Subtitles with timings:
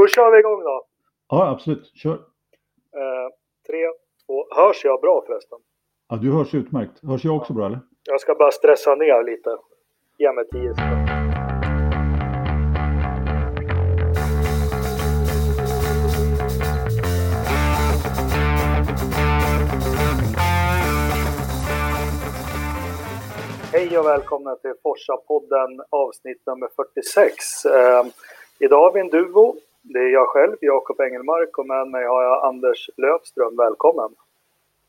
[0.00, 0.86] Då kör vi igång då.
[1.28, 1.86] Ja, absolut.
[1.94, 2.12] Kör.
[2.12, 3.28] Eh,
[3.66, 3.86] tre,
[4.26, 4.46] två.
[4.50, 5.58] Hörs jag bra förresten?
[6.08, 6.92] Ja, du hörs utmärkt.
[7.02, 7.80] Hörs jag också bra eller?
[8.04, 9.56] Jag ska bara stressa ner lite.
[10.18, 11.06] Ge mig tio sekunder.
[23.72, 27.64] Hej och välkomna till Forsa-podden avsnitt nummer 46.
[27.64, 28.04] Eh,
[28.58, 29.56] idag har vi en duo.
[29.82, 33.56] Det är jag själv, Jakob Engelmark, och med mig har jag Anders Löfström.
[33.56, 34.10] Välkommen!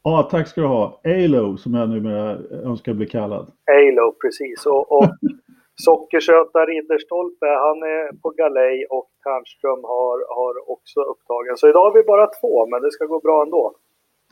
[0.04, 1.02] Ja, tack ska du ha.
[1.04, 2.38] Alo, som jag numera
[2.70, 3.52] önskar bli kallad.
[3.72, 4.66] Alo, precis.
[4.66, 5.10] Och, och
[5.76, 11.58] Sockersöta Ridderstolpe, han är på galej och Ternström har, har också upptagen.
[11.58, 13.76] Så idag har vi bara två, men det ska gå bra ändå.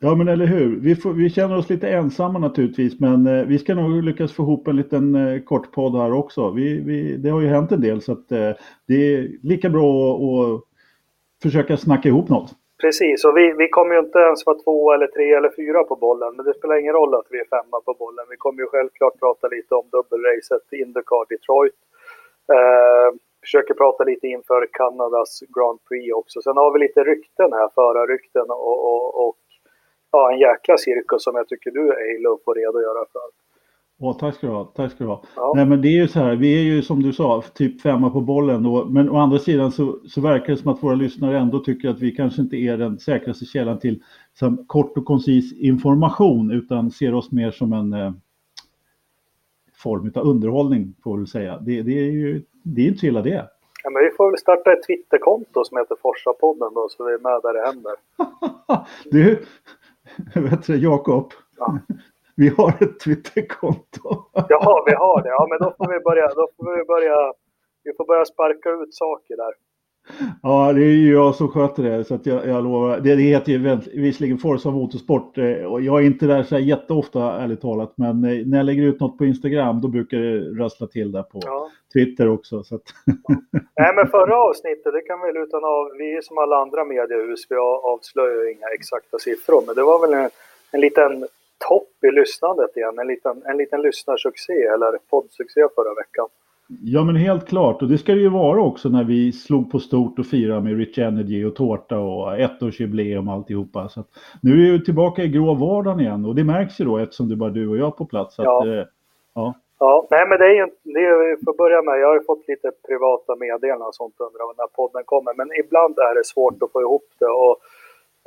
[0.02, 0.80] Ja, men eller hur.
[0.80, 4.44] Vi, får, vi känner oss lite ensamma naturligtvis, men eh, vi ska nog lyckas få
[4.44, 6.52] ihop en liten eh, kort podd här också.
[6.52, 8.52] Vi, vi, det har ju hänt en del, så att, eh,
[8.88, 10.62] det är lika bra att
[11.44, 12.50] försöka snacka ihop något.
[12.82, 15.96] Precis, och vi, vi kommer ju inte ens vara två eller tre eller fyra på
[15.96, 18.26] bollen, men det spelar ingen roll att vi är femma på bollen.
[18.30, 21.80] Vi kommer ju självklart prata lite om dubbelracet Indycar Detroit.
[22.56, 23.10] Eh,
[23.42, 26.42] försöker prata lite inför Kanadas Grand Prix också.
[26.42, 29.38] Sen har vi lite rykten här, förarrykten och, och, och
[30.12, 33.22] ja, en jäkla cirkus som jag tycker du Eilo får redogöra för.
[34.02, 34.66] Åh, tack ska du ha.
[34.66, 35.24] Tack ska du ha.
[35.36, 35.54] Ja.
[35.56, 38.10] Nej, men det är ju så här, vi är ju som du sa, typ femma
[38.10, 38.86] på bollen då.
[38.86, 42.00] Men å andra sidan så, så verkar det som att våra lyssnare ändå tycker att
[42.00, 47.14] vi kanske inte är den säkraste källan till som, kort och koncis information utan ser
[47.14, 48.12] oss mer som en eh,
[49.84, 51.58] form av underhållning får vi säga.
[51.58, 53.50] Det, det är ju det är inte så illa det.
[53.84, 57.20] Ja, men vi får väl starta ett Twitterkonto som heter Forsa-podden då så vi är
[57.20, 57.96] med där det händer.
[59.12, 59.46] du,
[60.36, 61.34] vet du Jakob?
[61.58, 61.80] Ja.
[62.36, 64.10] Vi har ett Twitterkonto.
[64.34, 65.30] Jaha, vi har det.
[65.30, 66.28] Ja, men då får vi börja.
[66.28, 67.34] Då får vi börja.
[67.84, 69.54] Vi får börja sparka ut saker där.
[70.44, 73.00] Ja, det är ju jag som sköter det, så att jag, jag lovar.
[73.00, 77.42] Det, det heter ju visserligen Forza Motorsport eh, och jag är inte där så jätteofta,
[77.42, 80.88] ärligt talat, men eh, när jag lägger ut något på Instagram, då brukar det rassla
[80.88, 81.70] till där på ja.
[81.94, 82.64] Twitter också.
[82.64, 82.82] Så att...
[83.06, 83.36] ja.
[83.76, 87.56] Nej, men förra avsnittet, det kan väl utan av, vi som alla andra mediehus, vi
[87.56, 90.30] avslöjar inga exakta siffror, men det var väl en,
[90.72, 91.28] en liten
[91.68, 93.00] topp i lyssnandet igen.
[93.00, 96.28] En liten, en liten lyssnarsuccé eller poddsuccé förra veckan.
[96.70, 99.80] Ja men helt klart och det ska det ju vara också när vi slog på
[99.80, 103.90] stort och firade med Rich Energy och tårta och ettårsjubileum och alltihopa.
[103.90, 104.04] Så
[104.42, 107.34] nu är vi tillbaka i grå vardagen igen och det märks ju då eftersom det
[107.34, 108.36] är bara du och jag på plats.
[108.38, 108.62] ja.
[108.62, 108.86] Att, eh,
[109.34, 109.54] ja.
[109.80, 112.24] ja, nej men det är ju, det är, för att börja med, jag har ju
[112.24, 116.64] fått lite privata meddelanden och sånt under när podden kommer men ibland är det svårt
[116.64, 117.56] att få ihop det och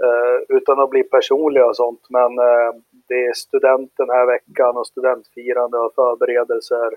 [0.04, 2.70] eh, utan att bli personlig och sånt men eh,
[3.08, 6.90] det är student den här veckan och studentfirande och förberedelser.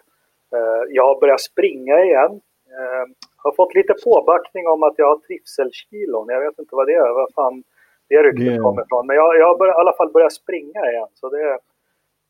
[0.55, 2.33] Eh, jag har börjat springa igen.
[2.75, 3.05] Eh,
[3.43, 6.25] har fått lite påbackning om att jag har trivselkilon.
[6.29, 7.63] Jag vet inte vad det är, vad fan
[8.09, 8.59] det ryktet det...
[8.65, 9.07] kommer ifrån.
[9.07, 11.07] Men jag, jag har börjat, i alla fall börjat springa igen.
[11.13, 11.59] Så det,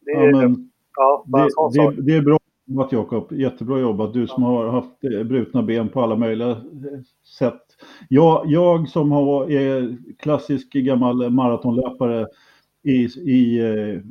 [0.05, 4.13] det, ja, men, ja, det, det, det är bra jobbat Jakob, jättebra jobbat.
[4.13, 6.57] Du som har haft eh, brutna ben på alla möjliga
[7.39, 7.61] sätt.
[8.09, 12.27] Jag, jag som har, är klassisk gammal maratonlöpare
[12.85, 12.97] i,
[13.35, 14.01] i eh,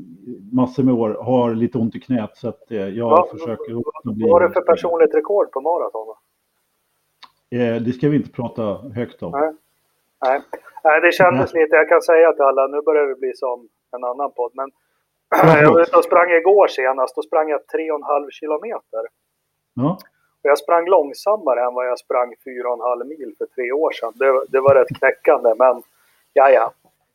[0.53, 3.73] massor med år har lite ont i knät så att eh, jag ja, försöker...
[4.05, 4.31] Vad bli...
[4.31, 6.15] har du för personligt rekord på maraton?
[7.51, 8.62] Eh, det ska vi inte prata
[8.95, 9.33] högt om.
[9.33, 9.53] Nej,
[10.25, 10.41] Nej.
[10.85, 11.62] Nej det kändes Nej.
[11.62, 14.71] lite, jag kan säga till alla, nu börjar det bli som en annan podd, men
[15.62, 19.03] jag var ute och sprang igår senast, då sprang jag 3,5 kilometer.
[19.75, 19.99] Ja.
[20.43, 24.12] Och jag sprang långsammare än vad jag sprang 4,5 mil för tre år sedan.
[24.15, 25.83] Det, det var rätt knäckande, men
[26.33, 26.73] ja, ja.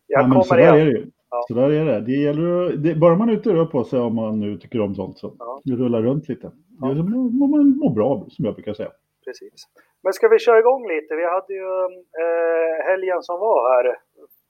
[0.07, 1.11] Jag ja, kommer igen.
[1.31, 1.45] Ja.
[1.47, 1.99] Så där är det.
[1.99, 4.95] det, gäller, det bara man är ute rör på sig om man nu tycker om
[4.95, 5.61] sånt så ja.
[5.63, 6.51] det rullar runt lite.
[6.81, 6.87] Ja.
[6.87, 8.91] Det mår man mår bra som jag brukar säga.
[9.25, 9.67] Precis.
[10.03, 11.15] Men ska vi köra igång lite?
[11.15, 11.83] Vi hade ju
[12.21, 13.97] eh, helgen som var här.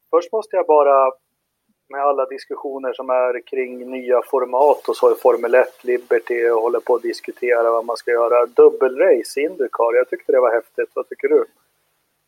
[0.09, 1.11] Först måste jag bara
[1.89, 6.61] med alla diskussioner som är kring nya format och så i Formel 1, Liberty och
[6.61, 8.45] håller på att diskutera vad man ska göra.
[8.45, 10.89] Dubbelrace, Indycar, jag tyckte det var häftigt.
[10.93, 11.45] Vad tycker du?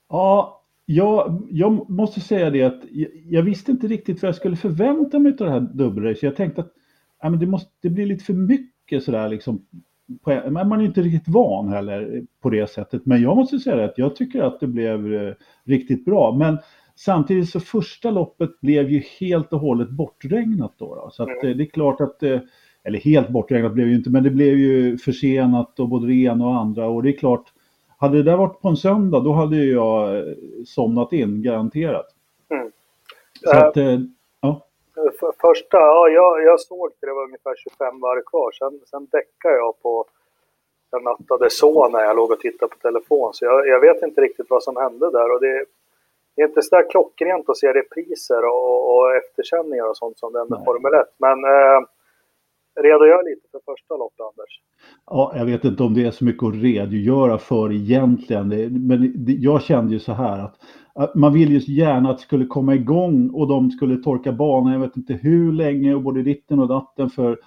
[0.09, 0.60] Ja,
[0.95, 5.19] jag, jag måste säga det att jag, jag, visste inte riktigt vad jag skulle förvänta
[5.19, 6.23] mig av det här dubbelracet.
[6.23, 6.73] Jag tänkte att
[7.21, 9.65] ja, men det, måste, det blir lite för mycket sådär liksom.
[10.23, 13.05] På, man är inte riktigt van heller på det sättet.
[13.05, 15.33] Men jag måste säga att jag tycker att det blev eh,
[15.65, 16.35] riktigt bra.
[16.35, 16.57] Men
[16.95, 20.95] samtidigt så första loppet blev ju helt och hållet bortregnat då.
[20.95, 21.09] då.
[21.11, 21.57] Så att, mm.
[21.57, 22.39] det är klart att, eh,
[22.83, 26.45] eller helt bortregnat blev ju inte, men det blev ju försenat och både det ena
[26.45, 26.87] och andra.
[26.87, 27.53] Och det är klart,
[28.01, 30.23] hade det där varit på en söndag då hade jag eh,
[30.65, 32.07] somnat in garanterat.
[32.49, 32.71] Mm.
[33.43, 33.99] Så att, äh,
[34.41, 34.61] ja.
[35.19, 38.51] För, första, ja, jag, jag såg det, det var ungefär 25 varv kvar.
[38.51, 40.05] Sen, sen däckade jag på
[40.91, 43.33] jag nattade så när jag låg och tittade på telefon.
[43.33, 45.33] Så jag, jag vet inte riktigt vad som hände där.
[45.33, 45.65] Och det,
[46.35, 50.33] det är inte så där klockrent att se repriser och, och efterkänningar och sånt som
[50.33, 51.07] det är med Formel 1.
[51.17, 51.81] Men eh,
[52.75, 54.61] redogör lite för första loppet, Anders.
[55.05, 58.47] Ja, jag vet inte om det är så mycket att redogöra för egentligen.
[58.87, 62.75] Men jag kände ju så här att man vill ju gärna att det skulle komma
[62.75, 64.73] igång och de skulle torka banan.
[64.73, 67.37] Jag vet inte hur länge och både ditten och datten för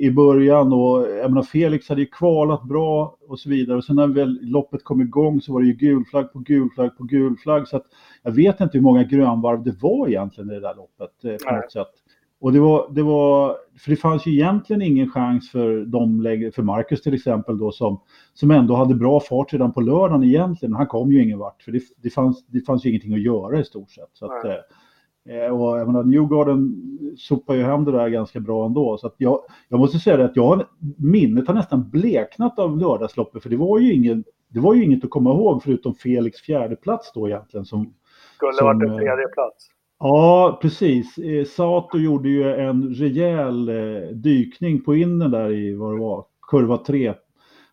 [0.00, 3.96] i början och jag menar Felix hade ju kvalat bra och så vidare och sen
[3.96, 7.04] när väl loppet kom igång så var det ju gul flagg på gul flagg på
[7.04, 7.86] gul flagg så att
[8.22, 11.54] jag vet inte hur många grönvarv det var egentligen i det där loppet eh, på
[11.54, 12.01] något sätt.
[12.42, 16.22] Och det var, det var, för det fanns ju egentligen ingen chans för de
[16.54, 18.00] för Marcus till exempel då som,
[18.34, 20.74] som ändå hade bra fart redan på lördagen egentligen.
[20.74, 23.60] Han kom ju ingen vart för det, det, fanns, det fanns ju ingenting att göra
[23.60, 24.10] i stort sett.
[24.12, 26.74] Så att, eh, och jag menar, Newgarden
[27.16, 28.96] sopar ju hem det där ganska bra ändå.
[28.98, 30.62] Så att jag, jag måste säga det att jag,
[30.98, 35.04] minnet har nästan bleknat av lördagsloppet för det var ju ingen det var ju inget
[35.04, 37.64] att komma ihåg förutom Felix fjärde plats då egentligen.
[37.64, 37.94] Som,
[38.36, 39.68] Skulle som, varit en tredje plats.
[40.04, 41.18] Ja, precis.
[41.18, 46.24] Eh, Sato gjorde ju en rejäl eh, dykning på innen där i vad det var,
[46.50, 47.14] kurva 3,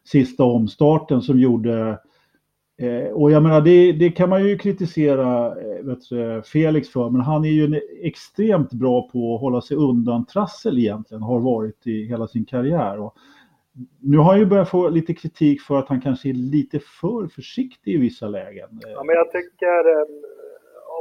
[0.04, 2.00] sista omstarten som gjorde
[2.78, 7.46] eh, och jag menar, det, det, kan man ju kritisera du, Felix för, men han
[7.46, 12.28] är ju extremt bra på att hålla sig undan trassel egentligen, har varit i hela
[12.28, 13.00] sin karriär.
[13.00, 13.16] Och
[14.00, 17.28] nu har han ju börjat få lite kritik för att han kanske är lite för
[17.28, 18.70] försiktig i vissa lägen.
[18.82, 20.06] Ja, men jag tycker eh,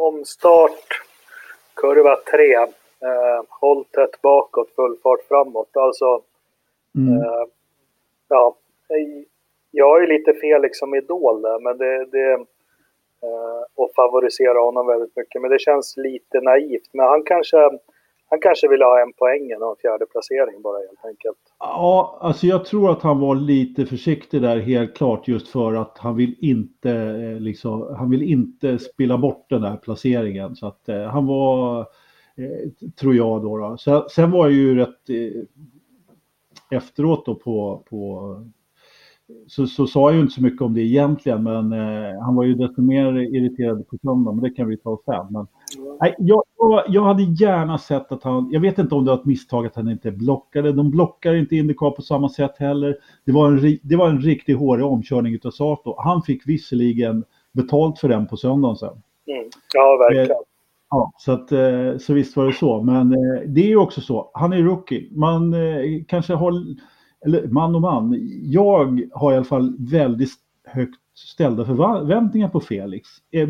[0.01, 1.08] omstart
[1.81, 2.55] kurva 3.
[2.55, 5.77] Eh, håll tätt bakåt, full fart framåt.
[5.77, 6.23] Alltså,
[6.97, 7.23] mm.
[7.23, 7.45] eh,
[8.29, 8.57] ja,
[9.71, 12.33] jag har ju lite fel liksom idol där, men det, det
[13.23, 15.43] eh, och favorisera honom väldigt mycket.
[15.43, 16.91] Men det känns lite naivt.
[16.93, 17.71] Men han kanske,
[18.31, 21.39] han kanske ville ha en poäng och en fjärde placering bara helt enkelt.
[21.59, 25.99] Ja, alltså jag tror att han var lite försiktig där helt klart just för att
[25.99, 30.89] han vill inte eh, liksom, han vill inte spilla bort den där placeringen så att
[30.89, 31.81] eh, han var
[32.37, 33.59] eh, tror jag då.
[33.59, 33.77] då.
[33.79, 35.43] Så, sen var jag ju rätt eh,
[36.79, 38.35] efteråt då på, på
[39.47, 42.45] så, så sa jag ju inte så mycket om det egentligen, men eh, han var
[42.45, 45.27] ju desto mer irriterad på söndag, men det kan vi ta sen.
[45.31, 45.47] Men,
[46.01, 46.43] nej, jag,
[46.89, 49.77] jag, hade gärna sett att han, jag vet inte om det var ett misstag att
[49.77, 52.97] han inte blockade, de blockar inte Indycar på samma sätt heller.
[53.25, 55.95] Det var en, det var en riktigt hårig omkörning utav Sato.
[55.99, 59.03] Han fick visserligen betalt för den på söndagen sen.
[59.27, 59.51] Mm.
[59.75, 60.31] Ja, verkligen.
[60.31, 60.37] Eh,
[60.91, 62.83] Ja, så, att, eh, så visst var det så.
[62.83, 64.31] Men eh, det är ju också så.
[64.35, 65.09] Han är rookie.
[65.11, 65.55] Man
[66.07, 66.53] kanske har
[67.27, 70.31] eller man och man, jag har i alla fall väldigt
[70.65, 73.09] högt ställda förväntningar på Felix.
[73.31, 73.49] Eh,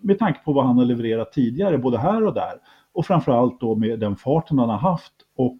[0.00, 2.54] med tanke på vad han har levererat tidigare, både här och där.
[2.92, 5.58] Och framförallt då med den farten han har haft och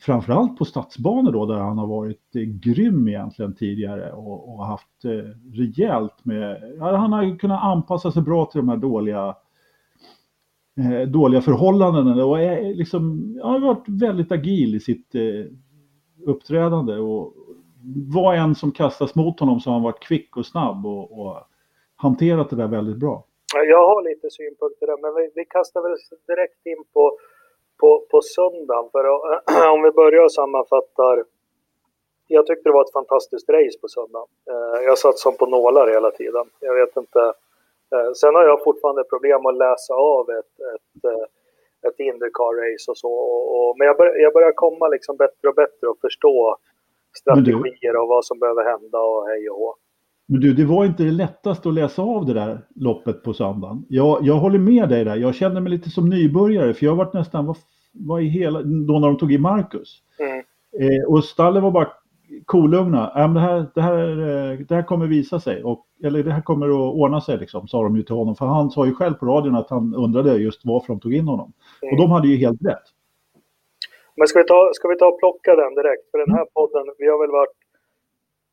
[0.00, 5.04] framförallt på stadsbanor då där han har varit eh, grym egentligen tidigare och, och haft
[5.04, 5.10] eh,
[5.52, 9.36] rejält med, han har kunnat anpassa sig bra till de här dåliga
[10.80, 15.52] eh, dåliga förhållandena och är liksom, har varit väldigt agil i sitt eh,
[16.26, 17.34] uppträdande och
[18.14, 21.36] vad än som kastas mot honom så har han varit kvick och snabb och, och
[21.96, 23.24] hanterat det där väldigt bra.
[23.54, 25.96] Jag har lite synpunkter där, men vi, vi kastar väl
[26.26, 27.18] direkt in på,
[27.80, 28.90] på, på söndagen.
[28.92, 29.04] För
[29.74, 31.24] om vi börjar och sammanfattar.
[32.28, 34.28] Jag tyckte det var ett fantastiskt race på söndagen.
[34.50, 36.46] Eh, jag satt som på nålar hela tiden.
[36.60, 37.20] Jag vet inte.
[37.94, 41.26] Eh, sen har jag fortfarande problem att läsa av ett, ett eh,
[41.88, 43.12] ett Indycar-race och så.
[43.12, 46.56] Och, och, men jag, bör, jag börjar komma liksom bättre och bättre och förstå
[47.16, 49.74] strategier du, och vad som behöver hända och hej och hå.
[50.28, 53.84] Men du, det var inte det lättaste att läsa av det där loppet på söndagen.
[53.88, 55.16] Jag, jag håller med dig där.
[55.16, 57.56] Jag känner mig lite som nybörjare för jag har varit nästan, vad,
[57.92, 60.02] vad i hela, då när de tog i Marcus.
[60.18, 60.38] Mm.
[60.80, 61.88] Eh, och stallet var bara
[62.44, 63.12] kolugna.
[63.16, 66.42] Äh, det, här, det, här, eh, det här kommer visa sig, och, eller det här
[66.42, 68.36] kommer att ordna sig, liksom, sa de ju till honom.
[68.36, 71.28] För han sa ju själv på radion att han undrade just varför de tog in
[71.28, 71.52] honom.
[71.82, 71.94] Mm.
[71.94, 72.84] Och de hade ju helt rätt.
[74.16, 76.10] Men ska vi, ta, ska vi ta och plocka den direkt?
[76.10, 77.56] För den här podden, vi har väl varit...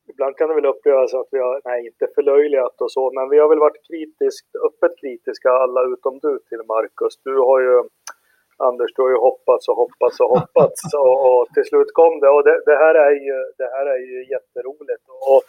[0.09, 3.39] Ibland kan det väl upplevas att vi har, nej inte förlöjligat och så, men vi
[3.39, 7.13] har väl varit kritiskt, öppet kritiska alla utom du till Marcus.
[7.23, 7.83] Du har ju
[8.57, 12.29] Anders, du har ju hoppats och hoppats och hoppats och, och till slut kom det.
[12.29, 15.03] Och det, det, här är ju, det här är ju jätteroligt.
[15.29, 15.41] Och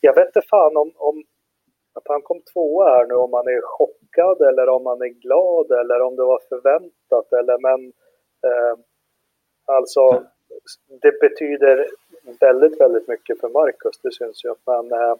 [0.00, 1.24] jag vet inte fan om, om
[1.94, 5.70] att han kom tvåa här nu, om man är chockad eller om man är glad
[5.80, 7.80] eller om det var förväntat eller men
[8.48, 8.76] eh,
[9.64, 10.22] alltså
[11.02, 11.86] det betyder
[12.40, 14.54] väldigt, väldigt mycket för Marcus, det syns ju.
[14.66, 15.16] Men eh,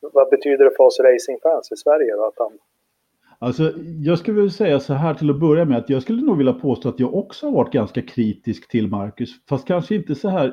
[0.00, 2.58] vad betyder det för oss racingfans i Sverige då, att han
[3.42, 6.38] Alltså, jag skulle vilja säga så här till att börja med att jag skulle nog
[6.38, 10.28] vilja påstå att jag också har varit ganska kritisk till Marcus, fast kanske inte så
[10.28, 10.52] här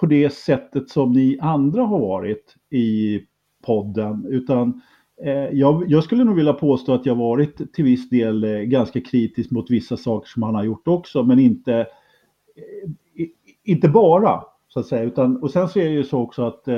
[0.00, 3.20] på det sättet som ni andra har varit i
[3.66, 4.80] podden, utan
[5.24, 9.00] eh, jag, jag, skulle nog vilja påstå att jag varit till viss del eh, ganska
[9.00, 11.86] kritisk mot vissa saker som han har gjort också, men inte, eh,
[12.56, 13.26] Eh,
[13.64, 15.02] inte bara så att säga.
[15.02, 16.76] Utan, och sen så är det ju så också att eh,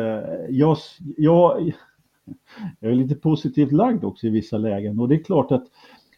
[0.49, 0.76] jag,
[1.17, 1.61] jag,
[2.81, 5.64] jag är lite positivt lagd också i vissa lägen och det är klart att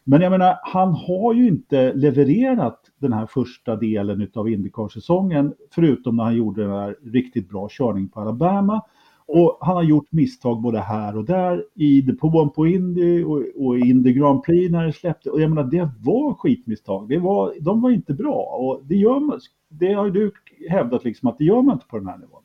[0.07, 6.15] men jag menar, han har ju inte levererat den här första delen av Indycar-säsongen, förutom
[6.15, 8.81] när han gjorde den här riktigt bra körningen på Alabama.
[9.27, 13.79] Och han har gjort misstag både här och där, i depån på Indy och, och
[13.79, 15.29] Indy Grand Prix när det släppte.
[15.29, 17.09] Och jag menar, det var skitmisstag.
[17.09, 18.57] Det var, de var inte bra.
[18.59, 19.39] Och det, gör man,
[19.69, 20.31] det har du
[20.69, 22.43] hävdat liksom att det gör man inte på den här nivån.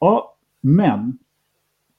[0.00, 1.18] Ja, men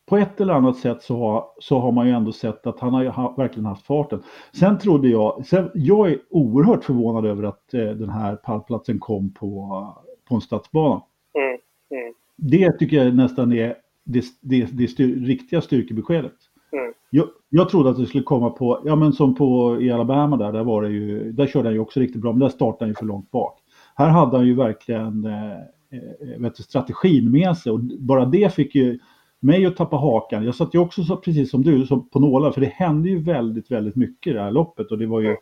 [0.05, 2.93] på ett eller annat sätt så har, så har man ju ändå sett att han
[2.93, 4.23] har ha, verkligen haft farten.
[4.51, 9.33] Sen trodde jag, sen, jag är oerhört förvånad över att eh, den här pallplatsen kom
[9.33, 9.87] på,
[10.29, 11.03] på en stadsbana.
[11.33, 11.59] Mm,
[12.01, 12.13] mm.
[12.35, 16.35] Det tycker jag nästan är det, det, det styr, riktiga styrkebeskedet.
[16.71, 16.93] Mm.
[17.09, 20.51] Jag, jag trodde att det skulle komma på, ja men som på i Alabama där,
[20.51, 22.89] där var det ju, där körde han ju också riktigt bra, men där startade han
[22.89, 23.59] ju för långt bak.
[23.95, 28.53] Här hade han ju verkligen eh, eh vet du, strategin med sig och bara det
[28.53, 28.99] fick ju
[29.39, 30.45] mig att tappa hakan.
[30.45, 33.23] Jag satt ju också så, precis som du som på nålar för det hände ju
[33.23, 35.37] väldigt, väldigt mycket i det här loppet och det var ju mm.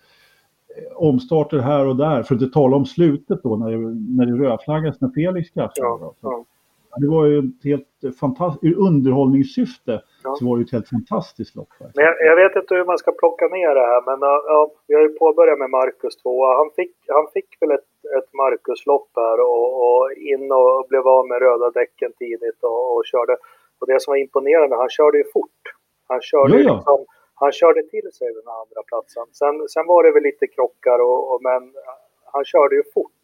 [0.96, 3.78] omstarter här och där för att inte tala om slutet då när det,
[4.18, 5.88] när det rödflaggades när Felix kraschade.
[5.88, 6.46] Ja, ja.
[6.98, 10.36] Det var ju ett helt fantastiskt, ur underhållningssyfte ja.
[10.36, 11.74] så var det ett helt fantastiskt lopp.
[11.80, 14.94] Men jag, jag, vet inte hur man ska plocka ner det här men ja, vi
[14.96, 16.46] har ju påbörjat med Marcus 2.
[16.60, 21.28] Han fick, han fick väl ett, ett Marcus-lopp här och, och, in och blev av
[21.28, 23.34] med röda däcken tidigt och, och körde.
[23.80, 25.62] Och det som var imponerande, han körde ju fort.
[26.08, 26.76] Han körde, ja, ja.
[26.76, 27.06] Liksom,
[27.36, 29.26] han körde till sig den andra platsen.
[29.40, 31.62] Sen, sen var det väl lite krockar och, och men
[32.34, 33.21] han körde ju fort.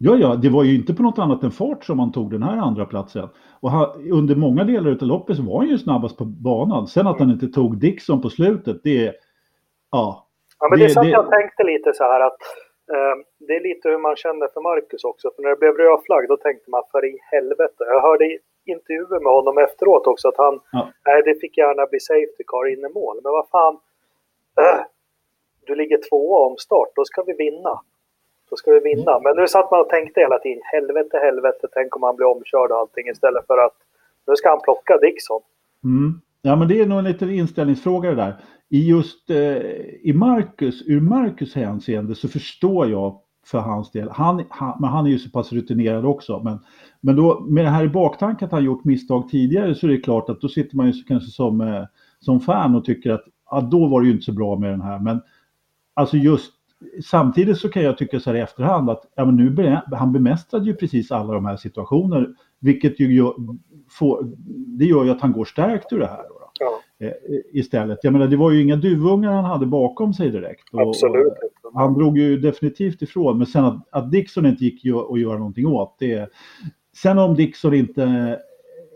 [0.00, 2.42] Ja, ja, det var ju inte på något annat än fart som han tog den
[2.42, 3.28] här andra platsen.
[3.60, 6.86] Och han, under många delar av loppet så var han ju snabbast på banan.
[6.86, 9.14] Sen att han inte tog Dixon på slutet, det är...
[9.90, 10.26] Ja.
[10.58, 12.42] Ja, men det, det är så att jag tänkte lite så här att
[12.94, 13.14] eh,
[13.46, 15.30] det är lite hur man känner för Marcus också.
[15.34, 17.82] För när det blev röd flagg, då tänkte man för i helvete.
[17.94, 18.24] Jag hörde
[18.64, 20.82] intervjuer med honom efteråt också att han, ja.
[21.06, 23.16] nej det fick gärna bli safety car in i mål.
[23.22, 23.74] Men vad fan,
[24.64, 24.80] äh,
[25.66, 27.74] du ligger tvåa om start, då ska vi vinna.
[28.50, 29.20] Då ska vi vinna.
[29.24, 32.70] Men nu satt man och tänkte hela tiden, helvete, helvete, tänk om han blir omkörd
[32.70, 33.76] och allting istället för att
[34.26, 35.40] nu ska han plocka Dixon.
[35.84, 36.20] Mm.
[36.42, 38.34] Ja, men det är nog en liten inställningsfråga det där.
[38.70, 39.56] I just eh,
[40.02, 44.08] i Marcus, ur Marcus hänseende så förstår jag för hans del.
[44.10, 46.40] Han, han, men han är ju så pass rutinerad också.
[46.44, 46.58] Men,
[47.00, 50.00] men då, med det här i baktanken att han gjort misstag tidigare så är det
[50.00, 51.84] klart att då sitter man ju kanske som, eh,
[52.20, 54.82] som fan och tycker att ja, då var det ju inte så bra med den
[54.82, 54.98] här.
[54.98, 55.20] Men
[55.94, 56.52] alltså just
[57.04, 60.64] samtidigt så kan jag tycka så här i efterhand att ja, men nu han bemästrade
[60.64, 62.26] ju precis alla de här situationerna.
[62.60, 63.34] Vilket ju gör,
[63.90, 64.32] får,
[64.78, 66.22] det gör ju att han går stärkt ur det här.
[66.28, 67.06] Då, ja.
[67.06, 67.12] eh,
[67.52, 67.98] istället.
[68.02, 70.68] Jag menar det var ju inga duvungar han hade bakom sig direkt.
[70.72, 71.32] Och, Absolut.
[71.62, 73.38] Och han drog ju definitivt ifrån.
[73.38, 75.96] Men sen att, att Dixon inte gick att göra någonting åt.
[75.98, 76.30] Det,
[76.96, 78.38] sen om Dixon inte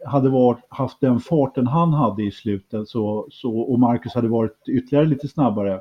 [0.06, 4.68] hade varit, haft den farten han hade i slutet så, så, och Marcus hade varit
[4.68, 5.80] ytterligare lite snabbare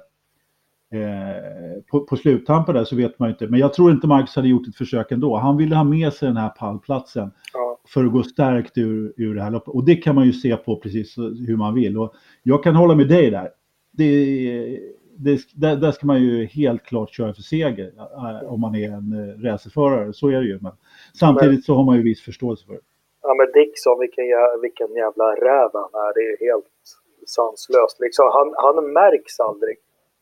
[0.93, 3.48] Eh, på, på sluttampen där så vet man inte.
[3.48, 5.38] Men jag tror inte Marcus hade gjort ett försök ändå.
[5.38, 7.79] Han ville ha med sig den här pallplatsen ja.
[7.88, 9.74] för att gå stärkt ur, ur det här loppet.
[9.74, 11.98] Och det kan man ju se på precis hur man vill.
[11.98, 13.50] Och jag kan hålla med dig där.
[13.91, 14.07] Det,
[15.17, 18.91] det, där, där ska man ju helt klart köra för seger eh, om man är
[18.91, 20.13] en eh, racerförare.
[20.13, 20.60] Så är det ju.
[20.62, 20.71] Men
[21.19, 22.79] samtidigt så har man ju viss förståelse för det.
[23.21, 24.25] Ja men Dixon, vilken,
[24.62, 26.13] vilken jävla räv han är.
[26.17, 26.74] Det är helt
[27.25, 28.00] sanslöst.
[28.00, 29.77] Liksom, han, han märks aldrig.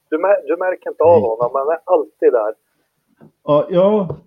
[0.09, 2.53] Du, du märker inte av honom, han är alltid där.
[3.43, 3.67] Ja,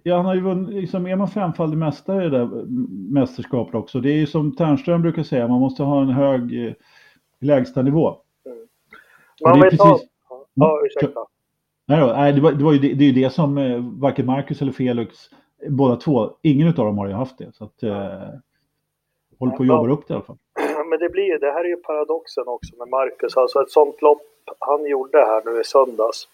[0.02, 2.64] ja, han har ju vunnit, liksom, är man femfaldig mästare i det där
[3.12, 4.00] mästerskapet också.
[4.00, 6.72] Det är ju som Ternström brukar säga, man måste ha en hög eh,
[7.40, 8.16] lägstanivå.
[8.46, 8.58] Mm.
[9.44, 9.78] Man vet precis...
[9.78, 10.00] ta...
[10.54, 10.86] Ja, mm.
[10.86, 11.20] ursäkta.
[11.86, 13.78] Nej, då, nej det, var, det, var ju det, det är ju det som eh,
[13.80, 15.16] varken Marcus eller Felix,
[15.68, 17.54] båda två, ingen av dem har ju haft det.
[17.54, 17.94] Så att, eh,
[19.38, 20.38] håller på att jobba upp det i alla fall.
[20.92, 23.36] Men det blir det här är ju paradoxen också med Marcus.
[23.36, 24.22] Alltså ett sånt lopp
[24.58, 26.28] han gjorde här nu i söndags.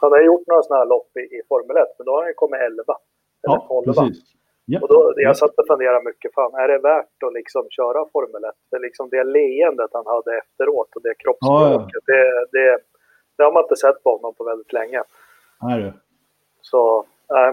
[0.00, 2.30] Han har gjort några sådana här lopp i, i Formel 1, men då har han
[2.30, 2.82] ju kommit 11.
[3.42, 3.84] Eller ja, 12.
[3.84, 4.18] Precis.
[4.64, 4.78] Ja.
[4.82, 8.44] Och då, jag satt och funderade mycket, fan är det värt att liksom köra Formel
[8.44, 8.50] 1?
[8.70, 12.14] Det, liksom det leendet han hade efteråt och det kroppsspråket, ja, ja.
[12.14, 12.78] det, det,
[13.36, 15.02] det, har man inte sett på honom på väldigt länge.
[15.62, 15.92] Nej du.
[16.60, 17.06] Så,
[17.38, 17.52] äh,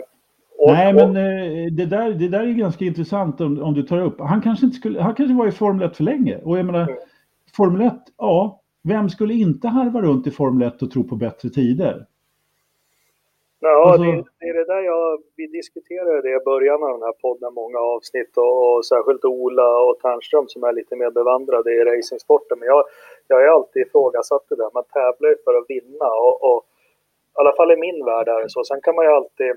[0.57, 4.01] och, Nej, men eh, det, där, det där är ganska intressant om, om du tar
[4.01, 4.19] upp.
[4.19, 6.37] Han kanske inte skulle, han kanske var i Formel 1 för länge.
[6.43, 6.95] Och jag menar, mm.
[7.57, 11.49] Formel 1, ja, vem skulle inte harva runt i Formel 1 och tro på bättre
[11.49, 12.05] tider?
[13.59, 14.03] Ja, alltså...
[14.03, 17.53] det, det, är det där jag, vi diskuterade det i början av den här podden,
[17.53, 22.59] många avsnitt och, och särskilt Ola och Ternström som är lite mer bevandrade i racingsporten.
[22.59, 22.83] Men jag,
[23.27, 26.65] jag har alltid ifrågasatt det där, man tävlar ju för att vinna och, och
[27.35, 28.63] i alla fall i min värld är det så.
[28.63, 29.51] Sen kan man ju alltid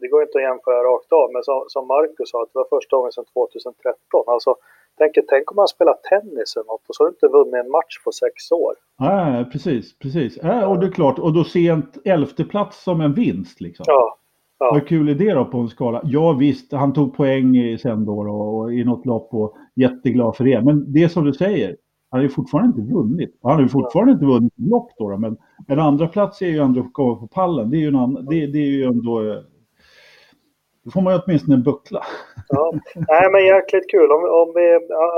[0.00, 2.68] det går inte att jämföra rakt av, men som, som Marcus sa, att det var
[2.76, 4.24] första gången sedan 2013.
[4.34, 4.50] Alltså,
[4.98, 7.70] tänk, tänk om man spelar tennis eller något och så har du inte vunnit en
[7.78, 8.74] match på sex år.
[9.08, 10.32] Nej, precis, precis.
[10.38, 13.84] Äh, och det är klart, och då sent elfte plats som en vinst liksom.
[13.88, 14.16] Ja.
[14.62, 14.70] Ja.
[14.72, 16.00] Vad kul är det då på en skala?
[16.04, 20.44] Ja visst, han tog poäng sen då och, och i något lopp och jätteglad för
[20.44, 20.62] det.
[20.64, 21.76] Men det som du säger,
[22.10, 23.38] han har ju fortfarande inte vunnit.
[23.42, 25.36] Han har ju fortfarande inte vunnit lopp då, då men
[25.68, 27.70] en andra plats är ju ändå att komma på pallen.
[27.70, 29.42] Det är ju, en annan, det, det är ju ändå
[30.84, 32.02] då får man ju åtminstone en buckla.
[32.48, 32.72] Ja.
[33.08, 34.12] Nej, men jäkligt kul.
[34.12, 34.66] Om, om vi,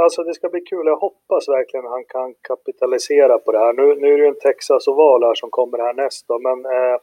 [0.02, 0.86] alltså det ska bli kul.
[0.86, 3.72] Jag hoppas verkligen han kan kapitalisera på det här.
[3.72, 6.96] Nu, nu är det ju en Texas-oval här som kommer härnäst då, men, eh,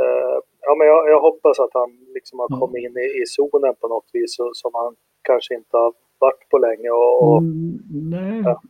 [0.00, 0.36] eh,
[0.66, 3.88] ja, men jag, jag, hoppas att han liksom har kommit in i, i zonen på
[3.88, 6.90] något vis som han kanske inte har varit på länge.
[6.90, 7.78] Och, och mm,
[8.14, 8.42] nej.
[8.44, 8.60] Ja.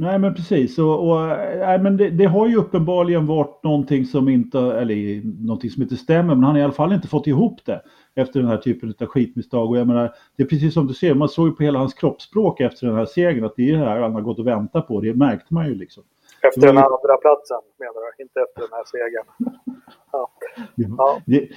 [0.00, 1.26] Nej men precis, och, och
[1.58, 5.96] nej, men det, det, har ju uppenbarligen varit någonting som inte, eller någonting som inte
[5.96, 7.82] stämmer, men han har i alla fall inte fått ihop det
[8.14, 9.70] efter den här typen av skitmisstag.
[9.70, 11.94] Och jag menar, det är precis som du ser, man såg ju på hela hans
[11.94, 14.88] kroppsspråk efter den här segern att det är det här han har gått och väntat
[14.88, 16.02] på, det märkte man ju liksom.
[16.42, 19.54] Efter den andra platsen menar du, inte efter den här segern.
[20.12, 20.30] Ja.
[20.74, 21.20] ja.
[21.26, 21.48] Det,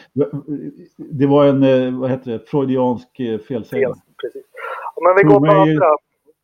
[0.97, 3.93] det, var en, eh, vad heter det, freudiansk eh, felsägning.
[4.21, 4.45] Precis.
[5.01, 5.97] Men vi går på andra.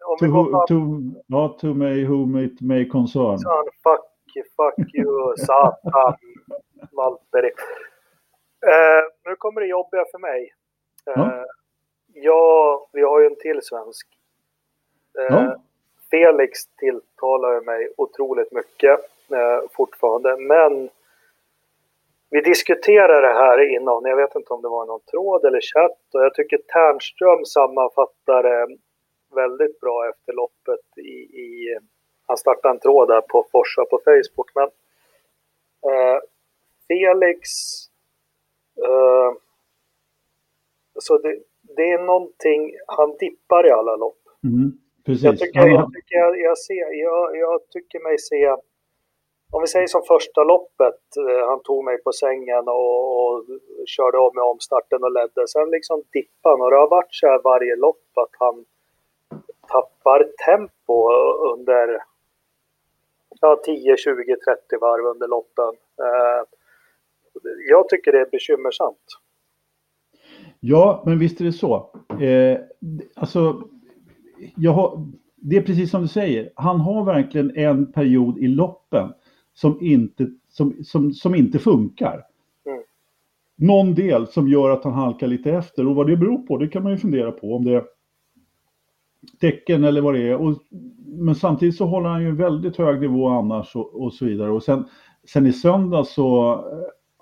[0.10, 0.76] Om to, who, to,
[1.28, 3.38] not to may whom it may concern.
[3.84, 4.02] Fuck,
[4.58, 6.16] fuck you, satan,
[6.92, 7.52] Valtteri.
[8.68, 10.54] Eh, nu kommer det jobbiga för mig.
[11.08, 11.46] Eh, ja.
[12.14, 14.08] ja, vi har ju en till svensk.
[15.20, 15.56] Eh, ja.
[16.12, 19.00] Felix tilltalar mig otroligt mycket
[19.32, 20.90] eh, fortfarande, men
[22.30, 26.14] vi diskuterade det här innan, jag vet inte om det var någon tråd eller chatt
[26.14, 28.68] och jag tycker Ternström sammanfattar
[29.36, 31.78] väldigt bra efter loppet i, i
[32.28, 34.50] han startade en tråd där på Forsa på Facebook.
[34.56, 34.70] Men
[35.92, 36.20] eh,
[36.88, 37.50] Felix
[38.88, 39.32] Uh,
[41.00, 44.24] så det, det, är någonting, han dippar i alla lopp.
[44.44, 44.72] Mm,
[45.06, 45.24] precis.
[45.24, 48.50] Jag tycker, jag, tycker, jag, jag, ser, jag, jag tycker mig se,
[49.52, 53.46] om vi säger som första loppet, uh, han tog mig på sängen och, och
[53.86, 55.48] körde av med omstarten och ledde.
[55.48, 58.66] Sen liksom dippade han och det har varit så här varje lopp att han
[59.72, 61.12] tappar tempo
[61.54, 61.98] under
[63.42, 65.74] ja, 10, 20, 30 varv under loppen.
[66.02, 66.44] Uh,
[67.70, 69.06] jag tycker det är bekymmersamt.
[70.60, 71.92] Ja, men visst är det så.
[72.22, 72.58] Eh,
[73.16, 73.64] alltså,
[74.68, 76.52] har, det är precis som du säger.
[76.56, 79.14] Han har verkligen en period i loppen
[79.54, 82.26] som inte, som, som, som inte funkar.
[82.66, 82.84] Mm.
[83.56, 86.68] Någon del som gör att han halkar lite efter och vad det beror på, det
[86.68, 87.56] kan man ju fundera på.
[87.56, 87.84] Om det
[89.42, 90.36] tecken eller vad det är.
[90.36, 90.56] Och,
[91.06, 94.52] men samtidigt så håller han ju en väldigt hög nivå annars och, och så vidare.
[94.52, 94.86] Och sen,
[95.28, 96.60] sen i söndag så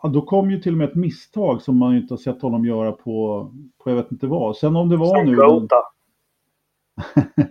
[0.01, 2.65] Ja, då kom ju till och med ett misstag som man inte har sett honom
[2.65, 4.57] göra på, på jag vet inte vad.
[4.57, 5.67] Sen om det var nu...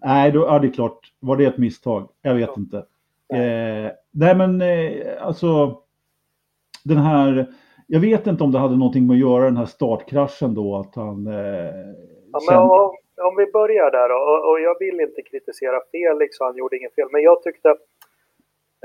[0.00, 1.12] nej, då, ja, det är klart.
[1.20, 2.08] Var det ett misstag?
[2.22, 2.54] Jag vet ja.
[2.56, 2.76] inte.
[3.34, 4.92] Eh, nej, men eh,
[5.22, 5.80] alltså
[6.84, 7.54] den här...
[7.86, 10.94] Jag vet inte om det hade någonting med att göra den här startkraschen då, att
[10.94, 11.26] han...
[11.26, 11.34] Eh,
[12.32, 12.58] ja, sen...
[12.58, 16.76] om, om, vi börjar där då, och, och jag vill inte kritisera Felix, han gjorde
[16.76, 17.76] inget fel, men jag tyckte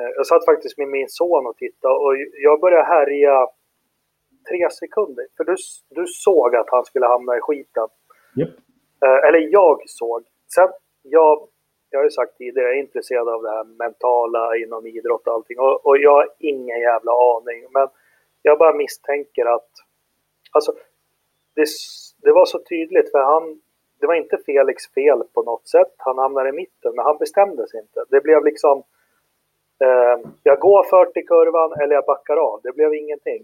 [0.01, 3.47] Eh, jag satt faktiskt med min son och tittade och jag började härja
[4.49, 5.27] tre sekunder.
[5.37, 5.55] För du,
[5.89, 7.87] du såg att han skulle hamna i skiten.
[8.39, 8.49] Yep.
[9.05, 10.23] Eh, eller jag såg.
[10.55, 10.69] Sen,
[11.01, 11.47] jag,
[11.89, 15.33] jag har ju sagt tidigare, jag är intresserad av det här mentala inom idrott och
[15.33, 15.59] allting.
[15.59, 17.67] Och, och jag har ingen jävla aning.
[17.73, 17.87] Men
[18.41, 19.69] jag bara misstänker att...
[20.51, 20.71] Alltså,
[21.55, 21.65] det,
[22.17, 23.61] det var så tydligt för han...
[24.01, 25.93] Det var inte Felix fel på något sätt.
[25.97, 27.99] Han hamnade i mitten, men han bestämde sig inte.
[28.09, 28.83] Det blev liksom
[29.85, 32.59] Eh, jag går 40 kurvan eller jag backar av.
[32.63, 33.41] Det blev ingenting.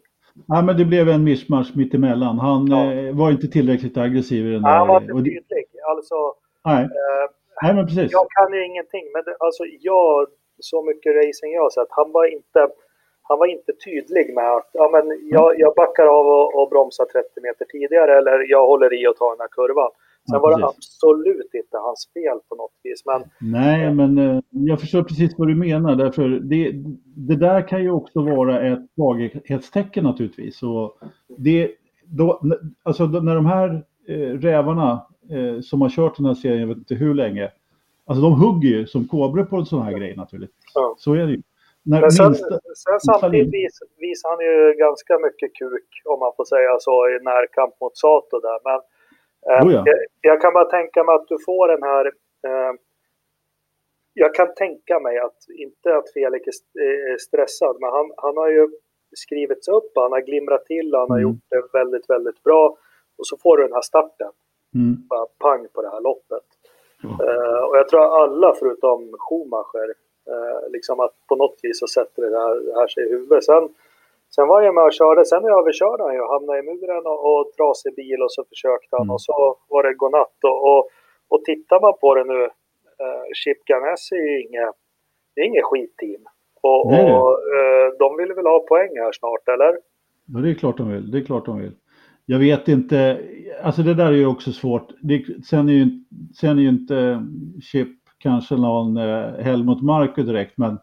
[0.47, 2.39] Ja, men det blev en mischmasch mittemellan.
[2.39, 2.93] Han ja.
[2.93, 4.69] eh, var inte tillräckligt aggressiv i den där.
[4.69, 5.65] Han var inte tydlig.
[5.91, 6.15] Alltså,
[6.65, 6.83] Nej.
[6.83, 7.25] Eh,
[7.61, 8.11] Nej, men precis.
[8.11, 10.27] Jag kan ju ingenting, men det, alltså jag,
[10.59, 12.59] så mycket racing jag har sett, han var inte,
[13.21, 17.05] han var inte tydlig med att ja, men jag, jag backar av och, och bromsar
[17.05, 19.91] 30 meter tidigare eller jag håller i och tar den här kurvan.
[20.31, 23.03] Sen var det absolut inte hans fel på något vis.
[23.05, 23.23] Men...
[23.51, 25.95] Nej, men eh, jag förstår precis vad du menar.
[25.95, 26.71] Därför det,
[27.15, 30.63] det där kan ju också vara ett svaghetstecken naturligtvis.
[30.63, 30.97] Och
[31.37, 31.71] det,
[32.05, 32.41] då,
[32.83, 36.77] alltså, när de här eh, rävarna eh, som har kört den här serien, jag vet
[36.77, 37.51] inte hur länge,
[38.05, 40.71] alltså de hugger ju som kobror på en sån här grej naturligtvis.
[40.73, 40.95] Ja.
[40.97, 41.41] Så är det ju.
[41.83, 46.31] När Men sen, minsta, sen samtidigt vis, visar han ju ganska mycket kuk, om man
[46.37, 48.59] får säga så, i närkamp mot Sato där.
[48.67, 48.79] Men
[49.45, 49.83] oh ja.
[49.85, 52.05] jag, jag, kan bara tänka mig att du får den här...
[52.47, 52.73] Eh,
[54.13, 58.67] jag kan tänka mig att, inte att Felix är stressad, men han, han har ju
[59.15, 61.29] skrivits upp, han har glimrat till, han har mm.
[61.29, 62.77] gjort det väldigt, väldigt bra.
[63.17, 64.31] Och så får du den här starten.
[64.75, 65.07] Mm.
[65.09, 66.47] Bara pang på det här loppet.
[67.03, 69.89] Uh, och jag tror alla förutom Schumacher,
[70.31, 73.43] uh, liksom att på något vis så sätter det här, det här sig i huvudet.
[73.43, 73.69] Sen,
[74.35, 77.41] sen var jag med och körde, sen överkörde han ju, hamnade i muren och, och
[77.55, 79.13] trasig bil och så försökte han mm.
[79.13, 79.35] och så
[79.71, 80.37] var det godnatt.
[80.51, 80.81] Och, och,
[81.31, 82.39] och tittar man på det nu,
[83.03, 84.75] uh, Chip Ganassi är ju inget,
[85.33, 86.23] det är inget skitteam.
[86.67, 89.71] Och, och uh, de vill väl ha poäng här snart, eller?
[90.31, 91.11] Ja, det är klart de vill.
[91.11, 91.75] Det är klart de vill.
[92.25, 93.21] Jag vet inte,
[93.63, 94.87] alltså det där är ju också svårt.
[95.01, 95.85] Det, sen, är ju,
[96.39, 97.25] sen är ju inte
[97.71, 100.77] Chip kanske någon eh, Helmut Marko direkt, men,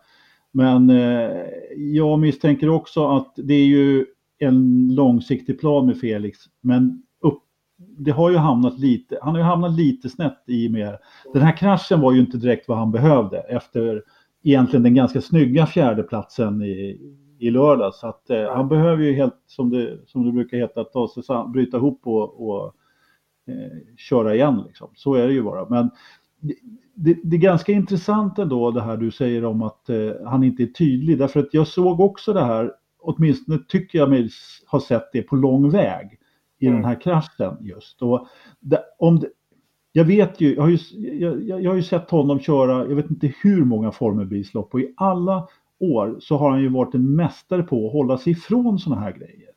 [0.54, 4.06] men eh, jag misstänker också att det är ju
[4.38, 7.42] en långsiktig plan med Felix, men upp,
[7.76, 10.98] det har ju hamnat lite, han har ju hamnat lite snett i med,
[11.32, 14.02] den här kraschen var ju inte direkt vad han behövde efter
[14.42, 17.00] egentligen den ganska snygga fjärdeplatsen i,
[17.38, 17.94] i lördag.
[17.94, 21.22] Så att eh, han behöver ju helt, som det, som det brukar heta, ta sig
[21.22, 22.74] sam, bryta ihop och, och
[23.46, 24.62] eh, köra igen.
[24.66, 24.90] Liksom.
[24.94, 25.68] Så är det ju bara.
[25.68, 25.90] Men
[26.94, 30.62] det, det, är ganska intressant ändå det här du säger om att eh, han inte
[30.62, 31.18] är tydlig.
[31.18, 34.30] Därför att jag såg också det här, åtminstone tycker jag mig
[34.66, 36.18] ha sett det på lång väg
[36.58, 36.80] i mm.
[36.80, 38.02] den här kraschen just.
[38.02, 38.26] Och
[38.60, 39.28] det, om det,
[39.92, 40.78] jag vet ju jag, har ju,
[41.18, 44.94] jag, jag har ju sett honom köra, jag vet inte hur många formelbilslopp och i
[44.96, 45.48] alla
[45.80, 49.12] år så har han ju varit en mästare på att hålla sig ifrån sådana här
[49.12, 49.48] grejer.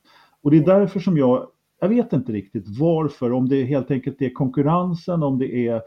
[0.42, 1.48] Och det är därför som jag,
[1.82, 5.82] jag vet inte riktigt varför, om det helt enkelt är konkurrensen, om det är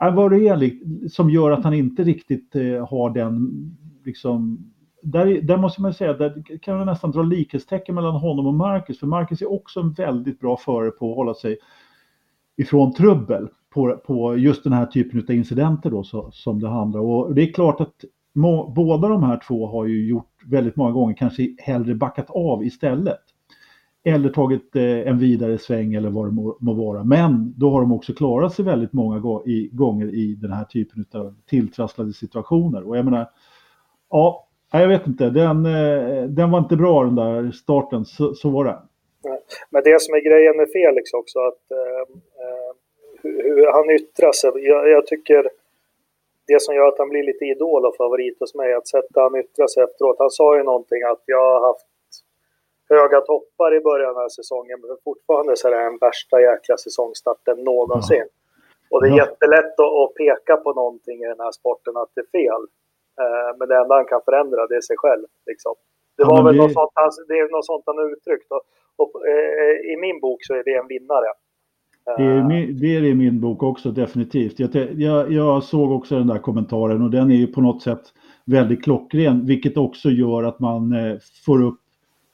[0.00, 3.50] vad det är som gör att han inte riktigt eh, har den,
[4.04, 8.54] liksom, där, där måste man säga, där kan man nästan dra likhetstecken mellan honom och
[8.54, 11.58] Marcus, för Marcus är också en väldigt bra förare på att hålla sig
[12.56, 17.00] ifrån trubbel på, på just den här typen av incidenter då så, som det handlar
[17.00, 17.06] om.
[17.10, 20.92] Och det är klart att må, båda de här två har ju gjort väldigt många
[20.92, 23.20] gånger kanske hellre backat av istället.
[24.04, 27.04] Eller tagit eh, en vidare sväng eller vad det må, må, vara.
[27.04, 31.04] Men då har de också klarat sig väldigt många i, gånger i den här typen
[31.14, 32.88] av tilltrasslade situationer.
[32.88, 33.26] Och jag menar,
[34.10, 38.50] ja, jag vet inte, den, eh, den var inte bra den där starten, så, så
[38.50, 38.78] var det.
[39.70, 42.70] Men det som är grejen med Felix också, att eh, eh
[43.22, 44.50] hur, han yttrar sig.
[44.54, 45.50] Jag, jag tycker
[46.46, 49.36] det som gör att han blir lite idol och favorit hos mig, att sätta han
[49.36, 50.16] yttrar sig efteråt.
[50.18, 51.86] Han sa ju någonting att jag har haft
[52.90, 57.56] höga toppar i början av säsongen, men fortfarande så är det den värsta jäkla säsongstarten
[57.70, 58.16] någonsin.
[58.16, 58.38] Mm.
[58.90, 62.30] Och det är jättelätt att, peka på någonting i den här sporten att det är
[62.38, 62.62] fel.
[63.20, 65.26] Eh, men det enda han kan förändra, det är sig själv.
[65.46, 65.74] Liksom.
[66.16, 66.62] Det var ja, väl det...
[66.62, 68.48] Något, sånt han, det är något sånt han uttryckt.
[68.56, 68.62] Och,
[69.02, 71.30] och eh, I min bok så är det en vinnare.
[72.04, 74.58] Det är, min, det är i min bok också definitivt.
[74.58, 78.02] Jag, jag, jag, såg också den där kommentaren och den är ju på något sätt
[78.44, 81.79] väldigt klockren, vilket också gör att man eh, får upp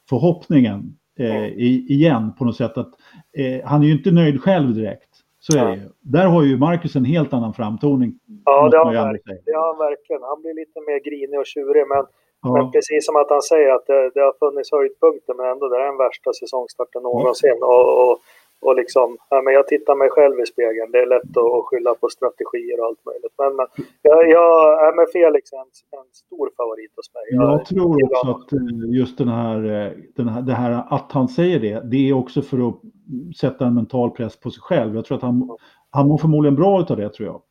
[0.09, 2.79] förhoppningen eh, i, igen på något sätt.
[2.79, 2.93] att
[3.39, 5.11] eh, Han är ju inte nöjd själv direkt.
[5.47, 5.89] Så är det ju.
[6.17, 8.11] Där har ju Marcus en helt annan framtoning.
[8.45, 9.41] Ja, det har, verkligen.
[9.47, 10.23] det har han verkligen.
[10.23, 11.85] Han blir lite mer grinig och tjurig.
[11.93, 12.05] Men,
[12.43, 12.53] ja.
[12.57, 15.77] men precis som att han säger att det, det har funnits höjdpunkter, men ändå det
[15.83, 17.59] är den värsta säsongstarten någonsin.
[17.61, 17.67] Ja.
[17.75, 18.15] Och, och
[18.61, 20.93] och liksom, ja, men jag tittar mig själv i spegeln.
[20.93, 23.35] Det är lätt att skylla på strategier och allt möjligt.
[23.39, 23.67] Men, men
[24.03, 24.53] jag, jag
[24.87, 27.25] är med Felix en, en stor favorit hos mig.
[27.31, 31.13] Jag, jag tror också att eh, just den här, eh, den här, det här att
[31.13, 32.77] han säger det, det är också för att
[33.41, 34.95] sätta en mental press på sig själv.
[34.95, 35.57] Jag tror att han,
[35.91, 37.43] han mår förmodligen bra av det tror jag.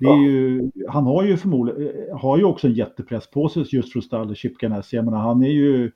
[0.00, 3.92] Är ju, han har ju förmodligen, eh, har ju också en jättepress på sig just
[3.92, 4.96] för att ställa Chip Ganassi.
[4.96, 5.90] Jag menar, han är ju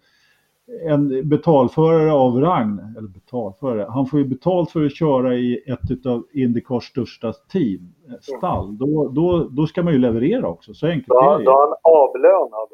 [0.89, 6.07] en betalförare av rang, eller betalförare, han får ju betalt för att köra i ett
[6.07, 8.79] av Indycars största team, eh, stall.
[8.79, 11.77] Då, då, då ska man ju leverera också, så enkelt är det Då är han
[11.83, 12.69] avlönad.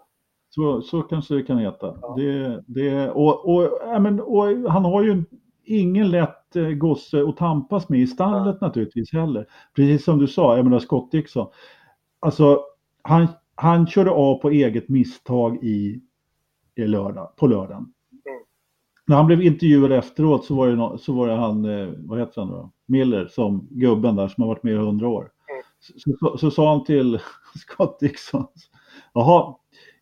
[0.50, 1.94] Så, så kanske det kan heta.
[2.02, 2.14] Ja.
[2.16, 5.24] Det, det, och, och, ja, men, och han har ju
[5.64, 8.66] ingen lätt eh, gosse att tampas med i stallet ja.
[8.66, 9.46] naturligtvis heller.
[9.76, 11.46] Precis som du sa, jag menar Scott Dixon.
[12.20, 12.60] Alltså,
[13.02, 16.00] han, han körde av på eget misstag i i
[16.86, 17.92] lördag, på lördagen.
[18.26, 18.42] Mm.
[19.06, 22.18] När han blev intervjuad efteråt så var det, no, så var det han, eh, vad
[22.18, 22.72] heter han då?
[22.86, 25.20] Miller, som gubben där som har varit med i hundra år.
[25.22, 25.62] Mm.
[25.80, 27.20] Så, så, så, sa han till
[27.56, 28.46] Scott Dixon,
[29.14, 29.54] jaha,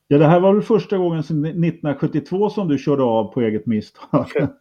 [0.09, 3.67] ja det här var väl första gången sedan 1972 som du körde av på eget
[3.67, 4.27] misstag.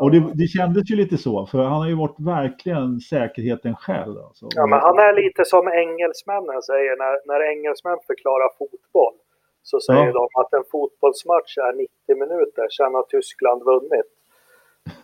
[0.00, 4.18] Och det, det kändes ju lite så, för han har ju varit verkligen säkerheten själv.
[4.18, 4.46] Alltså.
[4.54, 9.14] Ja, men han är lite som engelsmännen säger när, när engelsmän förklarar fotboll
[9.70, 10.12] så säger ja.
[10.12, 14.10] de att en fotbollsmatch är 90 minuter, sen har Tyskland vunnit.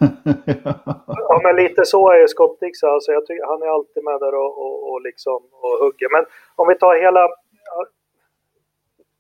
[1.29, 2.91] ja, men lite så är Scott Dixon.
[2.91, 6.09] Alltså, jag tycker, han är alltid med där och, och, och, liksom, och hugger.
[6.17, 6.25] Men
[6.57, 7.29] om vi tar hela...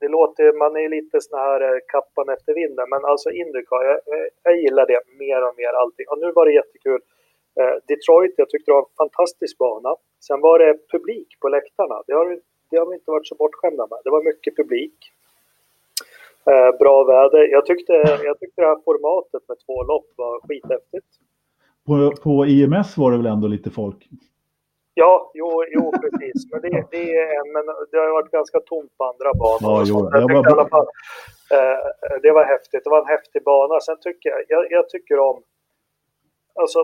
[0.01, 4.01] Det låter, man är lite sån här eh, kappan efter vinden, men alltså Indycar, jag,
[4.43, 6.07] jag gillar det mer och mer allting.
[6.11, 7.01] Och nu var det jättekul.
[7.61, 9.97] Eh, Detroit, jag tyckte det var en fantastisk bana.
[10.27, 12.03] Sen var det publik på läktarna.
[12.07, 12.39] Det har,
[12.71, 13.99] det har vi inte varit så bortskämda med.
[14.05, 14.99] Det var mycket publik.
[16.51, 17.49] Eh, bra väder.
[17.53, 17.93] Jag tyckte,
[18.25, 21.07] jag tyckte det här formatet med två lopp var skithäftigt.
[21.87, 24.09] På, på IMS var det väl ändå lite folk?
[24.95, 26.53] Ja, jo, jo precis.
[26.53, 29.59] Men det, det, är, men det har varit ganska tomt på andra banor.
[29.61, 30.69] Ja, jo, jag jag bara...
[30.69, 30.87] fall,
[31.55, 32.85] eh, det var häftigt.
[32.85, 33.81] Det var en häftig bana.
[33.81, 35.43] Sen tycker jag, jag, jag tycker om...
[36.55, 36.79] Alltså,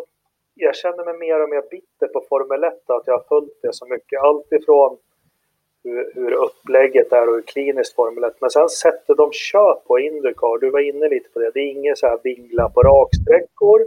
[0.54, 3.72] jag känner mig mer och mer bitter på Formel 1, att jag har följt det
[3.72, 4.20] så mycket.
[4.20, 4.98] Allt ifrån
[5.84, 8.36] hur, hur upplägget är och hur kliniskt Formel 1.
[8.40, 11.70] Men sen sättet de kör på Indycar, du var inne lite på det, det är
[11.70, 13.80] ingen så här vingla på raksträckor.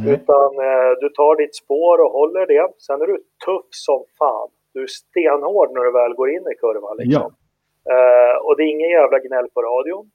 [0.00, 0.14] Mm.
[0.14, 2.68] Utan eh, du tar ditt spår och håller det.
[2.78, 3.16] Sen är du
[3.46, 4.48] tuff som fan.
[4.74, 6.96] Du är stenhård när du väl går in i kurvan.
[6.96, 7.22] Liksom.
[7.22, 7.30] Ja.
[7.92, 10.10] Eh, och det är ingen jävla gnäll på radion.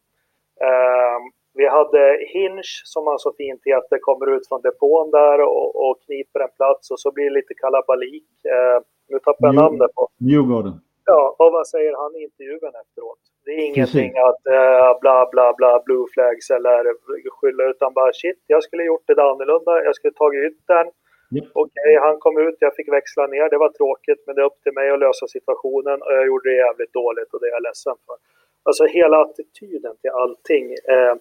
[0.67, 1.19] Eh,
[1.54, 2.01] vi hade
[2.34, 6.56] Hinch som han så fint heter, kommer ut från depån där och, och kniper en
[6.58, 8.30] plats och så blir det lite kalabalik.
[8.54, 10.08] Eh, nu tappar jag namnet på.
[10.17, 10.73] Newgarden.
[11.06, 13.22] Ja, och vad säger han i intervjun efteråt?
[13.46, 14.28] Det är ingenting Precis.
[14.30, 16.82] att uh, bla bla bla blue flags eller
[17.30, 19.84] skylla utan bara shit, jag skulle gjort det annorlunda.
[19.84, 20.88] Jag skulle tagit ut den.
[21.36, 21.46] Yep.
[21.54, 23.50] Okej, okay, han kom ut, jag fick växla ner.
[23.50, 26.50] Det var tråkigt, men det är upp till mig att lösa situationen och jag gjorde
[26.50, 28.18] det jävligt dåligt och det är jag ledsen för.
[28.63, 30.65] Alltså hela attityden till allting.
[30.94, 31.15] Eh,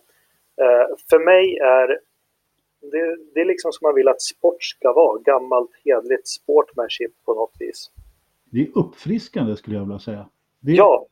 [0.64, 1.88] eh, för mig är
[2.92, 5.18] det, det är liksom som man vill att sport ska vara.
[5.18, 7.90] Gammalt hedligt sportmanship på något vis
[8.54, 10.26] det är uppfriskande skulle jag vilja säga.
[10.60, 11.06] Det ja.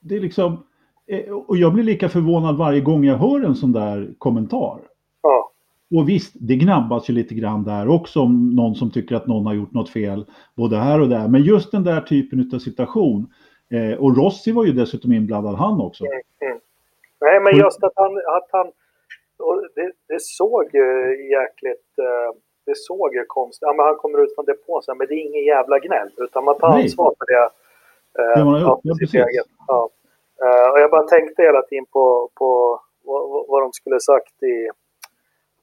[0.00, 0.66] Det är liksom,
[1.06, 4.80] eh, och jag blir lika förvånad varje gång jag hör en sån där kommentar.
[5.22, 5.52] Ja.
[5.94, 9.46] Och visst, det gnabbas ju lite grann där också om någon som tycker att någon
[9.46, 11.28] har gjort något fel, både här och där.
[11.28, 13.32] Men just den där typen av situation.
[13.70, 16.04] Eh, och Rossi var ju dessutom inblandad han också.
[16.04, 16.60] Mm, mm.
[17.20, 18.72] Nej, men just att han, att han
[19.74, 20.88] det, det såg ju
[21.30, 22.38] jäkligt eh,
[22.68, 25.22] det såg ju konstigt Ja, men han kommer ut från depån sen, men det är
[25.28, 26.10] ingen jävla gnäll.
[26.26, 26.82] Utan man tar Nej.
[26.82, 27.46] ansvar för det.
[28.18, 29.20] Eh, det man ja, precis.
[29.66, 29.90] Ja.
[30.44, 34.70] Uh, och jag bara tänkte hela tiden på, på vad, vad de skulle sagt i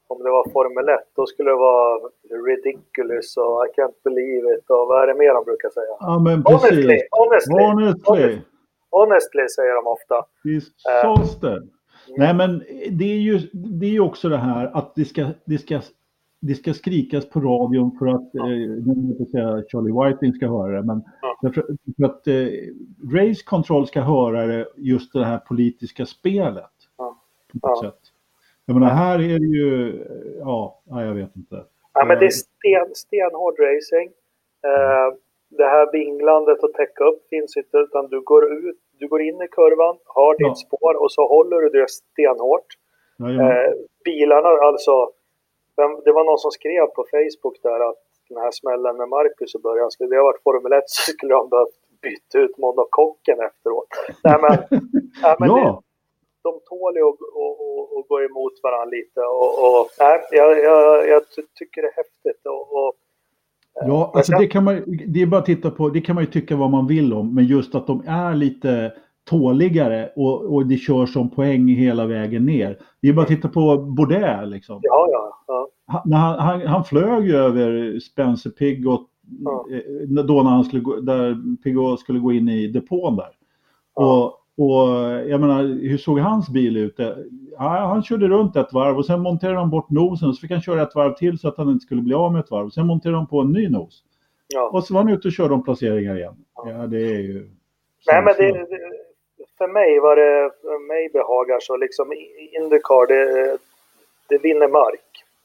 [0.08, 2.00] om det var Formel 1, då skulle det vara
[2.50, 5.96] ridiculous och I can't believe it och vad är det mer de brukar säga?
[6.00, 6.70] Ja, men precis.
[6.70, 8.41] Honestly, honestly, honestly.
[8.91, 10.26] honestly säger de ofta.
[10.44, 11.58] Disaster.
[11.58, 11.63] Uh,
[12.18, 15.82] Nej, men det är ju det är också det här att det ska, det ska
[16.48, 18.52] det ska skrikas på radion för att, ja.
[18.52, 21.52] eh, inte säga Charlie Whiting ska höra det, men ja.
[21.54, 21.66] för,
[21.98, 22.48] för, att eh,
[23.18, 26.72] Race Control ska höra det, just det här politiska spelet.
[26.98, 27.18] Ja.
[27.62, 28.00] På sätt.
[28.66, 30.04] Jag menar, här är det ju,
[30.40, 31.64] ja, jag vet inte.
[31.94, 34.12] Ja, men det är sten, stenhård racing.
[34.68, 35.18] Eh,
[35.50, 39.42] det här vinglandet och täcka upp finns inte, utan du går ut, du går in
[39.42, 42.68] i kurvan, har ditt spår och så håller du det stenhårt.
[43.20, 43.72] Eh,
[44.06, 45.10] bilarna, alltså
[46.06, 49.60] det var någon som skrev på Facebook där att den här smällen med Marcus i
[49.60, 53.92] början, skulle det ha varit Formel 1 så skulle de behövt byta ut monokocken efteråt.
[54.24, 54.56] Nej, men,
[55.24, 55.56] nej, men ja.
[55.56, 57.20] det, de tål ju att,
[58.08, 61.22] gå emot varandra lite och, och nej, jag, jag, jag
[61.60, 62.46] tycker det är häftigt.
[62.46, 62.94] Och, och
[63.82, 66.32] Ja, alltså det kan man det är bara att titta på, det kan man ju
[66.32, 68.94] tycka vad man vill om, men just att de är lite
[69.30, 72.78] tåligare och, och det kör som poäng hela vägen ner.
[73.02, 74.80] Det är bara att titta på Baudet liksom.
[74.82, 75.44] Ja, ja.
[75.48, 75.70] ja.
[75.88, 79.10] Han, han, han flög ju över Spencer Pigott
[79.44, 79.66] ja.
[79.72, 83.30] Eh, då när han skulle gå, där Pigott skulle gå in i depån där.
[83.96, 84.24] Ja.
[84.24, 84.90] Och, och
[85.30, 87.00] jag menar, hur såg hans bil ut?
[87.58, 90.52] Ja, han körde runt ett varv och sen monterade de bort nosen och så fick
[90.52, 92.70] han köra ett varv till så att han inte skulle bli av med ett varv.
[92.70, 94.04] Sen monterade de på en ny nos.
[94.54, 94.70] Ja.
[94.74, 96.36] Och så var han ute och körde om placeringar igen.
[96.66, 97.50] Ja, det är ju...
[98.08, 99.05] Nej, men det, det,
[99.58, 102.13] för mig var det, för mig behagar så liksom
[102.52, 103.58] Indycar, det,
[104.30, 105.02] det vinner mark.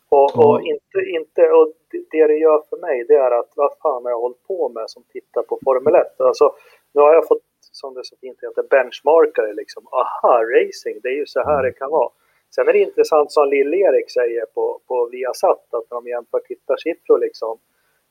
[0.08, 0.46] Och, mm.
[0.46, 1.72] och, inte, inte, och
[2.10, 4.90] det det gör för mig det är att vad fan har jag hållit på med
[4.90, 6.20] som tittar på Formel 1?
[6.20, 6.54] Alltså,
[6.92, 9.86] nu har jag fått, som det så fint heter, benchmarkare liksom.
[9.92, 12.10] Aha, racing, det är ju så här det kan vara.
[12.54, 17.18] Sen är det intressant som Lill-Erik säger på, på Viasat att när de jämför tittarsiffror
[17.18, 17.58] liksom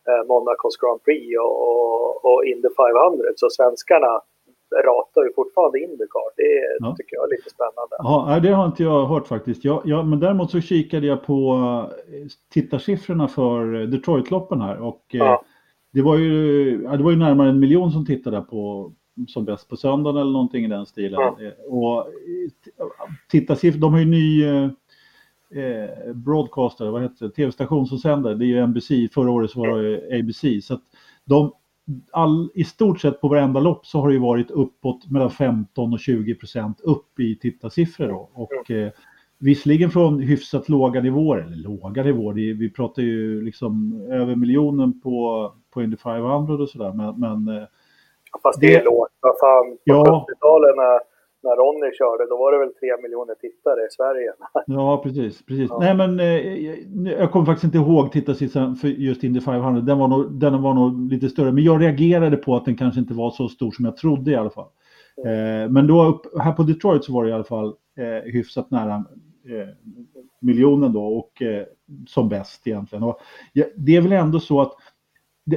[0.10, 4.22] eh, Monacos Grand Prix och, och, och Indy 500 så svenskarna
[4.72, 6.36] ratar ju fortfarande Indycar.
[6.36, 6.96] Det ja.
[6.96, 7.96] tycker jag är lite spännande.
[7.98, 9.66] Ja, det har inte jag hört faktiskt.
[9.66, 11.54] Jag, jag, men däremot så kikade jag på
[12.08, 15.44] eh, tittarsiffrorna för Detroit-loppen här och eh, ja.
[15.94, 18.92] det, var ju, det var ju närmare en miljon som tittade på,
[19.28, 21.20] som bäst på söndagen eller någonting i den stilen.
[21.22, 21.52] Ja.
[21.68, 22.08] Och
[23.32, 24.44] titta, de har ju ny
[25.56, 28.36] eh, broadcaster, vad heter det, tv-station som sänder.
[28.36, 30.66] Det är ju NBC, förra året så var det ABC.
[30.66, 30.80] Så
[31.26, 31.52] de,
[32.12, 35.94] all, i stort sett på varenda lopp så har det ju varit uppåt mellan 15
[35.94, 38.08] och 20 procent upp i tittarsiffror.
[38.08, 38.30] Då.
[38.34, 38.92] Och, eh,
[39.40, 45.54] visserligen från hyfsat låga nivåer, eller låga nivåer, vi pratar ju liksom över miljonen på,
[45.74, 46.94] på Indy 500 och sådär.
[46.94, 47.64] Men, men, eh,
[48.44, 49.72] Fast det, det är lågt, vad fan.
[49.72, 50.76] På ja, 70-talet
[51.44, 54.32] när Ronny körde, då var det väl tre miljoner tittare i Sverige.
[54.66, 55.46] Ja, precis.
[55.46, 55.70] precis.
[55.70, 55.80] Ja.
[55.80, 59.82] Nej, men eh, jag kommer faktiskt inte ihåg tittarsiffran för just Indy 500.
[59.82, 63.00] Den var, nog, den var nog lite större, men jag reagerade på att den kanske
[63.00, 64.68] inte var så stor som jag trodde i alla fall.
[65.26, 65.64] Mm.
[65.64, 68.72] Eh, men då upp, här på Detroit så var det i alla fall eh, hyfsat
[68.72, 68.96] nära
[69.50, 69.68] eh,
[70.42, 71.66] miljonen då och eh,
[72.08, 73.04] som bäst egentligen.
[73.04, 73.20] Och,
[73.54, 74.74] ja, det är väl ändå så att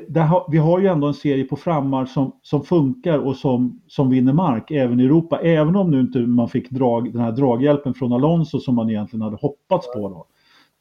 [0.09, 3.83] det, har, vi har ju ändå en serie på frammar som, som funkar och som,
[3.87, 5.41] som vinner mark även i Europa.
[5.41, 9.23] Även om nu inte man fick drag, den här draghjälpen från Alonso som man egentligen
[9.23, 10.27] hade hoppats på då.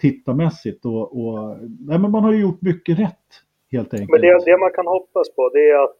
[0.01, 3.29] Tittarmässigt och, och nej, men man har ju gjort mycket rätt
[3.71, 4.11] helt enkelt.
[4.11, 5.97] Men det, det man kan hoppas på det är att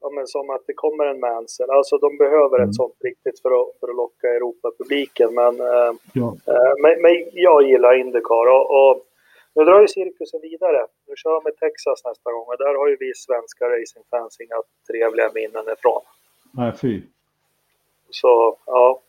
[0.00, 1.70] ja, men som att det kommer en Mansell.
[1.70, 2.68] Alltså de behöver mm.
[2.68, 5.34] ett sånt riktigt för att, för att locka Europa-publiken.
[5.34, 6.28] Men, eh, ja.
[6.52, 8.94] eh, men, men, jag gillar Indycar och, och
[9.54, 10.80] nu drar ju cirkusen vidare.
[11.08, 15.30] Nu kör i Texas nästa gång och där har ju vi svenska racingfans inga trevliga
[15.34, 16.02] minnen ifrån.
[16.52, 17.02] Nej, fy.
[18.10, 19.02] Så, ja.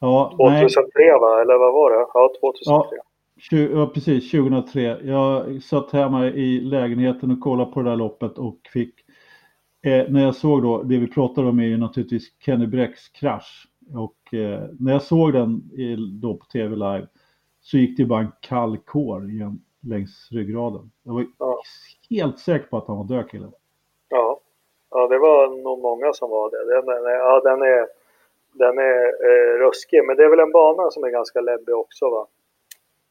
[0.00, 1.20] ja 2003 nej.
[1.20, 2.06] va, eller vad var det?
[2.14, 2.96] Ja, 2003.
[3.50, 4.82] Ja, ja, precis, 2003.
[5.04, 8.94] Jag satt hemma i lägenheten och kollade på det där loppet och fick
[9.82, 13.68] eh, när jag såg då, det vi pratade om är ju naturligtvis Kenny Brecks krasch.
[13.94, 17.06] Och eh, när jag såg den i, då på tv live
[17.60, 20.90] så gick det bara en kall kår igen längs ryggraden.
[21.02, 21.62] Jag var ja.
[22.10, 23.52] helt säker på att han var död killen.
[24.08, 24.40] Ja.
[24.90, 26.74] ja, det var nog många som var det.
[26.74, 27.86] Den, den, ja, den är,
[28.52, 32.10] den är eh, ruskig, men det är väl en bana som är ganska läbbig också
[32.10, 32.26] va?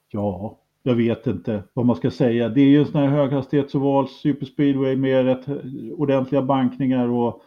[0.09, 2.49] Ja, jag vet inte vad man ska säga.
[2.49, 5.45] Det är ju en sån här höghastighetsoval, superspeedway med rätt
[5.97, 7.41] ordentliga bankningar och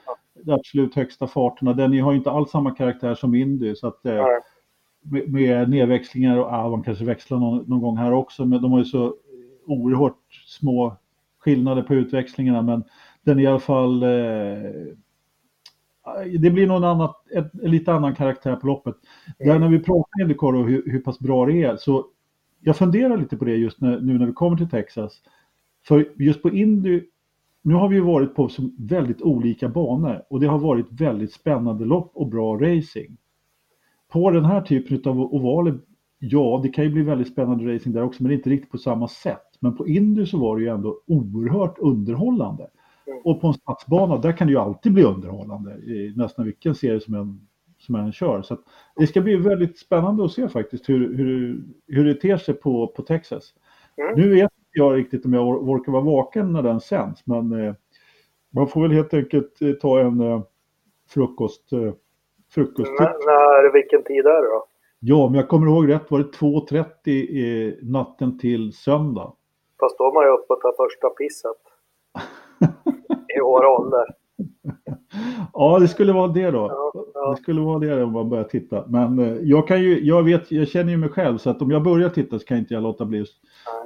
[0.44, 0.54] ja.
[0.54, 1.72] absolut högsta farterna.
[1.72, 4.26] Den har ju inte alls samma karaktär som Indy så att eh,
[5.05, 8.73] med, med nedväxlingar och ah, man kanske växlar någon, någon, gång här också, men de
[8.73, 9.14] har ju så
[9.67, 10.97] oerhört små
[11.38, 12.85] skillnader på utväxlingarna, men
[13.23, 14.09] den är i alla fall eh,
[16.38, 18.95] det blir någon ett, en lite annan karaktär på loppet.
[19.38, 19.53] Mm.
[19.53, 22.07] Där när vi pratar Indycar och hur, hur pass bra det är, så
[22.61, 25.23] jag funderar lite på det just när, nu när vi kommer till Texas.
[25.87, 27.03] För just på Indy,
[27.62, 31.85] nu har vi ju varit på väldigt olika banor och det har varit väldigt spännande
[31.85, 33.17] lopp och bra racing
[34.14, 35.79] på den här typen av ovaler,
[36.18, 39.09] ja det kan ju bli väldigt spännande racing där också men inte riktigt på samma
[39.09, 39.59] sätt.
[39.61, 42.70] Men på Indy så var det ju ändå oerhört underhållande.
[43.24, 47.00] Och på en stadsbana där kan det ju alltid bli underhållande i nästan vilken serie
[47.00, 47.46] som en,
[47.79, 48.42] som en kör.
[48.42, 48.59] Så
[48.96, 52.87] det ska bli väldigt spännande att se faktiskt hur, hur, hur det ter sig på,
[52.87, 53.55] på Texas.
[53.96, 54.20] Mm.
[54.20, 57.74] Nu vet jag riktigt om jag orkar vara vaken när den sänds men eh,
[58.53, 60.42] man får väl helt enkelt eh, ta en eh,
[61.09, 61.92] frukost eh,
[62.55, 63.01] frukosttid.
[63.01, 64.67] När, vilken tid är det då?
[65.01, 69.33] Ja, men jag kommer ihåg rätt var det 2.30 natten till söndag.
[69.81, 71.62] Fast då är man ju uppe och tar första pisset.
[73.37, 74.05] I vår ålder.
[75.53, 76.59] Ja, det skulle vara det då.
[76.59, 77.31] Ja, ja.
[77.31, 78.85] Det skulle vara det om man börjar titta.
[78.88, 81.71] Men eh, jag kan ju, jag vet, jag känner ju mig själv så att om
[81.71, 83.25] jag börjar titta så kan inte jag låta bli.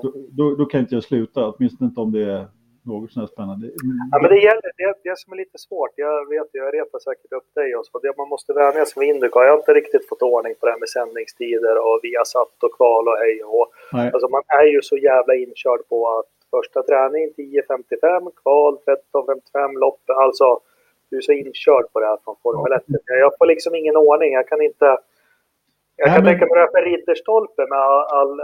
[0.02, 2.46] Då, då, då, kan inte jag sluta, åtminstone inte om det är
[2.88, 3.64] något sånt spännande.
[4.12, 7.32] Ja, men det gäller, det, det som är lite svårt, jag vet jag retar säkert
[7.38, 9.42] upp dig också, det man måste vänja sig vid Indycar.
[9.44, 13.04] Jag har inte riktigt fått ordning på det här med sändningstider och Viasat och kval
[13.10, 13.66] och hej och
[14.12, 20.00] Alltså man är ju så jävla inkörd på att första träning 10.55, kval 13.55, lopp,
[20.06, 20.60] alltså
[21.10, 22.82] du är så inkörd på det här från Formel 1.
[23.06, 24.98] Jag får liksom ingen ordning, jag kan inte
[26.00, 28.40] jag kan Nej, tänka mig det här för Ridderstolpe med all, all,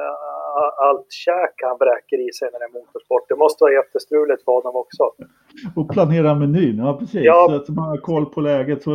[0.89, 3.29] allt käk han bräcker i sig när det är motorsport.
[3.29, 5.05] Det måste vara jättestruligt för honom också.
[5.77, 7.21] Och planera menyn, ja precis.
[7.25, 7.47] Ja.
[7.49, 8.91] Så att man har koll på läget, så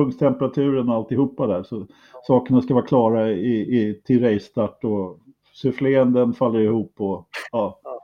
[0.00, 1.62] ugnstemperaturen och alltihopa där.
[1.62, 2.20] Så ja.
[2.26, 5.18] sakerna ska vara klara i, i, till racestart och
[5.52, 7.80] sufflén den faller ihop och ja.
[7.84, 8.00] ja.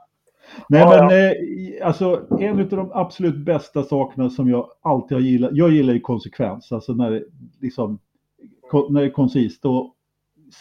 [0.69, 5.21] Nej ja, men eh, alltså en av de absolut bästa sakerna som jag alltid har
[5.21, 7.23] gillat, jag gillar ju konsekvens, alltså när det
[7.61, 7.99] liksom
[8.89, 9.95] när det är koncist och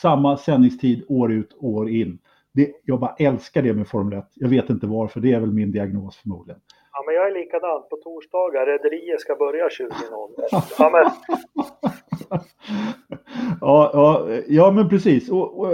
[0.02, 2.18] samma sändningstid år ut, år in.
[2.54, 4.24] Det, jag bara älskar det med Formel 1.
[4.34, 6.60] Jag vet inte varför, det är väl min diagnos förmodligen.
[6.92, 7.82] Ja, men jag är likadan.
[7.90, 9.90] På torsdagar, rederiet ska börja 20.00.
[10.78, 11.10] Ja, men...
[13.60, 15.30] ja, ja, ja, men precis.
[15.30, 15.72] Och, och,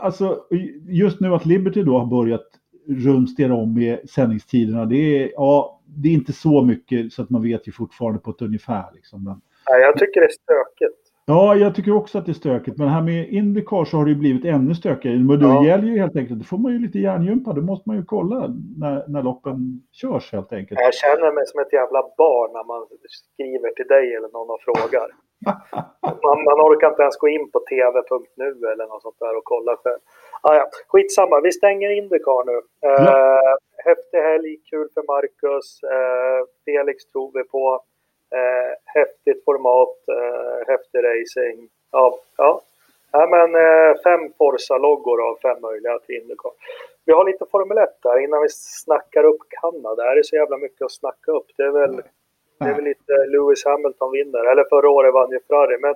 [0.00, 0.44] alltså,
[0.88, 2.46] just nu att Liberty då har börjat
[2.88, 7.42] rumstera om med sändningstiderna, det är, ja, det är inte så mycket så att man
[7.42, 8.90] vet ju fortfarande på ett ungefär.
[8.94, 9.24] Liksom.
[9.24, 9.40] Men,
[9.70, 10.99] Nej, jag tycker det är stökigt.
[11.32, 12.78] Ja, jag tycker också att det är stökigt.
[12.78, 15.18] Men här med Indycar så har det ju blivit ännu stökigare.
[15.30, 15.64] Men då Ja.
[15.68, 17.52] gäller ju helt enkelt, då får man ju lite hjärngympa.
[17.52, 18.36] Då måste man ju kolla
[18.82, 19.58] när, när loppen
[20.00, 20.80] körs helt enkelt.
[20.80, 22.80] Jag känner mig som ett jävla barn när man
[23.18, 25.08] skriver till dig eller någon och frågar.
[26.26, 29.72] Man, man orkar inte ens gå in på tv.nu eller något sånt där och kolla
[29.82, 30.02] själv.
[30.42, 30.64] Ah, ja.
[30.88, 32.56] Skitsamma, vi stänger Indycar nu.
[32.88, 33.56] Eh, Ja.
[33.90, 35.68] Häftig helg, kul för Marcus.
[35.94, 37.64] Eh, Felix tror vi på.
[38.38, 41.68] Eh, häftigt format, eh, häftig racing.
[41.92, 42.60] Ja, ja.
[43.12, 46.52] ja men eh, fem Forza-loggor av fem möjliga till Indycar.
[47.04, 50.04] Vi har lite Formel 1 där innan vi snackar upp Kanada.
[50.14, 51.46] Det är så jävla mycket att snacka upp.
[51.56, 51.96] Det är väl,
[52.58, 54.44] det är väl lite Lewis Hamilton vinner.
[54.52, 55.78] Eller förra året vann ju Ferrari.
[55.80, 55.94] Men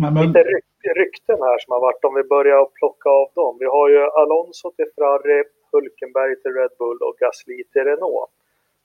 [0.00, 3.56] Men, men, lite ryk- rykten här som har varit om vi börjar plocka av dem.
[3.60, 8.30] Vi har ju Alonso till Ferrari, Hulkenberg till Red Bull och Gasly till Renault.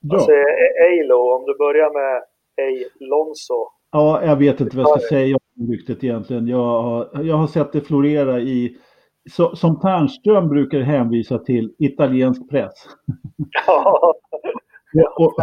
[0.00, 0.16] ja.
[0.16, 0.32] Alltså
[0.90, 2.24] Alo, om du börjar med
[3.00, 3.68] Alonso.
[3.92, 6.46] ja, jag vet inte vad jag ska säga om ryktet egentligen.
[6.46, 8.76] Jag har, jag har sett det florera i,
[9.30, 12.74] så, som Ternström brukar hänvisa till, italiensk press.
[13.66, 14.14] Ja,
[14.94, 15.34] Och, och,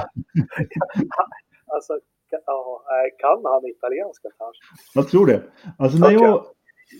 [1.74, 1.94] alltså,
[2.30, 4.64] ja, nej, kan han italienska kanske?
[4.94, 5.44] Jag tror det.
[5.78, 6.28] Alltså när, Okej.
[6.28, 6.46] jag,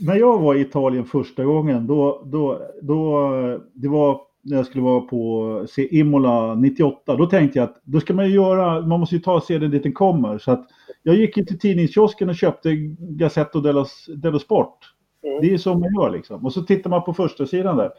[0.02, 3.30] när jag var i Italien första gången, då, då, då,
[3.74, 8.00] det var när jag skulle vara på se Imola 98, då tänkte jag att då
[8.00, 10.38] ska man ju göra, man måste ju ta sedan dit den kommer.
[10.38, 10.68] Så att
[11.04, 13.86] jag gick in till tidningskiosken och köpte Gazzetto dello,
[14.18, 14.78] dello Sport.
[15.24, 15.42] Mm.
[15.42, 16.46] Det är så man gör liksom.
[16.46, 17.92] Och så tittar man på första sidan där.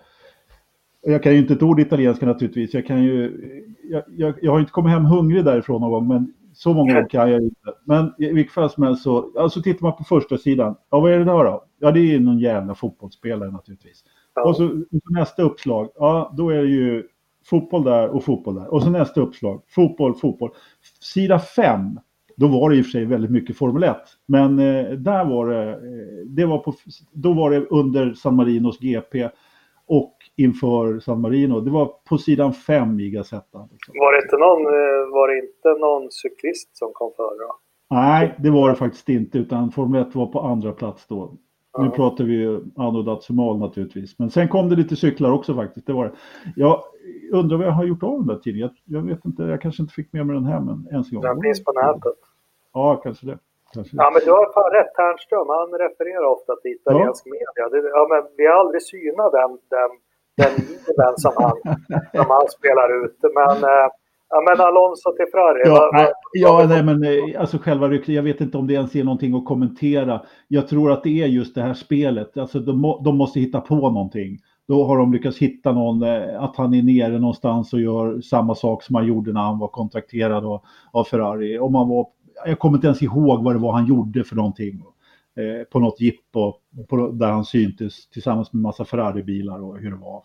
[1.02, 2.74] Jag kan ju inte ett ord italienska naturligtvis.
[2.74, 3.40] Jag, kan ju,
[3.82, 7.10] jag, jag, jag har inte kommit hem hungrig därifrån någon gång, men så många ord
[7.10, 7.72] kan jag inte.
[7.84, 10.76] Men i vilket fall som helst så, ja, så tittar man på första sidan.
[10.90, 11.64] Ja, vad är det där då?
[11.78, 14.04] Ja, det är någon jävla fotbollsspelare naturligtvis.
[14.34, 14.48] Ja.
[14.48, 17.08] Och, så, och så nästa uppslag, ja, då är det ju
[17.46, 18.74] fotboll där och fotboll där.
[18.74, 20.50] Och så nästa uppslag, fotboll, fotboll.
[21.00, 21.98] Sida 5,
[22.36, 23.96] då var det i och för sig väldigt mycket Formel 1.
[24.26, 26.74] Men eh, där var det, eh, det var på,
[27.12, 29.28] då var det under San Marinos GP
[29.86, 31.60] och inför San Marino.
[31.60, 33.68] Det var på sidan 5 i Gazettan.
[33.72, 33.94] Liksom.
[33.98, 37.58] Var det inte någon, eh, var det inte någon cyklist som kom före då?
[37.90, 41.36] Nej, det var det faktiskt inte, utan Formel 1 var på andra plats då.
[41.78, 41.90] Nu Ja.
[41.90, 44.18] pratar vi ju Anno Dazumal naturligtvis.
[44.18, 45.86] Men sen kom det lite cyklar också faktiskt.
[45.86, 46.12] Det var det.
[46.56, 46.82] Jag
[47.32, 48.70] undrar vad jag har gjort av den där tidningen.
[48.84, 51.14] Jag, jag vet inte, jag kanske inte fick med mig den hem en, ens en
[51.14, 51.22] gång.
[51.22, 52.18] Den finns på nätet.
[52.74, 53.38] Ja, kanske det.
[53.74, 54.02] Kanske det.
[54.02, 54.92] Ja, men du har fan rätt.
[54.98, 57.64] Ternström, han refererar ofta till italiensk media.
[57.72, 59.90] Det, ja, men vi har aldrig synat den, den,
[61.02, 61.56] den som han,
[62.16, 63.18] som han spelar ut.
[63.38, 63.88] Men, eh,
[64.30, 65.60] ja, men Alonso till Ferrari.
[65.64, 68.74] Ja, nej, vad- ja, nej, men eh, alltså själva ryktet, jag vet inte om det
[68.74, 70.22] ens är någonting att kommentera.
[70.48, 73.74] Jag tror att det är just det här spelet, alltså de, de måste hitta på
[73.74, 74.38] någonting.
[74.68, 78.54] Då har de lyckats hitta någon, eh, att han är nere någonstans och gör samma
[78.54, 80.60] sak som han gjorde när han var kontrakterad av,
[80.92, 81.58] av Ferrari.
[81.58, 82.06] Om han var,
[82.46, 84.82] jag kommer inte ens ihåg vad det var han gjorde för någonting.
[85.36, 86.52] Eh, på något jippo
[86.88, 90.22] på, där han syntes tillsammans med massa Ferrari-bilar och hur det var.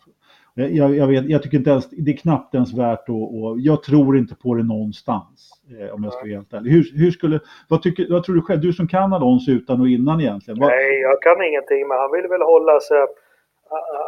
[0.58, 3.60] Jag, jag, jag, vet, jag tycker inte ens, det är knappt ens värt att, och
[3.68, 5.36] jag tror inte på det någonstans.
[5.78, 6.70] Eh, om jag ska vara helt ärlig.
[6.76, 8.60] Hur, hur skulle, vad, tycker, vad tror du själv?
[8.60, 10.60] Du som kan Alonso utan och innan egentligen.
[10.60, 12.98] Vad, Nej, jag kan ingenting, men han vill väl hålla sig...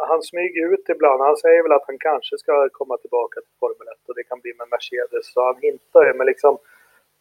[0.09, 1.21] Han smyger ut ibland.
[1.21, 4.39] Han säger väl att han kanske ska komma tillbaka till Formel 1 och det kan
[4.43, 5.25] bli med Mercedes.
[5.33, 6.53] Så han hintar ju, men liksom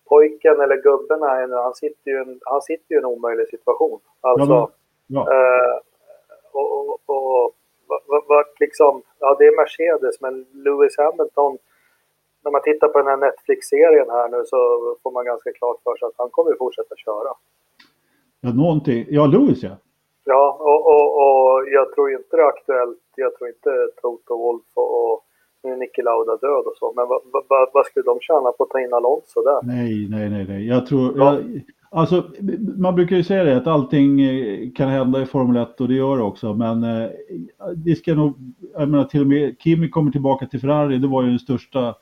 [0.09, 3.99] pojken eller gubben här han sitter ju en, han sitter ju i en omöjlig situation.
[4.21, 4.71] Alltså, Ja,
[5.07, 5.23] ja.
[5.35, 5.75] eh,
[6.53, 7.58] och, och, och
[8.29, 10.35] vart liksom, ja det är Mercedes, men
[10.65, 11.59] Lewis Hamilton,
[12.45, 14.59] när man tittar på den här Netflix-serien här nu så
[15.03, 17.33] får man ganska klart för sig att han kommer fortsätta köra.
[18.41, 19.07] ja, någonting.
[19.09, 19.77] Ja, Lewis ja.
[20.25, 23.03] Ja, och, och, och jag tror inte det är aktuellt.
[23.17, 23.71] Jag tror inte
[24.03, 25.25] Toto Wolff och, och
[25.63, 26.93] nu är Niki Lauda död och så.
[26.97, 29.61] Men vad, vad, vad skulle de tjäna på att ta in Alonso där?
[29.63, 30.69] Nej, nej, nej, nej.
[30.69, 31.19] Jag tror...
[31.19, 31.25] Ja.
[31.35, 32.25] Jag, alltså,
[32.79, 35.95] man brukar ju säga det att allting eh, kan hända i Formel 1 och det
[35.95, 36.55] gör det också.
[36.55, 37.11] Men eh,
[37.77, 38.35] det ska nog...
[38.75, 40.99] Jag menar till och med Kimi kommer tillbaka till Ferrari.
[40.99, 41.95] Det var ju den största eh,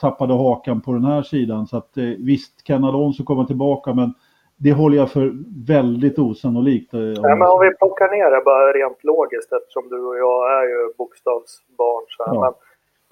[0.00, 1.66] tappade hakan på den här sidan.
[1.66, 4.14] Så att eh, visst kan Alonso komma tillbaka men
[4.56, 5.32] det håller jag för
[5.66, 6.94] väldigt osannolikt.
[6.94, 10.62] eh, Nej, men om vi plockar ner det bara rent logiskt eftersom du och jag
[10.62, 12.04] är ju bokstavsbarn.
[12.08, 12.34] Så här.
[12.34, 12.40] Ja.
[12.40, 12.52] Men,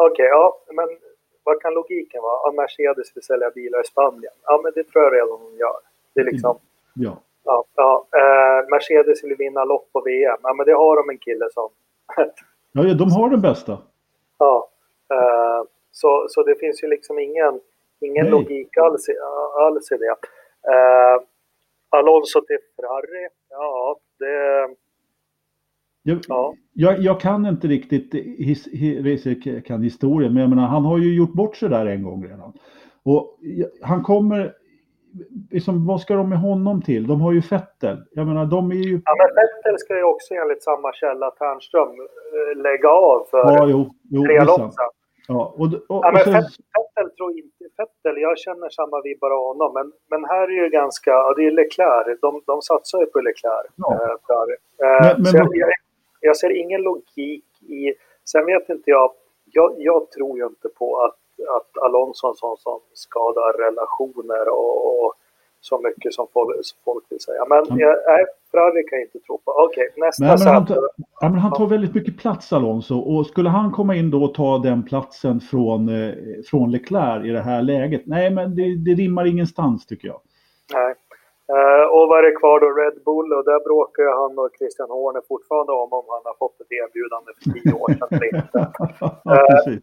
[0.07, 0.89] Okej, ja, men
[1.49, 2.39] vad kan logiken vara?
[2.45, 4.33] Ja, Mercedes vill sälja bilar i Spanien.
[4.45, 5.81] Ja, men det tror jag redan de gör.
[6.15, 6.59] Det är liksom...
[6.95, 7.17] Ja.
[7.45, 8.07] Ja, ja.
[8.21, 10.41] Eh, Mercedes vill vinna lopp på VM.
[10.43, 11.69] Ja, men det har de en kille som...
[12.73, 13.79] ja, de har den bästa.
[14.39, 14.69] Ja,
[15.15, 17.61] eh, så, så det finns ju liksom ingen,
[18.01, 18.31] ingen Nej.
[18.31, 19.13] logik alls i,
[19.59, 20.17] alls i det.
[20.73, 21.23] Eh,
[21.91, 24.69] Alonso till Ferrari, ja det...
[26.09, 26.55] Jag, ja.
[26.73, 29.25] jag, jag, kan inte riktigt his, his,
[29.67, 32.53] kan historien, men jag menar, han har ju gjort bort sig där en gång redan.
[33.03, 33.39] Och
[33.83, 34.55] han kommer,
[35.51, 37.07] liksom, vad ska de med honom till?
[37.07, 37.99] De har ju Fettel.
[38.11, 39.01] Jag menar, de är ju...
[39.05, 43.67] Ja, men Fettel ska ju också enligt samma källa, Ternström, eh, lägga av för ja,
[43.69, 44.91] jo, jo, tre lopp sedan.
[45.29, 46.43] Ja, och, och, ja, men sen...
[46.75, 47.65] Fettel tror inte...
[47.77, 51.11] Fettel, jag känner samma vibbar av honom, men, men här är ju ganska...
[51.11, 52.21] Ja, det är Leclerc.
[52.21, 53.71] De, de satsar ju på Leclerc.
[53.77, 53.93] Ja.
[53.95, 55.69] Äh, men, men, jag, jag,
[56.21, 57.95] jag, ser ingen logik i...
[58.25, 59.13] Sen vet inte jag...
[59.51, 61.19] Jag, jag tror ju inte på att
[61.59, 65.15] att Alonso är en sån som skadar relationer och, och
[65.61, 67.45] så mycket som folk, som folk vill säga.
[67.49, 67.79] Men mm.
[67.79, 69.51] jag, nej, Ferrari kan jag inte tro på.
[69.51, 70.89] Okej, okay, nästa nej, men han, tar,
[71.21, 74.35] ja, men han tar väldigt mycket plats Alonso och skulle han komma in då och
[74.35, 76.15] ta den platsen från, eh,
[76.51, 78.03] från Leclerc i det här läget?
[78.07, 80.21] Nej, men det, det rimmar ingenstans tycker jag.
[80.75, 80.95] Nej.
[81.57, 82.69] Uh, och vad är det kvar då?
[82.83, 86.37] Red Bull och där bråkar ju han och Christian Horner fortfarande om om han har
[86.43, 88.59] fått ett erbjudande för tio år sedan eller inte.
[89.25, 89.81] ja,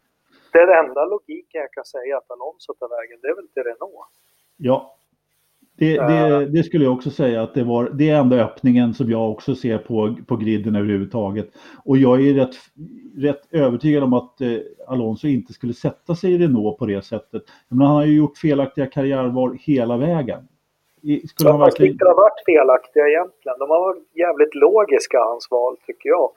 [0.61, 3.63] är den enda logiken jag kan säga att Alonso tar vägen, det är väl till
[3.63, 4.11] Renault.
[4.57, 4.97] Ja,
[5.77, 9.09] det, det, det, skulle jag också säga att det var det är enda öppningen som
[9.11, 11.49] jag också ser på, på griden överhuvudtaget.
[11.85, 12.55] Och jag är rätt,
[13.17, 14.57] rätt övertygad om att eh,
[14.87, 17.43] Alonso inte skulle sätta sig i Renault på det sättet.
[17.69, 20.47] Men han har ju gjort felaktiga karriärval hela vägen.
[21.29, 21.91] Skulle ja, verkligen...
[21.91, 23.57] inte ha varit felaktiga egentligen.
[23.59, 26.27] De har varit jävligt logiska hans val tycker jag.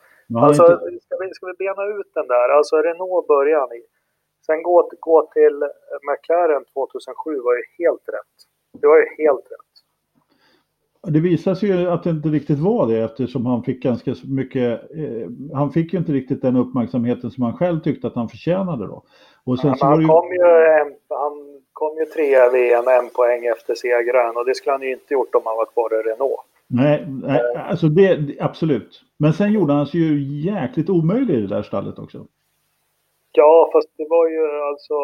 [0.46, 1.04] alltså, inte...
[1.04, 2.48] ska, vi, ska vi bena ut den där?
[2.56, 3.82] Alltså Renault börjar han i.
[4.46, 5.56] Sen gå, gå till
[6.08, 8.34] McLaren 2007 var ju helt rätt.
[8.80, 9.68] Det var ju helt rätt.
[11.12, 14.82] Det visar sig ju att det inte riktigt var det eftersom han fick ganska mycket,
[14.96, 18.86] eh, han fick ju inte riktigt den uppmärksamheten som han själv tyckte att han förtjänade
[18.86, 19.02] då.
[19.44, 20.06] Och sen ja, så han, ju...
[20.06, 20.44] Kom ju
[21.08, 21.47] han
[21.80, 25.14] kom ju trea i VM, en poäng efter segraren och det skulle han ju inte
[25.14, 26.40] gjort om han var kvar i Renault.
[26.66, 28.92] Nej, nej alltså det, absolut.
[29.22, 30.12] Men sen gjorde han sig ju
[30.52, 32.18] jäkligt omöjlig i det där stallet också.
[33.32, 34.94] Ja, fast det var ju alltså...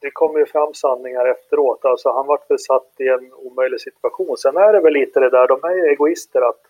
[0.00, 1.84] Det kom ju fram sanningar efteråt.
[1.84, 4.36] Alltså han vart väl satt i en omöjlig situation.
[4.36, 6.62] Sen är det väl lite det där, de är ju egoister att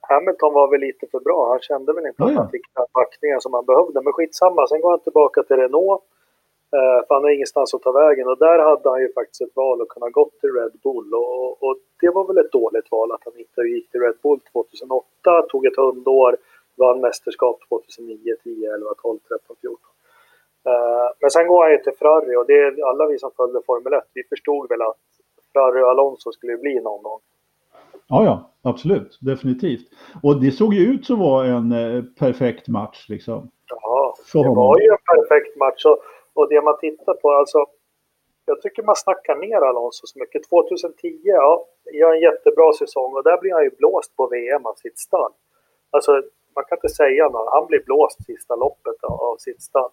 [0.00, 1.48] Hamilton var väl lite för bra.
[1.52, 2.32] Han kände väl inte mm.
[2.32, 4.02] att han fick den backningen som han behövde.
[4.04, 6.02] Men skitsamma, sen går han tillbaka till Renault.
[6.76, 9.56] Eh, för han har ingenstans att ta vägen och där hade han ju faktiskt ett
[9.56, 13.12] val att kunna gå till Red Bull och, och, det var väl ett dåligt val
[13.12, 16.36] att han inte gick till Red Bull 2008, tog ett hundår
[16.76, 19.78] vann mästerskap 2009, 10, 11, 12, 13, 14.
[20.68, 23.60] Uh, men sen går han ju till Ferrari och det är alla vi som följde
[23.66, 25.04] Formel 1, vi förstod väl att
[25.52, 27.20] Ferrari och Alonso skulle bli någon gång.
[28.08, 29.86] Ja, ja, absolut, definitivt.
[30.22, 33.50] Och det såg ju ut som var en eh, perfekt match liksom.
[33.68, 35.98] Ja, det var ju en perfekt match och,
[36.36, 37.66] och det man tittar på, alltså
[38.44, 40.48] jag tycker man snackar ner Alonso så mycket.
[40.48, 44.74] 2010, ja, gör en jättebra säsong och där blir han ju blåst på VM av
[44.74, 45.32] sitt stall.
[45.90, 46.12] Alltså
[46.54, 47.52] man kan inte säga något.
[47.52, 49.90] Han blir blåst sista loppet av sitt stall.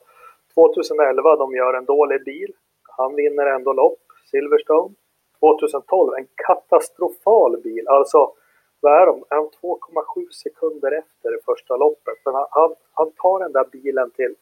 [0.53, 2.51] 2011, de gör en dålig bil.
[2.97, 4.95] Han vinner ändå lopp, Silverstone.
[5.39, 7.87] 2012, en katastrofal bil.
[7.87, 8.33] Alltså,
[8.79, 9.23] vad är de?
[9.29, 12.17] Är de 2,7 sekunder efter det första loppet?
[12.25, 14.35] Men han, han, han tar den där bilen till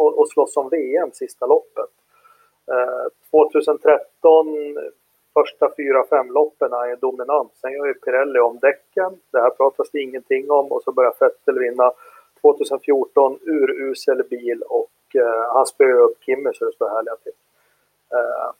[0.00, 1.90] och, och slåss om VM sista loppet.
[2.70, 4.46] Eh, 2013
[5.38, 7.52] första fyra, fem loppen är dominant.
[7.60, 9.20] Sen gör ju Pirelli om däcken.
[9.32, 11.92] Det här pratas det ingenting om och så börjar Vettel vinna
[12.40, 17.32] 2014 urusel bil och uh, han spöar upp Kimmy så det står härliga till.
[18.14, 18.50] Uh,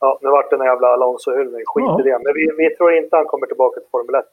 [0.00, 1.64] ja, nu vart det en jävla Alonso-hyllning.
[1.66, 2.00] Skit ja.
[2.00, 2.18] i det.
[2.24, 4.24] Men vi, vi tror inte han kommer tillbaka till Formel 1.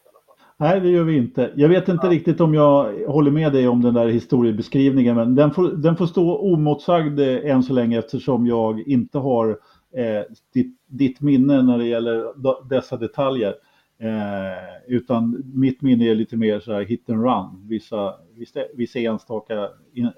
[0.61, 1.51] Nej, det gör vi inte.
[1.55, 2.11] Jag vet inte ja.
[2.11, 6.05] riktigt om jag håller med dig om den där historiebeskrivningen, men den får, den får
[6.05, 9.49] stå omotsagd eh, än så länge eftersom jag inte har
[9.95, 12.33] eh, ditt, ditt, minne när det gäller
[12.69, 13.55] dessa detaljer.
[13.99, 18.99] Eh, utan mitt minne är lite mer så här hit and run, vissa, vissa, vissa
[18.99, 19.69] enstaka,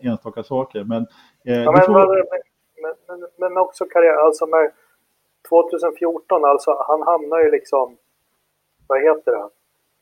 [0.01, 0.83] enstaka saker.
[0.83, 1.05] Men,
[1.45, 1.93] eh, ja, men, får...
[1.93, 4.71] men, men, men, också karriär, alltså med
[5.49, 7.97] 2014, alltså han hamnar ju liksom,
[8.87, 9.49] vad heter det?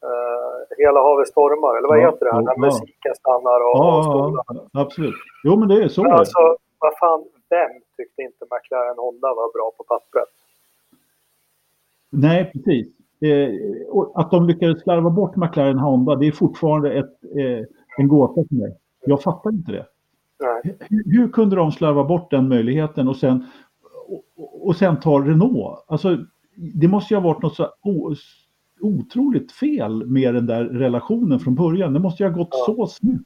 [0.08, 2.42] Uh, hela havet stormar, eller vad ja, heter det?
[2.42, 2.66] När ja.
[2.66, 4.70] musiken stannar och, ja, och skolan.
[4.84, 5.16] absolut.
[5.44, 6.04] Jo, men det är så.
[6.04, 6.42] Men alltså,
[6.80, 10.32] vad fan, vem tyckte inte McLaren Honda var bra på pappret?
[12.10, 12.88] Nej, precis.
[13.22, 13.50] Eh,
[14.16, 17.66] att de lyckades slarva bort McLaren Honda, det är fortfarande ett, eh,
[17.98, 18.78] en gåta för mig.
[19.06, 19.86] Jag fattar inte det.
[20.64, 23.46] Hur, hur, kunde de slarva bort den möjligheten och sen,
[24.36, 25.86] och, och sen ta Renault?
[25.88, 26.18] Alltså,
[26.56, 27.70] det måste ju ha varit något så
[28.82, 31.94] otroligt fel med den där relationen från början.
[31.94, 32.66] Det måste ju ha gått ja.
[32.66, 33.22] så snett.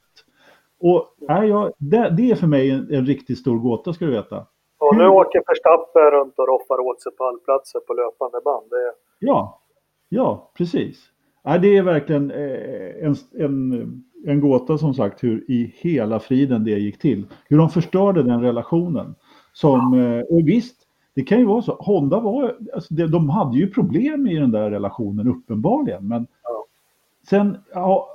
[0.80, 4.12] Och nej, jag, det, det, är för mig en, en, riktigt stor gåta ska du
[4.12, 4.45] veta.
[4.80, 8.70] Och nu åker Verstappen runt och roffar åt sig pallplatser på löpande band.
[8.70, 8.93] Det...
[9.20, 9.62] Ja,
[10.10, 11.10] ja precis.
[11.45, 16.64] Nej, det är verkligen eh, en, en en gåta som sagt hur i hela friden
[16.64, 17.26] det gick till.
[17.45, 19.16] Hur de förstörde den relationen.
[19.54, 20.82] Som, eh, och visst,
[21.16, 21.76] det kan ju vara så.
[21.80, 26.07] Honda var, alltså de hade ju problem i den där relationen uppenbarligen.
[26.07, 26.66] Men ja.
[27.30, 28.09] sen, ja,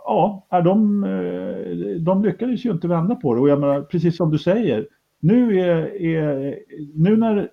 [0.51, 3.41] ja de, eh, de lyckades ju inte vända på det.
[3.41, 4.89] Och jag menar, precis som du säger,
[5.21, 6.59] nu är, är
[6.95, 7.51] nu när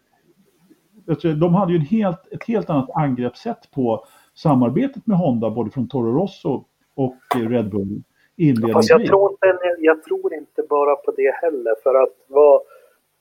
[1.39, 5.88] de hade ju en helt, ett helt annat angreppssätt på samarbetet med Honda, både från
[5.88, 6.66] Toro Rosso
[6.96, 8.04] och Red Bull
[8.38, 8.89] inledningsvis.
[8.89, 12.62] jag, tror inte, jag tror inte bara på det heller, för att vad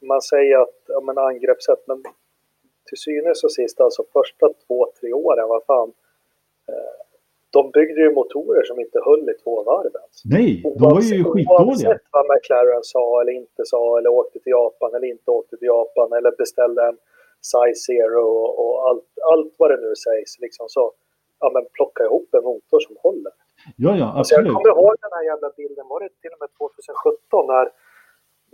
[0.06, 2.02] man säger att ja, men angreppssätt, men
[2.88, 5.92] till synes och sist, alltså första två, tre åren, vad fan.
[6.68, 7.04] Eh,
[7.50, 10.16] de byggde ju motorer som inte höll i två varv ens.
[10.24, 11.66] Nej, de var ju skitdåliga.
[11.66, 15.66] Oavsett vad McLaren sa eller inte sa, eller åkte till Japan eller inte åkte till
[15.66, 16.98] Japan, eller beställde en
[17.52, 20.92] size zero och, och allt, allt vad det nu sägs, liksom så
[21.40, 23.32] ja, men plocka ihop en motor som håller.
[23.84, 24.18] Ja, ja, absolut.
[24.18, 27.66] Alltså jag kommer ihåg den här jävla bilden, var det till och med 2017 när,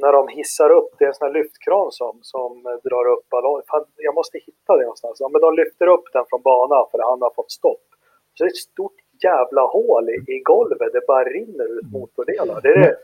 [0.04, 2.50] när de hissar upp, det är en sån här lyftkran som, som
[2.86, 3.64] drar upp ballongen.
[4.08, 5.16] Jag måste hitta det någonstans.
[5.20, 7.86] Ja, men de lyfter upp den från banan för han har fått stopp.
[8.34, 12.60] Så det är ett stort jävla hål i, i golvet, det bara rinner ut motordelar.
[12.62, 12.96] Det är det,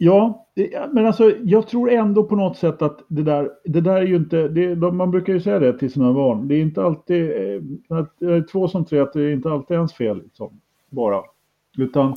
[0.00, 0.46] Ja,
[0.92, 4.16] men alltså jag tror ändå på något sätt att det där, det där är ju
[4.16, 8.42] inte, det, man brukar ju säga det till sina barn, det är inte alltid, eh,
[8.52, 11.22] två som tre, att det är inte alltid ens fel liksom, bara.
[11.78, 12.14] Utan,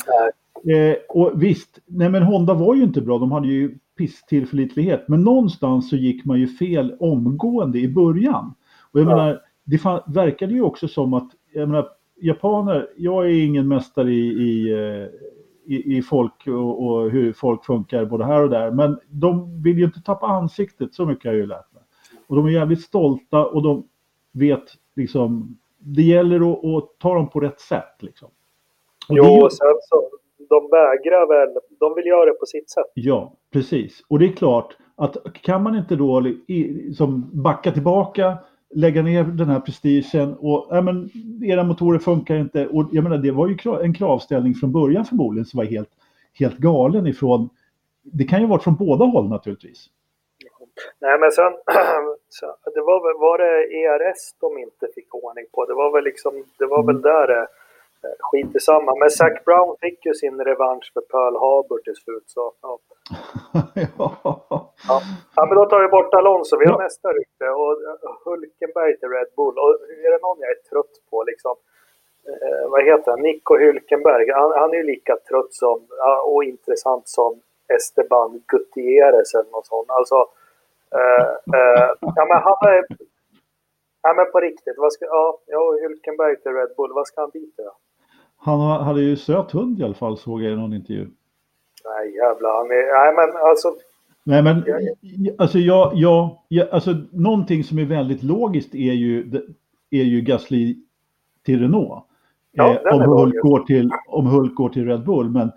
[0.74, 5.24] eh, och visst, nej men Honda var ju inte bra, de hade ju pisstillförlitlighet, men
[5.24, 8.54] någonstans så gick man ju fel omgående i början.
[8.92, 9.16] Och jag ja.
[9.16, 11.88] menar, det fan, verkade ju också som att, jag menar,
[12.22, 15.08] japaner, jag är ingen mästare i, i eh,
[15.66, 18.72] i, i folk och, och, hur folk funkar både här och där.
[18.72, 21.84] Men de vill ju inte tappa ansiktet, så mycket har jag ju lärt mig.
[22.28, 23.88] Och de är jävligt stolta och de
[24.32, 24.64] vet
[24.96, 28.30] liksom, det gäller att, att ta dem på rätt sätt liksom.
[29.10, 30.10] Och jo, och sen så,
[30.54, 31.50] de vägrar väl,
[31.80, 32.92] de vill göra det på sitt sätt.
[32.94, 34.04] Ja, precis.
[34.10, 36.24] Och det är klart att kan man inte då
[36.98, 38.38] som backa tillbaka
[38.74, 41.10] lägga ner den här prestigen och ja, men,
[41.44, 42.68] era motorer funkar inte.
[42.68, 45.90] Och jag menar, det var ju en kravställning från början förmodligen som var helt,
[46.40, 47.50] helt galen ifrån,
[48.04, 49.90] det kan ju varit från båda håll naturligtvis.
[51.00, 51.54] Nej men sen,
[52.76, 55.66] det var, väl, var det ERS de inte fick ordning på?
[55.66, 57.02] Det var väl liksom, det var väl mm.
[57.02, 57.48] där det
[58.20, 58.96] skit i samma.
[58.96, 62.24] Men Zac Brown fick ju sin revansch för Pearl Harbor till slut.
[62.26, 62.80] Så, ja.
[63.98, 65.02] ja.
[65.36, 65.46] ja.
[65.48, 66.58] men då tar vi bort Alonso.
[66.58, 66.84] Vi har ja.
[66.84, 67.46] nästa rykte.
[67.50, 69.56] Och eh, Hulkenberg till Red Bull.
[69.64, 69.72] Och
[70.06, 71.56] är det någon jag är trött på liksom.
[72.28, 73.22] Eh, vad heter han?
[73.22, 74.34] Nico Hülkenberg.
[74.34, 75.88] Han, han är ju lika trött som,
[76.26, 77.42] och intressant som
[77.76, 79.90] Esteban Gutierrez eller något sånt.
[79.90, 80.16] Alltså,
[80.96, 82.86] eh, eh, ja, men han är,
[84.02, 84.78] ja, men på riktigt.
[84.78, 85.40] Vad ska, ja,
[85.82, 86.94] Hülkenberg till Red Bull.
[86.94, 87.72] Vad ska han dit då?
[88.44, 91.08] Han hade ju söt hund i alla fall såg jag i någon intervju.
[91.86, 93.74] Nej jävlar, han är, nej men alltså.
[94.24, 94.64] Nej men
[95.38, 99.42] alltså jag, jag, jag, alltså någonting som är väldigt logiskt är ju,
[99.90, 100.78] är ju Gasly
[101.46, 102.04] till Renault.
[102.52, 105.30] Ja, eh, om, Hulk går till, om Hulk går till Red Bull.
[105.30, 105.52] Men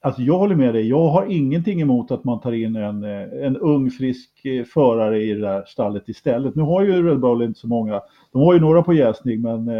[0.00, 3.46] alltså jag håller med dig, jag har ingenting emot att man tar in en, eh,
[3.46, 6.54] en ung frisk eh, förare i det där stallet istället.
[6.54, 8.00] Nu har ju Red Bull inte så många,
[8.32, 9.70] de har ju några på jäsning men,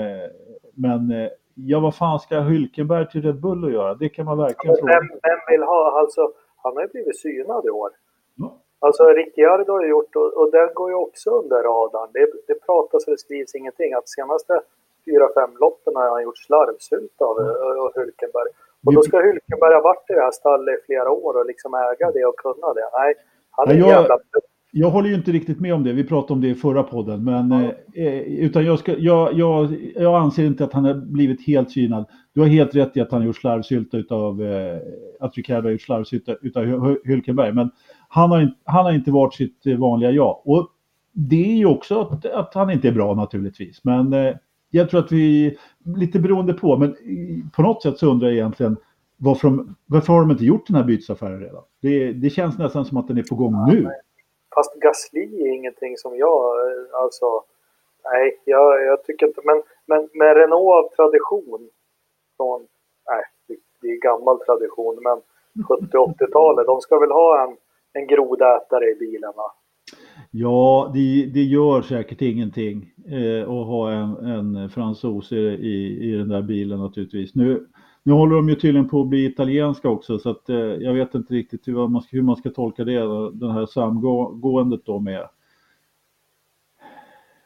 [0.74, 1.12] men
[1.54, 3.94] Ja, vad fan ska Hylkenberg till Red Bull att göra?
[3.94, 4.92] Det kan man verkligen fråga.
[4.92, 6.32] Vem, vem vill ha, alltså,
[6.62, 7.90] han har ju blivit synad i år.
[8.34, 8.58] Ja.
[8.78, 12.10] Alltså Ricciardo har gjort, och, och den går ju också under radarn.
[12.12, 13.92] Det, det pratas och skrivs ingenting.
[13.94, 14.60] Att senaste
[15.04, 17.90] fyra, fem loppen har han gjort slarvsylt av mm.
[17.96, 18.50] Hylkenberg.
[18.86, 21.74] Och då ska Hylkenberg ha varit i det här stallet i flera år och liksom
[21.74, 22.88] äga det och kunna det.
[22.92, 23.14] Nej,
[23.50, 23.88] han är ja, jag...
[23.88, 24.18] jävla
[24.76, 25.92] jag håller ju inte riktigt med om det.
[25.92, 27.24] Vi pratade om det i förra podden.
[27.24, 27.72] Men, ja.
[28.02, 32.06] eh, utan jag, ska, jag, jag, jag anser inte att han har blivit helt synad.
[32.32, 34.78] Du har helt rätt i att han har gjort slarvsylta utav, eh,
[35.20, 36.64] att Ricardo har gjort slarvsylta utav
[37.04, 37.52] Hülkenberg.
[37.52, 37.70] Men
[38.08, 40.42] han har, han har inte varit sitt vanliga jag.
[40.44, 40.68] Och
[41.12, 43.80] det är ju också att, att han inte är bra naturligtvis.
[43.84, 44.34] Men eh,
[44.70, 45.56] jag tror att vi,
[45.96, 46.96] lite beroende på, men
[47.52, 48.76] på något sätt så undrar jag egentligen
[49.16, 51.62] varför, varför har de inte gjort den här bytesaffären redan?
[51.82, 53.88] Det, det känns nästan som att den är på gång nu.
[54.54, 56.54] Fast Gasly är ingenting som jag,
[56.92, 57.42] alltså,
[58.04, 61.68] nej, jag, jag tycker inte, men, men med Renault av tradition
[62.36, 62.66] från,
[63.10, 63.24] nej,
[63.80, 65.18] det är gammal tradition, men
[65.92, 67.56] 70-80-talet, de ska väl ha en,
[67.92, 69.52] en grodätare i bilen va?
[70.30, 76.16] Ja, det, det gör säkert ingenting eh, att ha en, en fransos i, i, i
[76.16, 77.34] den där bilen naturligtvis.
[77.34, 77.66] Nu,
[78.06, 81.14] nu håller de ju tydligen på att bli italienska också så att eh, jag vet
[81.14, 85.28] inte riktigt hur man, ska, hur man ska tolka det, det här samgåendet då med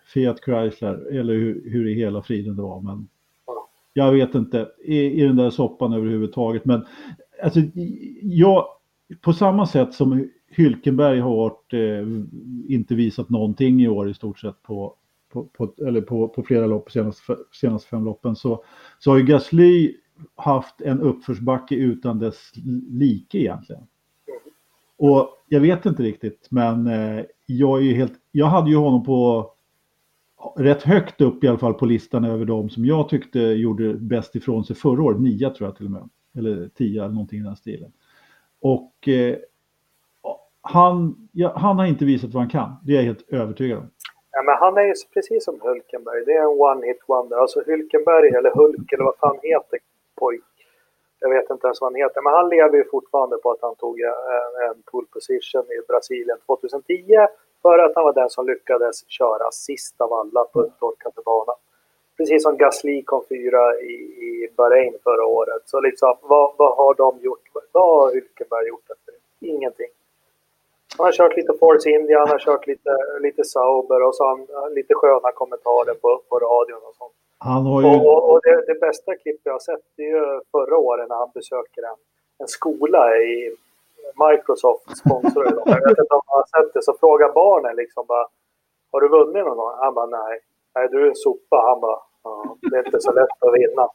[0.07, 2.81] Fiat Chrysler eller hur, hur i hela friden det var.
[2.81, 3.09] Men
[3.93, 6.65] jag vet inte i, i den där soppan överhuvudtaget.
[6.65, 6.87] Men
[7.43, 7.61] alltså,
[8.23, 8.67] jag,
[9.21, 12.09] på samma sätt som Hylkenberg har varit, eh,
[12.75, 14.95] inte visat någonting i år i stort sett på,
[15.33, 18.65] på, på eller på, på flera lopp senaste, senaste fem loppen så,
[18.99, 19.95] så har ju Gasly
[20.35, 22.53] haft en uppförsbacke utan dess
[22.89, 23.83] like egentligen.
[24.97, 29.51] Och jag vet inte riktigt, men eh, jag är helt, jag hade ju honom på
[30.57, 34.37] rätt högt upp i alla fall på listan över de som jag tyckte gjorde bäst
[34.37, 35.21] ifrån sig förra året.
[35.21, 36.09] Nia tror jag till och med.
[36.39, 37.93] Eller tio eller någonting i den stilen.
[38.61, 39.37] Och eh,
[40.61, 42.77] han, ja, han har inte visat vad han kan.
[42.85, 43.91] Det är jag helt övertygad om.
[44.33, 46.25] Ja, men han är ju precis som Hulkenberg.
[46.27, 47.37] Det är en one-hit wonder.
[47.37, 49.79] Alltså Hulkenberg eller Hulk eller vad fan heter
[50.19, 50.45] pojk.
[51.21, 52.23] Jag vet inte ens vad han heter.
[52.23, 54.13] Men han lever ju fortfarande på att han tog en,
[54.69, 57.27] en pole position i Brasilien 2010
[57.63, 61.53] för att han var den som lyckades köra sist av alla på upptorkade bana.
[62.17, 65.63] Precis som Gasly kom fyra i, i Bahrain förra året.
[65.65, 67.49] Så liksom, vad, vad har de gjort?
[67.73, 69.47] Vad har Hülkenberg gjort efter det?
[69.49, 69.93] Ingenting.
[70.97, 72.91] Han har kört lite Force India, han har kört lite,
[73.21, 77.15] lite Sauber och så har han lite sköna kommentarer på, på radion och sånt.
[77.39, 77.89] Han har ju...
[77.89, 81.17] Och, och, det, det, bästa klippet jag har sett det är ju förra året när
[81.17, 81.99] han besöker en,
[82.39, 83.57] en skola i
[84.25, 85.67] Microsoft sponsrar dem.
[85.77, 86.83] Jag vet inte om man har sett det.
[86.83, 88.27] Så frågar barnen liksom bara
[88.93, 89.73] Har du vunnit någon gång?
[89.79, 90.35] Han bara nej.
[90.75, 91.57] Nej, du är en sopa.
[91.69, 93.89] Han bara ja, det är inte så lätt att vinna.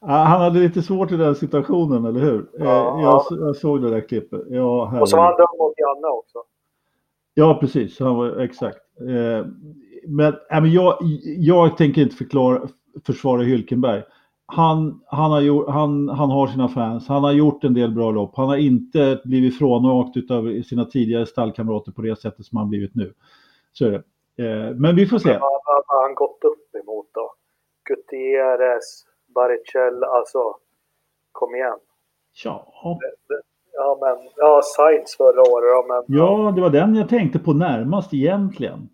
[0.00, 2.46] Han hade lite svårt i den situationen, eller hur?
[2.52, 4.40] Ja, jag, jag, såg det där klippet.
[4.48, 6.38] Ja, och så var han dömd mot Janne också.
[7.34, 8.00] Ja, precis.
[8.00, 8.78] Han var, exakt.
[10.06, 10.98] Men, men jag,
[11.38, 12.68] jag tänker inte förklara,
[13.06, 14.02] försvara Hylkenberg
[14.46, 18.10] han, han, har gjort, han, han har sina fans, han har gjort en del bra
[18.10, 18.36] lopp.
[18.36, 22.94] Han har inte blivit frånåkt av sina tidigare stallkamrater på det sättet som han blivit
[22.94, 23.14] nu.
[23.72, 24.02] Så är det.
[24.44, 25.28] Eh, men vi får se.
[25.28, 27.34] Vad har han gått upp emot då?
[27.88, 29.04] Gutierrez,
[29.34, 30.38] Barrichello, alltså
[31.32, 31.78] kom igen.
[32.44, 32.72] Ja.
[33.72, 36.16] Ja, men ja, Sainz förra året ja, men...
[36.18, 38.88] Ja, det var den jag tänkte på närmast egentligen.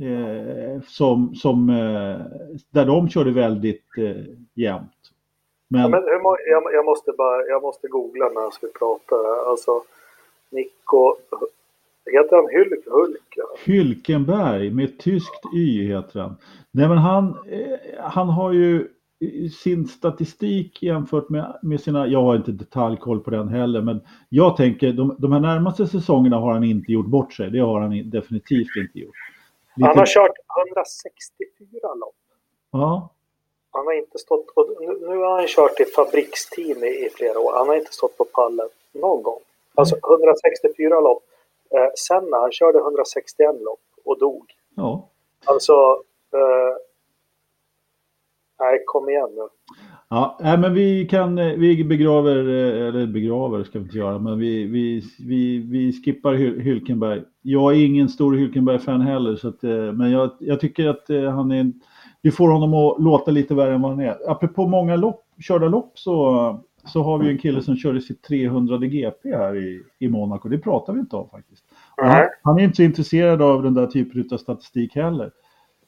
[0.00, 2.40] Eh, som, som, eh,
[2.70, 4.24] där de körde väldigt eh,
[4.54, 4.90] jämnt.
[5.68, 6.02] Men, ja, men
[6.50, 9.16] jag, jag, måste bara, jag måste googla när jag ska prata.
[9.50, 9.82] Alltså,
[10.50, 11.14] Nico,
[12.06, 12.86] heter han Hylk?
[12.86, 13.38] Hulk.
[13.64, 16.36] Hylkenberg med tyskt Y heter han.
[16.70, 18.88] Nej men han, eh, han har ju
[19.62, 24.56] sin statistik jämfört med, med sina, jag har inte detaljkoll på den heller, men jag
[24.56, 27.50] tänker de, de här närmaste säsongerna har han inte gjort bort sig.
[27.50, 29.14] Det har han definitivt inte gjort.
[29.76, 29.88] Lite...
[29.88, 32.14] Han har kört 164 lopp.
[32.70, 33.08] Ja.
[33.70, 34.46] Han har inte stått,
[34.80, 37.52] nu, nu har han kört i fabriksteam i, i, flera år.
[37.52, 39.40] Han har inte stått på pallen någon gång.
[39.74, 41.22] Alltså 164 lopp.
[41.74, 44.52] Eh, sen när han körde 161 lopp och dog.
[44.76, 45.08] Ja.
[45.44, 46.02] Alltså,
[46.34, 46.76] eh,
[48.62, 49.48] nej kom igen nu.
[50.14, 52.36] Ja, men vi kan, vi begraver,
[52.88, 57.22] eller begraver ska vi inte göra, men vi, vi, vi, vi skippar Hylkenberg.
[57.42, 61.30] Jag är ingen stor Hylkenberg-fan heller, så att, eh, men jag, jag tycker att eh,
[61.30, 61.72] han är,
[62.22, 64.30] vi får honom att låta lite värre än vad han är.
[64.30, 68.76] Apropå många lopp, körda lopp så, så har vi en kille som körde sitt 300
[68.78, 70.48] GP här i, i Monaco.
[70.48, 71.64] Det pratar vi inte om faktiskt.
[71.96, 75.30] Han, han, är inte så intresserad av den där typen av statistik heller.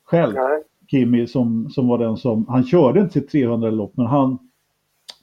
[0.05, 0.35] Själv.
[0.35, 0.63] Nej.
[0.95, 4.39] Kimi som, som var den som, han körde inte sitt 300-lopp men han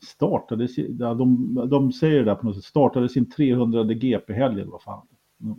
[0.03, 4.81] startade, de, de säger det där på något sätt, startade sin 300 GP-helg eller vad
[4.81, 5.07] fan.
[5.43, 5.55] Mm.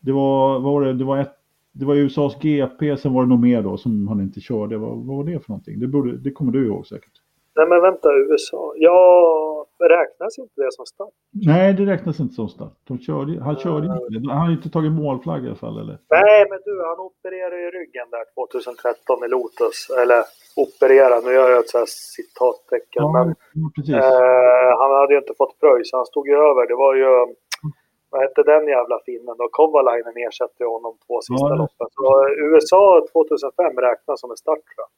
[0.00, 1.38] Det var, vad var det, det var ett
[1.72, 4.78] det var USAs GP, sen var det nog mer då som han inte körde.
[4.78, 5.80] Vad, vad var det för någonting?
[5.80, 7.12] Det, borde, det kommer du ihåg säkert.
[7.56, 8.72] Nej men vänta, USA.
[8.76, 11.14] Ja, räknas inte det som start?
[11.50, 12.76] Nej, det räknas inte som start.
[12.88, 14.32] De körde, han körde inte det.
[14.32, 15.98] Han har inte tagit målflagg i alla fall eller?
[16.18, 19.78] Nej, men du, han opererade ju ryggen där 2013 i Lotus.
[20.02, 20.20] Eller
[20.64, 23.02] operera, nu gör jag ett så här citattecken.
[23.04, 23.26] Ja, men,
[23.98, 26.62] eh, han hade ju inte fått pröjs, han stod ju över.
[26.70, 27.10] Det var ju,
[28.10, 29.48] vad hette den jävla finnen då?
[29.58, 31.86] Kovalainen ersatte honom två sista ja, loppen.
[31.96, 32.04] Så
[32.50, 34.90] USA 2005 räknas som en start tror jag.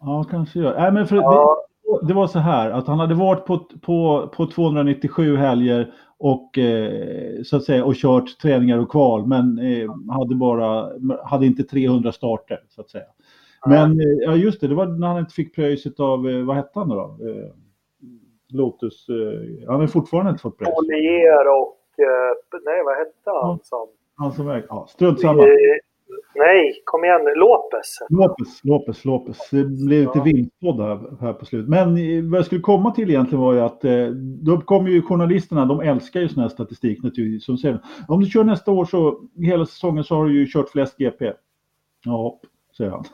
[0.00, 0.74] Ja, kanske gör.
[0.80, 1.56] Nej, men för ja.
[2.00, 6.58] det, det, var så här att han hade varit på, på, på 297 helger och
[6.58, 10.92] eh, så att säga och kört träningar och kval, men eh, hade bara
[11.24, 13.04] hade inte 300 starter så att säga.
[13.66, 16.56] Men eh, ja, just det, det var när han inte fick pröjset av, eh, vad
[16.56, 17.18] hette han då?
[17.28, 17.50] Eh,
[18.52, 19.06] Lotus,
[19.66, 20.74] han har fortfarande inte fått pröjs.
[20.74, 21.76] Polier och,
[22.64, 23.88] nej vad hette han som?
[24.16, 25.42] Han som väg, ja, strunt samma.
[26.34, 27.98] Nej, kom igen Lopez.
[28.08, 29.50] Lopez, Lopez, Lopez.
[29.50, 30.22] Det blev lite ja.
[30.22, 31.68] vildpodd här, här på slutet.
[31.68, 31.94] Men
[32.30, 34.06] vad jag skulle komma till egentligen var ju att eh,
[34.42, 37.44] då kommer ju journalisterna, de älskar ju sån här statistik naturligtvis.
[37.44, 40.68] Som säger, om du kör nästa år så hela säsongen så har du ju kört
[40.68, 41.32] flest GP.
[42.04, 42.40] Ja,
[42.76, 43.04] säger han.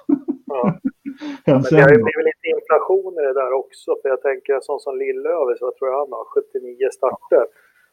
[0.47, 0.79] Ja.
[1.47, 3.91] Men det har ju blivit lite lite inflation i det där också.
[4.03, 6.25] För jag tänker en sån som Lillövis, vad tror jag han har?
[6.25, 7.47] 79 starter.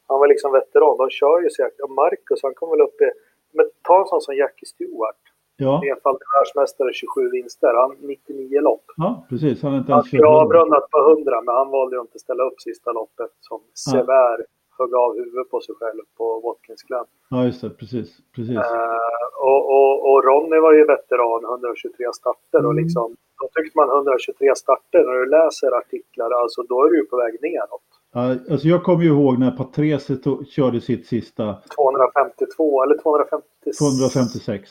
[0.07, 0.97] Han var liksom veteran.
[0.97, 1.87] De kör ju så jäkla...
[1.87, 3.09] Marcus, han kom väl upp i...
[3.53, 5.21] Men ta en sån som Jackie Stewart.
[5.55, 7.73] Ja, Enfaldig världsmästare, 27 vinster.
[7.81, 8.85] Han 99 lopp.
[8.97, 9.63] ja precis.
[9.63, 10.45] Han är inte Han ens skulle ha kört.
[10.45, 14.37] avrundat på 100, men han valde ju inte att ställa upp sista loppet som Sever
[14.79, 17.05] högg av huvudet på sig själv på Watkins Glen.
[17.29, 17.69] Ja, just det.
[17.69, 18.09] Precis.
[18.35, 18.57] precis.
[18.57, 22.59] Eh, och, och, och Ronny var ju veteran, 123 starter.
[22.67, 22.83] Och Mm.
[22.83, 23.07] liksom,
[23.41, 27.17] då tyckte man 123 starter, när du läser artiklar, alltså då är du ju på
[27.17, 27.89] väg neråt.
[28.13, 31.43] Alltså jag kommer ju ihåg när Patrese to- körde sitt sista
[31.75, 33.77] 252 eller 256.
[33.77, 34.69] 256.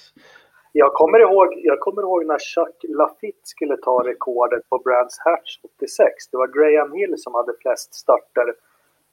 [0.72, 5.58] Jag kommer, ihåg, jag kommer ihåg när Chuck Lafitte skulle ta rekordet på Brands Hatch
[5.76, 6.28] 86.
[6.30, 8.46] Det var Graham Hill som hade flest starter.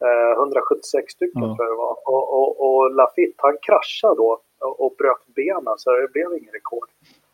[0.06, 1.56] Eh, 176 stycken Ja.
[1.56, 1.96] tror jag det var.
[2.14, 6.54] Och, och, och Lafitte han kraschade då och, och bröt benen så det blev ingen
[6.54, 6.90] rekord.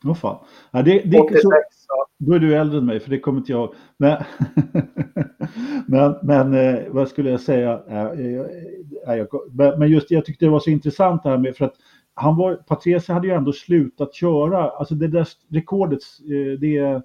[0.05, 0.37] Åh fan.
[0.71, 1.49] Ja, det, det, 86, så,
[1.87, 2.07] ja.
[2.17, 4.17] då är du äldre än mig för det kommer inte jag Men,
[5.87, 7.81] men, men eh, vad skulle jag säga?
[7.87, 11.55] Eh, eh, jag, men men just jag tyckte det var så intressant det här med
[11.55, 11.75] för att
[12.13, 14.69] han var, Patrese hade ju ändå slutat köra.
[14.69, 15.99] Alltså det där rekordet,
[16.31, 17.01] eh, det,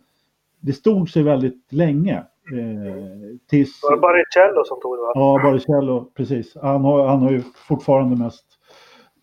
[0.60, 2.16] det stod sig väldigt länge.
[2.52, 5.12] Eh, tills, Det var Baricello som tog det va?
[5.14, 6.56] Ja, Baricello, precis.
[6.62, 8.44] Han har, han har ju fortfarande mest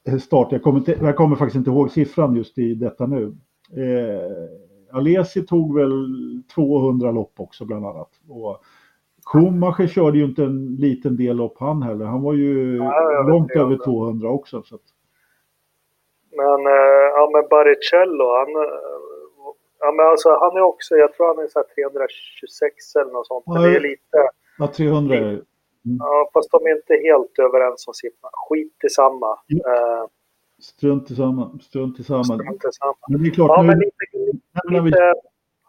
[0.08, 0.52] eh, start.
[0.52, 3.36] Jag kommer, inte, jag kommer faktiskt inte ihåg siffran just i detta nu.
[3.76, 5.92] Eh, Alesi tog väl
[6.56, 8.10] 200 lopp också bland annat.
[8.30, 8.64] Och
[9.26, 12.06] Schumacher körde ju inte en liten del lopp han heller.
[12.06, 14.64] Han var ju Ja, långt över 200 också.
[14.64, 14.82] Så att,
[16.32, 18.80] Men, eh, ja, men Baricello, han, eh,
[19.80, 23.28] ja, men alltså, han är också, jag tror han är så här 326 eller något
[23.28, 23.44] sånt.
[23.48, 24.18] Ja, det är lite,
[24.58, 25.42] ja, 300 är
[26.00, 28.32] ja, fast de är inte helt överens om siffrorna.
[28.50, 29.40] Skit i samma.
[29.48, 29.74] Ja.
[29.74, 30.06] Eh,
[30.62, 31.60] strunt i samma.
[31.62, 32.24] Strunt i samma.
[32.24, 32.96] strunt i samma.
[33.10, 34.40] Men det är klart, Ja, nu, men lite,
[34.70, 35.14] när vi, lite,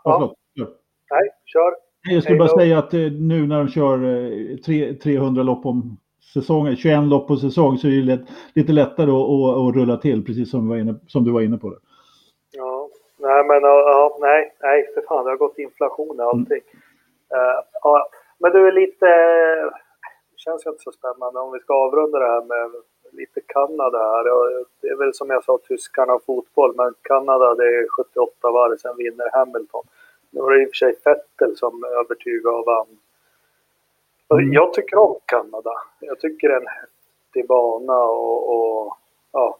[0.04, 0.66] ja, ja,
[1.10, 1.74] nej, kör.
[2.10, 5.96] Jag skulle bara säga att eh, nu när de kör eh, tre- 300 lopp om
[6.34, 8.20] säsongen, 21 lopp på säsong, så är det lätt,
[8.54, 11.58] lite lättare att, att, att rulla till, precis som, var inne, som du var inne
[11.58, 11.70] på.
[11.70, 11.78] Det.
[12.52, 16.62] Ja, nej men ja, nej, nej för fan det har gått inflation i allting.
[17.34, 18.08] Eh, ja,
[18.38, 19.06] men du är lite,
[20.30, 22.70] det känns ju inte så spännande om vi ska avrunda det här med
[23.12, 24.24] lite Kanada här.
[24.80, 28.76] Det är väl som jag sa, tyskarna och fotboll, men Kanada det är 78 varv,
[28.76, 29.84] sen vinner Hamilton.
[30.30, 32.98] Nu var det i och för sig Vettel som övertygade och vann.
[34.40, 34.52] Mm.
[34.52, 35.70] Jag tycker om Kanada.
[36.00, 38.96] Jag tycker det är en häftig bana och, och
[39.32, 39.58] ja.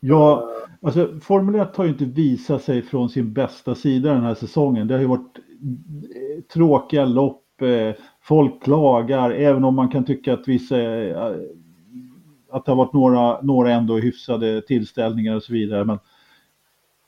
[0.00, 0.50] Ja,
[0.82, 4.88] alltså Formel 1 har ju inte visat sig från sin bästa sida den här säsongen.
[4.88, 10.34] Det har ju varit eh, tråkiga lopp, eh, folk klagar, även om man kan tycka
[10.34, 11.34] att vissa eh,
[12.50, 15.84] att det har varit några, några ändå hyfsade tillställningar och så vidare.
[15.84, 15.98] Men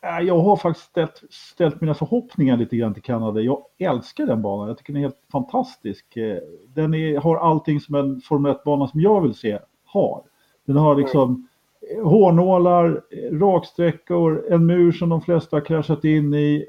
[0.03, 3.41] eh, jag har faktiskt ställt, ställt mina förhoppningar lite grann till Kanada.
[3.41, 4.69] Jag älskar den banan.
[4.69, 6.17] Jag tycker den är helt fantastisk.
[6.17, 6.39] Eh,
[6.75, 10.23] Den är, har allting som en Formel 1-bana som jag vill se har.
[10.67, 11.49] Den har liksom
[11.97, 13.03] eh, hårnålar,
[13.41, 16.67] raksträckor, en mur som de flesta har kraschat in i,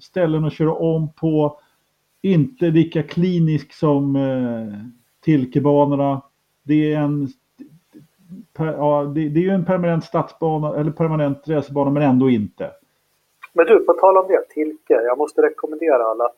[0.00, 1.58] ställen att köra om på.
[2.22, 4.86] Inte lika klinisk som eh,
[5.24, 6.22] Tilkebanorna.
[6.62, 7.28] Det är en
[8.52, 12.70] per, ja, det, det är ju en permanent stadsbana eller permanent racerbana men ändå inte.
[13.52, 14.94] Men du, på tal om det, Tilke.
[14.94, 16.28] Jag måste rekommendera alla.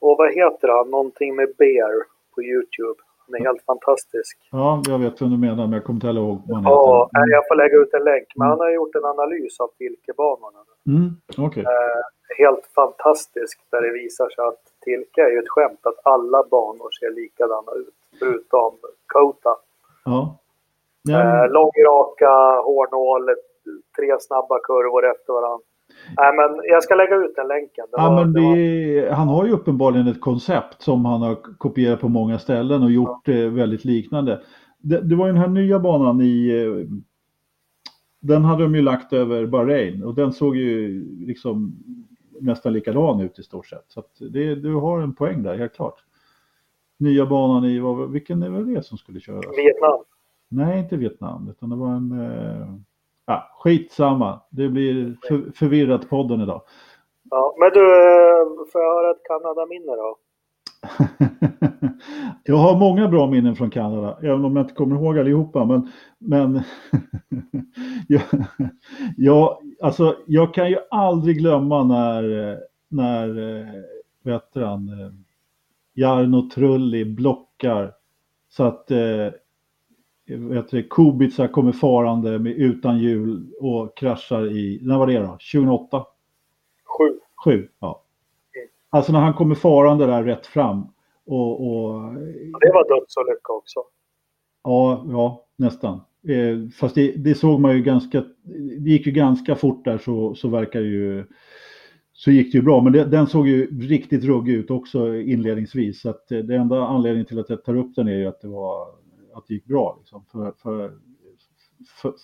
[0.00, 0.90] Och vad heter han?
[0.90, 1.92] Någonting med Bear
[2.34, 2.98] på Youtube.
[3.26, 4.38] Han är helt fantastisk.
[4.52, 7.20] Ja, jag vet vem du menar men jag kommer inte ihåg vad han Ja, heter.
[7.20, 8.26] nej, jag får lägga ut en länk.
[8.36, 10.58] Men han har gjort en analys av Tilkebanorna.
[10.86, 11.62] Mm, okej.
[11.62, 12.02] Eh,
[12.44, 13.60] helt fantastisk.
[13.70, 15.80] Där det visar sig att Tilke är ju ett skämt.
[15.82, 17.94] Att alla banor ser likadana ut.
[18.18, 18.72] Förutom
[19.06, 19.56] Kota.
[20.04, 20.38] Ja.
[21.08, 22.30] Ja, Eh, men, lång raka,
[22.64, 23.28] hårnål,
[23.98, 25.64] tre snabba kurvor efter varandra.
[26.16, 27.84] Nej, men jag ska lägga ut den länken.
[27.90, 31.34] Det ja, var- men det var- han har ju uppenbarligen ett koncept som han har
[31.58, 34.40] kopierat på många ställen och gjort eh, väldigt liknande.
[34.78, 36.96] Det, det var ju den här nya banan i eh,
[38.20, 41.72] den hade de ju lagt över Bahrain och den såg ju liksom
[42.40, 43.84] nästan likadan ut i stort sett.
[43.88, 46.04] Så det, du har en poäng där, helt klart.
[46.98, 49.44] Nya banan i, vad, vilken är det som skulle köras?
[49.56, 50.00] Vietnam.
[50.52, 52.12] Nej, inte Vietnam, utan det var en...
[52.20, 52.66] Eh,
[53.26, 56.62] ja, skitsamma, det blir för, förvirrat podden idag.
[57.30, 60.16] Ja, men du, eh, får jag höra ett Kanada-minne då?
[62.44, 65.64] jag har många bra minnen från Kanada, även om jag inte kommer ihåg allihopa.
[65.64, 66.54] Men, men
[68.08, 68.22] jag,
[69.16, 73.66] jag, alltså, jag kan ju aldrig glömma när, när eh,
[74.24, 75.12] heter han, eh,
[75.94, 77.92] Jarno Trulli blockar
[78.48, 79.28] så att eh,
[80.70, 85.38] det, Kubica kommer farande med, utan hjul och kraschar i, när var det då?
[85.52, 86.06] 2008?
[86.98, 87.18] Sju.
[87.44, 88.02] Sju, ja.
[88.90, 90.86] Alltså när han kommer farande där rätt fram.
[91.26, 92.14] Och, och...
[92.60, 93.80] Det var dödsolycka också.
[94.64, 96.00] Ja, ja nästan.
[96.28, 98.24] Eh, fast det, det, såg man ju ganska,
[98.78, 101.24] det gick ju ganska fort där så, så verkar ju,
[102.12, 102.80] så gick det ju bra.
[102.80, 106.00] Men det, den såg ju riktigt ruggig ut också inledningsvis.
[106.00, 108.48] Så att det enda anledningen till att jag tar upp den är ju att det
[108.48, 108.86] var,
[109.34, 109.96] att det gick bra.
[109.98, 110.24] Liksom.
[110.32, 110.92] För, för,
[112.02, 112.14] för,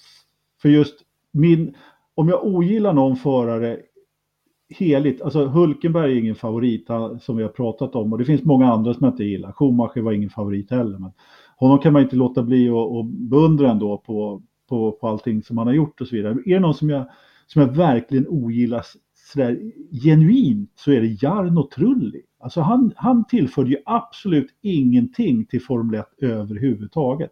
[0.62, 0.98] för just
[1.30, 1.74] min,
[2.14, 3.80] om jag ogillar någon förare
[4.70, 6.86] heligt, alltså Hulkenberg är ingen favorit
[7.20, 9.52] som vi har pratat om och det finns många andra som jag inte gillar.
[9.52, 10.98] Schumacher var ingen favorit heller.
[10.98, 11.12] Men
[11.56, 15.66] honom kan man inte låta bli att beundra ändå på, på, på allting som han
[15.66, 16.32] har gjort och så vidare.
[16.32, 17.04] Är det någon som jag,
[17.46, 18.82] som jag verkligen ogillar
[19.33, 19.59] sådär
[20.05, 22.22] genuint så är det Jarno Trulli.
[22.41, 27.31] Alltså han, han tillförde ju absolut ingenting till Formel 1 överhuvudtaget.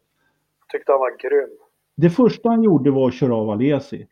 [0.61, 1.59] Jag tyckte han var grym.
[1.97, 4.07] Det första han gjorde var att köra av Alesi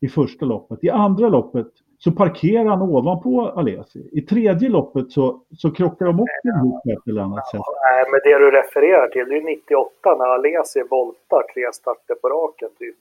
[0.00, 0.84] i första loppet.
[0.84, 1.66] I andra loppet
[1.98, 4.08] så parkerar han ovanpå Alesi.
[4.12, 7.60] I tredje loppet så, så krockar de också ihop på ett eller annat sätt.
[7.92, 12.28] Nej, men det du refererar till, det är 98 när Alesi voltar tre starter på
[12.28, 12.96] raken typ.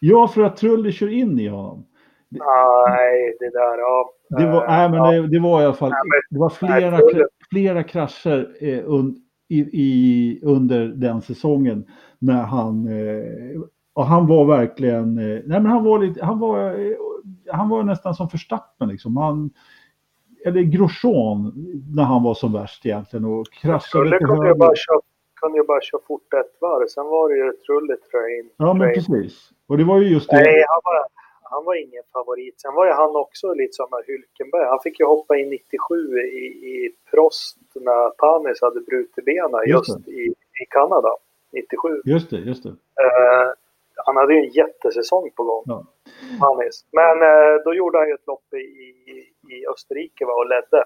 [0.00, 1.84] Ja, för att Trulli kör in i honom.
[2.30, 4.10] Nej, det där, ja.
[4.28, 5.92] Det var, nej, men det, det var i alla fall,
[6.30, 7.00] det var flera,
[7.50, 9.16] flera krascher eh, un,
[9.48, 11.86] i, i, under den säsongen
[12.18, 13.60] när han, eh,
[13.94, 16.96] och han var verkligen, eh, nej men han var lite, han var eh,
[17.52, 19.16] han var nästan som Verstappen liksom.
[19.16, 19.50] Han,
[20.44, 21.52] eller Grosjean
[21.96, 24.54] när han var som värst egentligen och kraschade till höger.
[24.54, 25.00] Bara köra,
[25.40, 28.50] kunde ju bara köra fort ett varv, sen var det ju trulligt train.
[28.56, 29.50] Ja, men precis.
[29.68, 30.36] Och det var ju just det.
[30.36, 31.15] Nej, han var,
[31.50, 32.60] han var ingen favorit.
[32.60, 34.66] Sen var ju han också lite som Hülkenberg.
[34.68, 39.88] Han fick ju hoppa in 97 i, i Prost när Panis hade brutit benen just,
[39.88, 40.22] just i,
[40.62, 41.12] i Kanada.
[41.52, 42.00] 97.
[42.04, 42.68] Just det, just det.
[42.68, 43.48] Uh,
[44.04, 45.62] han hade ju en jättesäsong på gång.
[45.66, 45.84] Ja.
[46.92, 48.66] Men eh, då gjorde han ju ett lopp i,
[49.54, 50.84] i Österrike va, och ledde.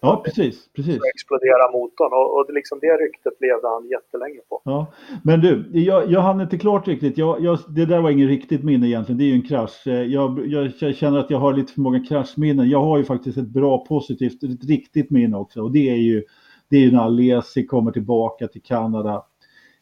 [0.00, 0.68] Ja, precis.
[0.72, 0.96] precis.
[0.96, 4.62] Så explodera motorn och, och det, liksom det ryktet levde han jättelänge på.
[4.64, 4.86] Ja.
[5.24, 7.18] Men du, jag, jag hann inte klart riktigt.
[7.18, 9.18] Jag, jag, det där var ingen riktigt minne egentligen.
[9.18, 9.86] Det är ju en krasch.
[9.86, 12.68] Eh, jag, jag, känner att jag har lite för många kraschminnen.
[12.68, 15.62] Jag har ju faktiskt ett bra positivt, ett riktigt minne också.
[15.62, 16.24] Och det är ju,
[16.68, 19.24] det är ju när Alesi kommer tillbaka till Kanada.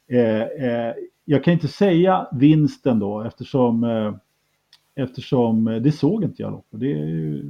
[0.09, 0.95] Eh, eh,
[1.25, 4.15] jag kan inte säga vinsten då eftersom, eh,
[4.95, 6.81] eftersom eh, det såg inte jag loppet.
[6.81, 7.43] Det är ju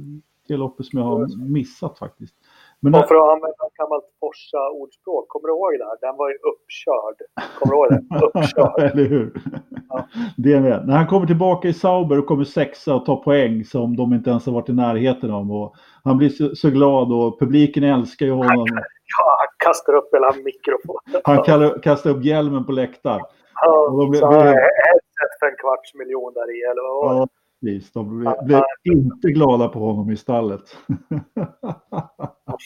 [0.47, 2.35] det loppet som jag har missat faktiskt.
[2.81, 5.97] Men och för att använda ett gammalt Forsa-ordspråk, kommer du ihåg det här?
[6.01, 7.17] Den var ju uppkörd.
[7.57, 8.25] Kommer du ihåg det?
[8.25, 8.91] Uppkörd.
[8.91, 9.41] Eller hur?
[9.89, 10.07] Ja.
[10.37, 10.87] Det med.
[10.87, 14.29] När han kommer tillbaka i Sauber och kommer sexa och tar poäng som de inte
[14.29, 15.51] ens har varit i närheten av.
[15.51, 18.49] Och han blir så, så glad och publiken älskar ju honom.
[18.49, 18.67] Han,
[19.17, 21.21] ja, han kastar upp hela mikrofonen.
[21.23, 21.43] Han
[21.81, 23.21] kastar upp hjälmen på läktaren.
[23.61, 24.43] Ja, de blev, så blev...
[24.43, 27.15] headset för en kvarts miljon där i, eller vad?
[27.15, 27.27] Ja,
[27.61, 27.91] precis.
[27.91, 30.61] De blev, blev inte glada på honom i stallet.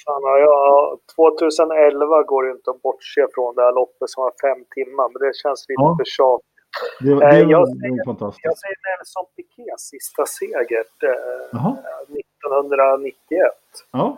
[0.05, 4.65] Fan, ja, 2011 går det inte att bortse från det här loppet som var fem
[4.75, 5.97] timmar, men det känns lite ja.
[5.99, 6.47] för tjatigt.
[6.99, 8.45] Det, det, eh, jag, säger, fantastiskt.
[8.45, 11.65] jag säger Nelson Piquets sista seger eh,
[12.19, 13.51] 1991.
[13.91, 14.17] Ja.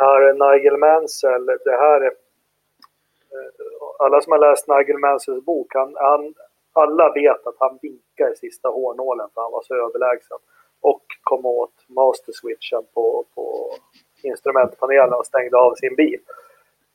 [0.00, 2.12] När Nigel Mansell, det här är
[3.98, 6.34] alla som har läst Nigel Mansells bok, han, han,
[6.76, 10.38] alla vet att han vinkade i sista hårnålen för han var så överlägsen.
[10.80, 13.44] Och kom åt master switchen på, på
[14.22, 16.20] instrumentpanelen och stängde av sin bil.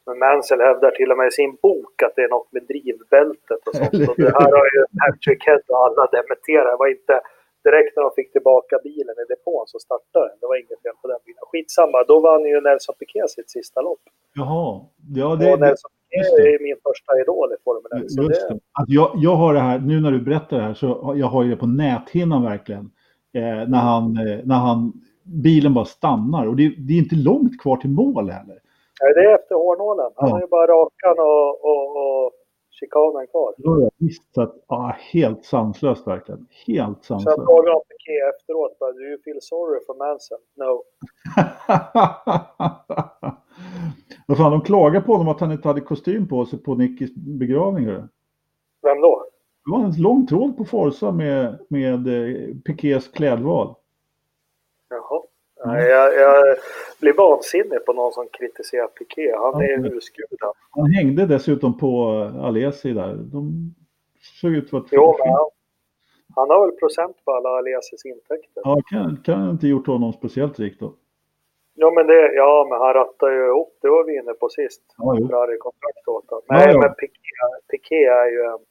[0.06, 3.62] Men Mansell hävdar till och med i sin bok att det är något med drivbältet
[3.68, 4.10] och sånt.
[4.10, 6.72] Och det här har ju Patrick Head och alla dementerat.
[6.74, 7.22] Det var inte
[7.64, 10.38] direkt när de fick tillbaka bilen i depån så startade den.
[10.42, 11.44] Det var inget fel på den bilen.
[11.52, 14.04] Skitsamma, då vann ju Nelson Piquet sitt sista lopp.
[14.34, 14.82] Jaha.
[15.16, 18.12] Ja, det, och Nelson det är min första idol i Formel 1.
[18.18, 18.54] Just det.
[18.54, 21.44] Att jag, jag har det här, nu när du berättar det här, så jag har
[21.44, 22.92] ju det på näthinnan verkligen.
[23.34, 24.94] Eh, när, han, eh, när han,
[25.44, 28.60] bilen bara stannar och det, det, är inte långt kvar till mål heller.
[29.02, 30.12] Nej, det är efter hårnålen.
[30.16, 30.36] Han ja.
[30.36, 32.32] har ju bara rakan och, och, och
[32.72, 33.54] chikanen kvar.
[33.58, 34.38] Ja, visst.
[34.38, 36.48] Att, ja, helt sanslöst verkligen.
[36.68, 37.38] Helt sanslöst.
[37.38, 40.38] Sen frågade han Piqué efteråt, do you feel sorry for Manson?
[40.56, 40.84] No.
[44.28, 47.16] Vad fan, de klagar på honom att han inte hade kostym på sig på Nickis
[47.16, 47.86] begravning.
[48.82, 49.26] Vem då?
[49.66, 53.76] Det var en lång tråd på Forza med, med eh, Pikés klädval.
[54.90, 55.22] Jaha.
[55.66, 55.90] Mm.
[55.90, 56.58] Jag, jag
[57.00, 59.36] blir vansinnig på någon som kritiserar Piqué.
[59.36, 60.38] Han är husguden.
[60.70, 62.08] Han hängde dessutom på
[62.42, 63.16] Alesi där.
[63.16, 63.74] De
[64.42, 65.50] såg ut att Jo, han,
[66.36, 68.62] han har väl procent på alla Alesis intäkter.
[68.64, 70.94] Ja, kan, kan inte gjort honom speciellt rik då.
[71.74, 74.82] Ja men, det, ja, men han rattar ju ihop, det var vi inne på sist.
[74.98, 76.44] Ja, Ferrari-kontrakt åt honom.
[76.50, 76.80] Nej, ja, ja.
[76.80, 77.34] men Piqué,
[77.72, 78.64] Piqué är ju en,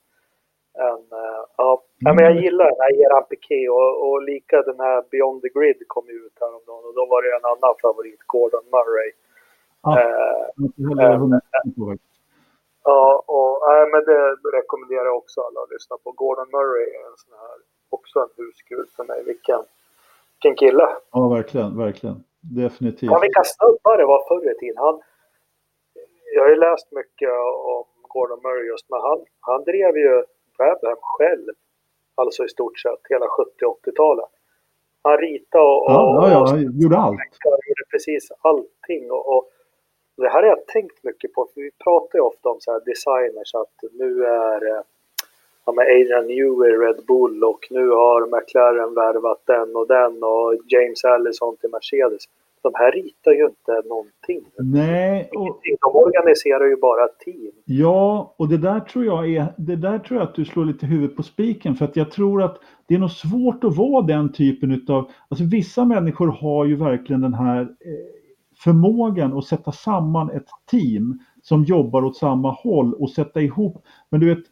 [0.89, 1.83] en uh, ja.
[2.07, 2.17] Mm.
[2.17, 5.79] men jag gillar den här Eran Piqué och, och lika den här Beyond the Grid
[5.87, 9.11] kom ju ut häromdagen och då var det en annan favorit, Gordon Murray.
[9.83, 10.47] Ja, uh,
[12.85, 14.23] Ja, och äh, men det
[14.59, 16.13] rekommenderar jag också alla att lyssna på.
[16.13, 17.57] Gordon Murray är en sån här,
[17.91, 19.25] också en husgud för mig.
[19.27, 19.63] Vilken,
[20.35, 20.89] vilken kille!
[21.13, 22.25] Ja, verkligen, verkligen.
[22.41, 23.11] Definitivt.
[23.11, 24.77] Ja, vilka snubbar det var förr i tiden.
[24.77, 25.01] Han,
[26.35, 27.31] jag har ju läst mycket
[27.75, 30.25] om Gordon Murray just, men han, han drev ju
[30.57, 31.55] Brabham själv.
[32.15, 34.31] Alltså i stort sett hela 70-80-talet.
[35.03, 37.19] Han ritade och, och, ja, ja, ja, gjorde allt.
[37.45, 39.11] Han gjorde precis allting.
[39.11, 39.51] Och, och
[40.17, 42.81] det här har jag tänkt mycket på, för vi pratar ju ofta om så här
[42.81, 44.83] designers, att nu är eh,
[45.67, 50.55] ja, med Adrian Newey Red Bull och nu har McLaren värvat den och den och
[50.73, 52.23] James Allison till Mercedes.
[52.63, 54.41] De här ritar ju inte någonting.
[54.59, 55.31] Nej.
[55.37, 55.61] Och...
[55.81, 57.53] De organiserar ju bara team.
[57.65, 60.87] Ja, och det där tror jag är, det där tror jag att du slår lite
[60.87, 64.33] huvudet på spiken för att jag tror att det är nog svårt att vara den
[64.33, 67.67] typen utav, alltså vissa människor har ju verkligen den här eh,
[68.65, 73.85] förmågan att sätta samman ett team som jobbar åt samma håll och sätta ihop.
[74.11, 74.45] Men du vet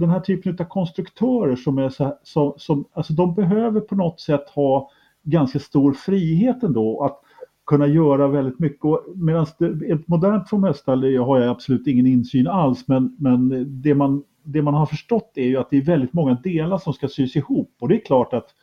[0.00, 3.94] den här typen av konstruktörer som är så här, som, som, alltså de behöver på
[3.94, 4.90] något sätt ha
[5.22, 7.20] ganska stor frihet ändå att
[7.66, 8.90] kunna göra väldigt mycket.
[9.14, 9.46] Medan
[9.88, 14.74] ett modernt formellstall har jag absolut ingen insyn alls men, men det, man, det man
[14.74, 17.88] har förstått är ju att det är väldigt många delar som ska sys ihop och
[17.88, 18.54] det är klart att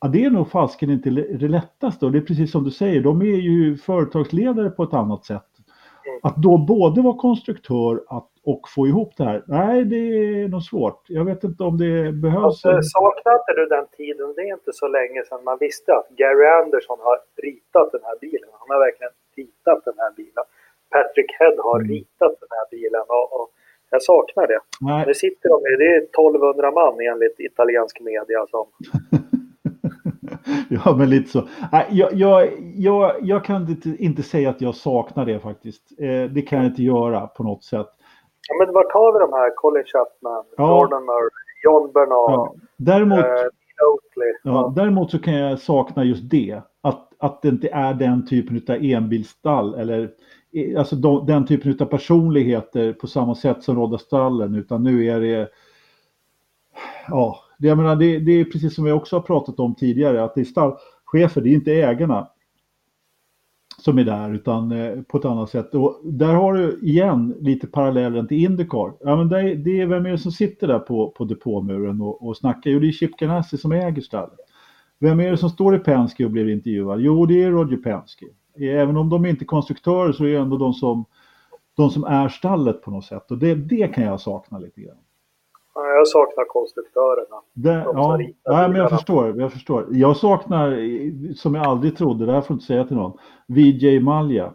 [0.00, 3.02] Ja, det är nog fasken inte det lättaste och det är precis som du säger,
[3.02, 5.46] de är ju företagsledare på ett annat sätt.
[6.22, 8.00] Att då både vara konstruktör
[8.44, 11.00] och få ihop det här, nej det är nog svårt.
[11.08, 12.44] Jag vet inte om det behövs.
[12.44, 14.34] Alltså, saknade du den tiden?
[14.36, 18.16] Det är inte så länge sedan man visste att Gary Anderson har ritat den här
[18.20, 18.48] bilen.
[18.60, 20.44] Han har verkligen ritat den här bilen.
[20.92, 21.90] Patrick Head har mm.
[21.94, 23.46] ritat den här bilen och, och
[23.90, 24.60] jag saknar det.
[24.80, 25.06] Nej.
[25.06, 28.66] Nu sitter de, det är 1200 man enligt italiensk media som
[30.84, 31.48] ja, men lite så.
[31.90, 35.82] Jag, jag, jag, jag kan inte, inte säga att jag saknar det faktiskt.
[35.98, 37.88] Eh, det kan jag inte göra på något sätt.
[38.48, 39.56] Ja, men vart har vi de här?
[39.56, 40.66] Colin Chapman, ja.
[40.66, 41.30] Gordon Murray,
[41.64, 42.54] John Bernard, ja.
[42.76, 43.24] däremot, eh,
[44.42, 46.60] ja, däremot så kan jag sakna just det.
[46.82, 50.10] Att, att det inte är den typen av enbilsstall eller
[50.52, 55.06] eh, alltså de, den typen av personligheter på samma sätt som rådde stallen utan nu
[55.06, 55.48] är det
[57.08, 60.24] ja, det, jag menar, det, det, är precis som vi också har pratat om tidigare,
[60.24, 62.28] att det är stallchefer, det är inte ägarna
[63.78, 65.74] som är där, utan eh, på ett annat sätt.
[65.74, 68.92] Och där har du igen lite parallellen till Indycar.
[69.00, 72.28] Ja, men det, det är, vem är det som sitter där på, på depåmuren och,
[72.28, 72.70] och snackar?
[72.70, 74.38] Jo, det är Chip Ganassi som äger stallet.
[74.98, 77.00] Vem är det som står i Penske och blir intervjuad?
[77.00, 78.26] Jo, det är Roger Penske.
[78.58, 81.04] Även om de är inte är konstruktörer så är det ändå de som,
[81.76, 83.30] de som är stallet på något sätt.
[83.30, 84.96] Och det, det kan jag sakna lite grann.
[85.74, 87.42] Jag saknar konstruktörerna.
[87.52, 89.86] Det, de ja, nej, men jag förstår, jag förstår.
[89.90, 90.70] Jag saknar,
[91.34, 94.54] som jag aldrig trodde, det här får inte säga till någon, VJ Malja.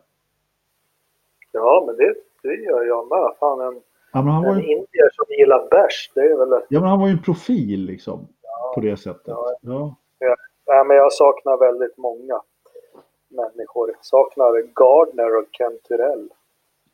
[1.52, 3.36] Ja, men det, det gör jag med.
[3.40, 3.82] Fan, en,
[4.14, 4.62] ja, han en var ju...
[4.62, 6.62] indier som gillar bärs, det är väl...
[6.70, 9.28] Ja, men han var ju en profil liksom, ja, på det sättet.
[9.28, 9.56] Ja.
[9.62, 9.96] Ja.
[10.66, 10.84] Ja.
[10.84, 12.42] men jag saknar väldigt många
[13.28, 13.90] människor.
[13.90, 16.30] Jag saknar Gardner och Ken Turell.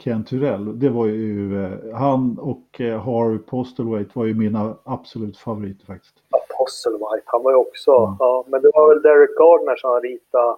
[0.04, 5.38] Ken Turell, det var ju eh, han och eh, Harvey Postlewhite var ju mina absolut
[5.38, 6.16] favoriter faktiskt.
[6.30, 8.18] Ja, Postlewhite, han var ju också, ja.
[8.20, 8.46] ja.
[8.48, 10.58] men det var väl Derek Gardner som ritade,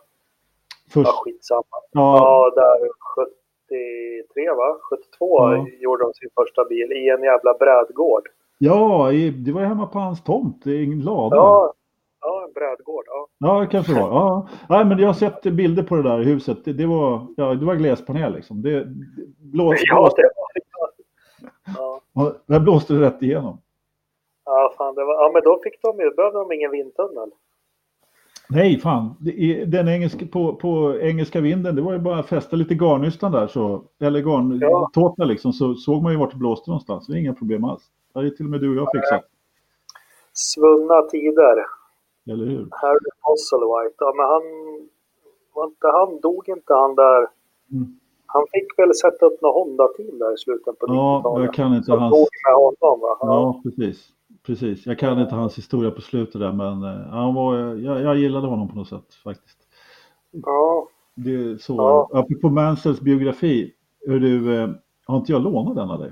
[0.94, 1.08] Först.
[1.08, 1.78] ja skitsamma.
[1.92, 2.18] Ja.
[2.18, 2.90] ja, där
[4.34, 4.78] 73 va?
[4.90, 5.68] 72 ja.
[5.80, 8.28] gjorde de sin första bil i en jävla brädgård.
[8.58, 9.10] Ja,
[9.46, 11.36] det var hemma på hans tomt, i en lada.
[11.36, 11.74] Ja,
[12.24, 13.06] Ja, en brädgård.
[13.08, 14.10] Ja, ja det kanske var.
[14.10, 14.48] Ja.
[14.70, 16.66] Nej, men jag har sett bilder på det där huset.
[16.66, 18.62] Det, det var, ja, det var gläspanel liksom.
[18.62, 20.30] Det, det blåste, ja, det
[20.80, 20.90] var
[22.14, 22.36] ja.
[22.46, 23.58] Där blåste det rätt igenom.
[24.46, 27.32] Ja, fan, det var, ja, men då fick de ju, behövde de ingen vindtunnel.
[28.50, 29.16] Nej, fan.
[29.68, 33.48] Den engelska, på, på engelska vinden, det var ju bara att fästa lite garnnystan där,
[33.48, 35.26] så, eller garntårta ja.
[35.26, 37.08] liksom, så såg man ju vart det blåste någonstans.
[37.08, 37.84] Det är inga problem alls.
[38.14, 39.30] Det ju till och med du och jag fixat.
[40.34, 41.66] Svunna tider.
[42.32, 42.68] Eller hur?
[42.72, 44.44] Harry Postlewhite, ja men han...
[45.56, 47.22] Var inte han, dog inte han där?
[47.72, 48.00] Mm.
[48.26, 51.40] Han fick väl sätta upp något Honda-team där i slutet på 90-talet?
[51.40, 52.14] Ja, jag kan inte hans...
[52.16, 53.18] dog med honom va?
[53.22, 53.62] Ja.
[53.64, 54.14] precis.
[54.46, 54.86] Precis.
[54.86, 58.48] Jag kan inte hans historia på slutet där men uh, han var, jag, jag gillade
[58.48, 59.58] honom på något sätt faktiskt.
[60.32, 60.88] Ja.
[61.16, 61.76] Det är så.
[61.78, 62.10] Ja.
[62.14, 64.70] Apropå Mansells biografi, hur du, uh,
[65.06, 66.12] har inte jag lånat den av dig?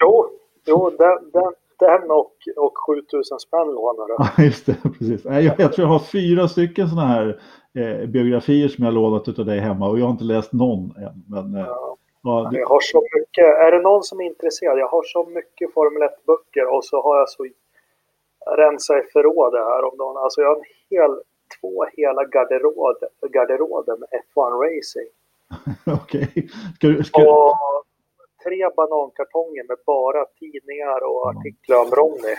[0.00, 0.26] Jo,
[0.66, 4.76] jo den, den, den och, och 7000 spänn lånade Ja, just det.
[4.98, 5.24] Precis.
[5.24, 7.40] Jag, jag tror jag har fyra stycken sådana här
[7.78, 11.24] eh, biografier som jag lånat av dig hemma och jag har inte läst någon än.
[11.28, 11.96] Men, eh, ja.
[12.22, 14.78] Ja, det, Jag har så mycket, är det någon som är intresserad?
[14.78, 17.46] Jag har så mycket Formel 1-böcker och så har jag så
[18.56, 20.16] rensa i förrådet här om dagen.
[20.16, 21.10] Alltså jag har en hel,
[21.60, 25.08] två hela garderober, garderober med F1 Racing.
[26.02, 26.48] Okej.
[26.76, 27.56] Ska, du- ska, Och
[28.48, 32.34] tre banankartonger med bara tidningar och artiklar om Ronny.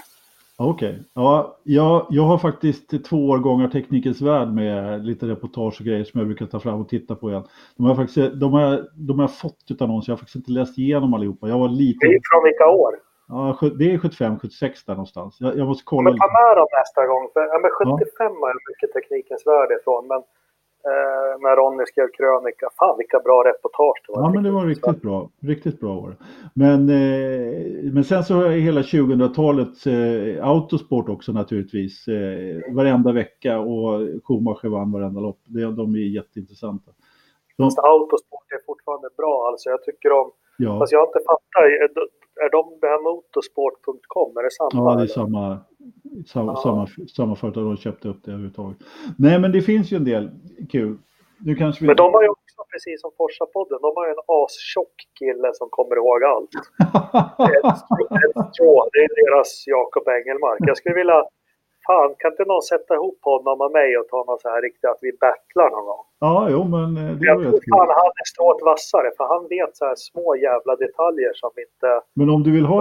[0.61, 1.03] Okej.
[1.13, 6.19] Ja, jag, jag har faktiskt två årgångar Teknikens Värld med lite reportage och grejer som
[6.19, 7.43] jag brukar ta fram och titta på igen.
[7.77, 10.35] De har jag, faktiskt, de har, de har fått utav någon så jag har faktiskt
[10.35, 11.47] inte läst igenom allihopa.
[11.47, 12.93] Jag var Det är från vilka år?
[13.27, 15.37] Ja, det är 75, 76 där någonstans.
[15.39, 16.09] Jag, jag måste kolla.
[16.09, 16.33] Men ta lite.
[16.39, 17.23] med dem nästa gång.
[17.33, 20.07] För, ja, men 75 har jag mycket Teknikens Värld ifrån.
[20.07, 20.21] Men
[20.85, 24.21] eh, när Ronny skrev krönika, fan vilka bra reportage det var.
[24.21, 25.29] Ja, men det var riktigt bra.
[25.39, 26.17] Riktigt bra var det.
[26.53, 32.07] Men, eh, men sen så hela 2000-talets eh, autosport också naturligtvis.
[32.07, 35.39] Eh, varenda vecka och Schumacher vann varenda lopp.
[35.43, 36.91] Det, de är jätteintressanta.
[37.57, 39.69] De, Autosport är fortfarande bra alltså.
[39.69, 40.31] Jag tycker om,
[40.65, 41.63] ja, fast jag inte fattat.
[41.85, 42.01] Är de,
[42.45, 44.37] är de det här motorsport.com?
[44.37, 44.91] Är det samma?
[44.91, 45.43] ja, det är samma,
[46.33, 46.61] samma, Ja.
[46.63, 46.87] samma,
[47.17, 47.63] samma företag.
[47.63, 48.77] De köpte upp det överhuvudtaget.
[49.17, 50.25] Nej, men det finns ju en del
[50.71, 50.97] kul.
[51.45, 51.87] Nu kanske vi...
[51.87, 55.67] Men de har ju också, precis som Forsa-podden, de har ju en astjock kille som
[55.77, 56.53] kommer ihåg allt.
[57.55, 60.59] Ett strå- ett strå, det är deras Jakob Engelmark.
[60.69, 61.19] Jag skulle vilja,
[61.89, 64.89] fan kan inte någon sätta ihop honom och mig och ta någon så här riktigt
[64.93, 66.03] att vi battlar någon gång?
[66.25, 69.43] Ja, jo, men eh, det Jag var tror fan han är strået vassare för han
[69.55, 71.89] vet så här små jävla detaljer som inte...
[72.19, 72.79] Men om du vill ha...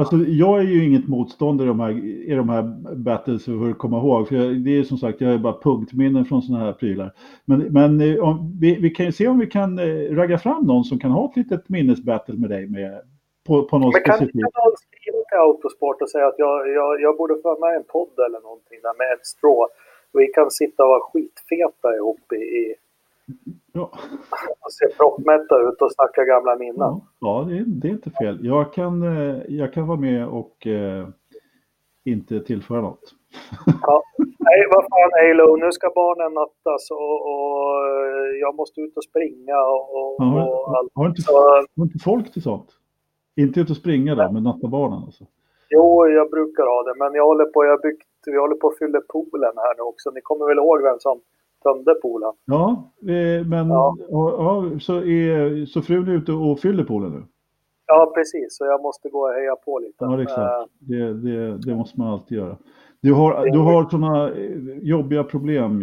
[0.00, 1.92] Alltså, jag är ju inget motståndare i de här,
[2.30, 2.62] i de här
[3.08, 4.28] battles för att komma ihåg.
[4.28, 7.10] För jag, det är som sagt, jag är bara punktminnen från sådana här prylar.
[7.44, 10.62] Men, men eh, om, vi, vi kan ju se om vi kan eh, ragga fram
[10.66, 13.00] någon som kan ha ett litet minnesbattle med dig med,
[13.46, 14.34] på, på något kan specifikt.
[14.34, 14.89] någon skriva
[15.30, 18.78] till Autosport och säga att jag, jag, jag borde få med en podd eller någonting
[18.82, 19.68] där med ett strå.
[20.12, 22.74] Vi kan sitta och vara skitfeta ihop i, i
[23.72, 23.90] Ja,
[24.60, 26.76] och se proppmätta ut och snacka gamla minnen.
[26.78, 28.38] ja, ja det, är, det är inte fel.
[28.42, 31.08] Jag kan, eh, jag kan vara med och eh,
[32.04, 33.14] inte tillföra något.
[33.82, 34.02] Ja.
[34.38, 39.04] Nej, vad fan Alo, nu ska barnen nattas och, och eh, jag måste ut och
[39.04, 40.90] springa och, och, Ja, och har, allt.
[40.94, 42.68] har, inte, har inte folk till sånt?
[43.42, 45.24] Inte ut och springa då, men natta barnen alltså.
[45.70, 48.78] jo, jag brukar ha det, men jag håller på, jag byggt, vi håller på att
[48.78, 50.10] fylla poolen här nu också.
[50.10, 51.20] Ni kommer väl ihåg vem som
[51.62, 52.32] tömde poolen?
[52.44, 53.96] Ja, eh, men Ja.
[54.10, 54.64] ja.
[54.80, 57.22] Så, är, så frun är ute och fyller poolen nu?
[57.86, 58.56] Ja, precis.
[58.56, 60.04] Så jag måste gå och heja på lite.
[60.04, 60.64] Ja, det Eh.
[60.78, 62.56] Det, det, det måste man alltid göra.
[63.02, 64.30] Du har, du har sådana
[64.82, 65.82] jobbiga problem,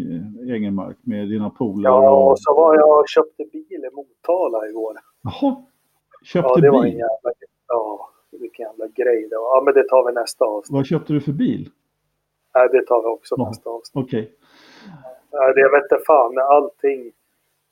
[0.56, 1.94] Engelmark, med dina polare?
[1.94, 4.94] Ja, och så var jag och köpte bil i Motala igår.
[5.24, 5.56] Jaha,
[6.34, 7.32] köpte Ja, det var en jävla...
[7.68, 9.56] Ja, vilken jävla grej det var.
[9.58, 10.76] Ja, men det tar vi nästa avsnitt.
[10.78, 11.70] Vad köpte du för bil?
[12.56, 13.48] Nej, det tar vi också Ja.
[13.48, 14.06] nästa avsnitt.
[14.06, 14.34] Okej.
[15.32, 16.38] Nej, det vet inte fan.
[16.38, 17.12] Allting,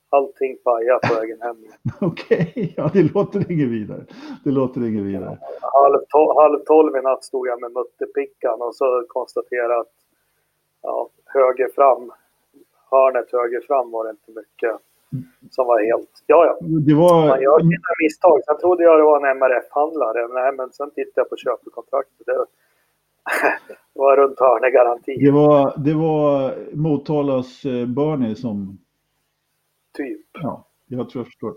[0.10, 1.58] allting pajar på vägen hem.
[2.12, 4.06] Okej, ja det låter inget vidare.
[4.44, 5.38] Det låter inget vidare.
[5.62, 9.92] Halv, to- halv tolv i natt stod jag med muttepickan och så konstaterade att
[10.82, 12.12] ja, höger fram,
[12.92, 14.76] hörnet höger fram var det inte mycket
[15.52, 16.10] som var helt...
[16.28, 16.68] Ja, ja.
[16.88, 17.28] Det var...
[17.28, 18.38] Man gör sina misstag.
[18.46, 20.28] Sen trodde jag det var en MRF-handlare.
[20.28, 22.26] Nej, men sen tittade jag på köpekontraktet.
[22.26, 22.34] Det,
[23.94, 25.16] det var runt hörnet garanti.
[25.26, 28.78] Det var, det var Motalas eh, Bernie som...
[29.98, 30.28] Typ.
[30.34, 31.54] Ja, jag tror jag förstår.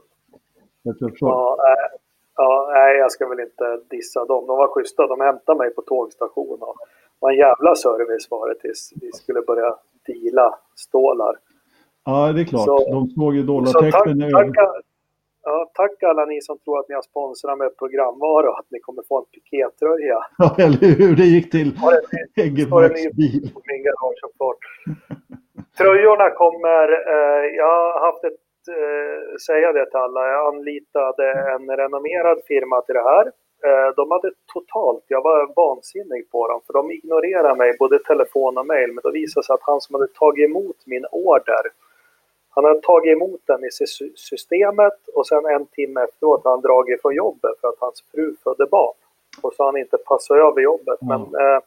[0.82, 1.28] Jag tror jag förstår.
[1.28, 2.00] Ja, nej,
[2.36, 4.46] ja, nej, jag ska väl inte dissa dem.
[4.46, 5.06] De var schyssta.
[5.06, 6.58] De hämtade mig på tågstationen.
[6.58, 9.74] Det var en jävla service var det tills vi skulle börja
[10.06, 11.34] deala stålar.
[12.10, 12.64] Ja, det är klart.
[12.64, 14.30] Så- De såg ju Så tack, dollartecknen.
[14.32, 14.56] tack,
[15.44, 18.78] ja, tack alla ni som tror att ni har sponsrat med programvara och att ni
[18.80, 20.18] kommer få en pikétröja.
[20.38, 23.50] Ja, eller hur det gick till ny- bil.
[23.70, 24.58] min garageuppfart.
[25.78, 28.44] Tröjorna kommer, eh, jag har haft ett,
[28.78, 33.26] eh, säga det till alla, jag anlitade en renommerad firma till det här.
[33.66, 38.58] Eh, de hade totalt, jag var vansinnig på dem, för de ignorerade mig både telefon
[38.58, 41.62] och mail, men då visade sig att han som hade tagit emot min order,
[42.58, 46.60] han hade tagit emot den i sy- systemet och sen en timme efteråt hade han
[46.60, 48.94] dragit från jobbet för att hans fru födde barn.
[49.42, 51.02] Och så har han inte passat över jobbet.
[51.02, 51.22] Mm.
[51.22, 51.60] Men, eh,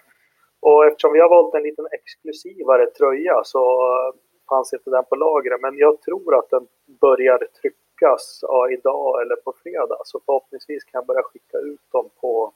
[0.59, 4.13] och eftersom vi har valt en liten exklusivare tröja så eh,
[4.49, 5.61] fanns inte den på lagret.
[5.61, 6.67] Men jag tror att den
[7.01, 9.97] börjar tryckas ja, idag eller på fredag.
[10.05, 12.53] Så förhoppningsvis kan jag börja skicka ut dem på,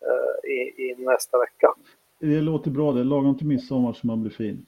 [0.00, 1.74] eh, i, i nästa vecka.
[2.20, 3.04] Det låter bra det.
[3.04, 4.66] Lagom till midsommar så man blir fin.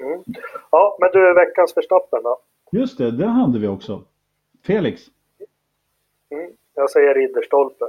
[0.00, 0.22] Mm.
[0.70, 2.38] Ja, men du, veckans Verstappen då?
[2.72, 4.02] Just det, det hade vi också.
[4.66, 5.02] Felix.
[6.30, 6.50] Mm.
[6.74, 7.84] Jag säger Ridderstolpe.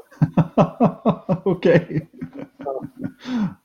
[1.46, 2.08] Okej.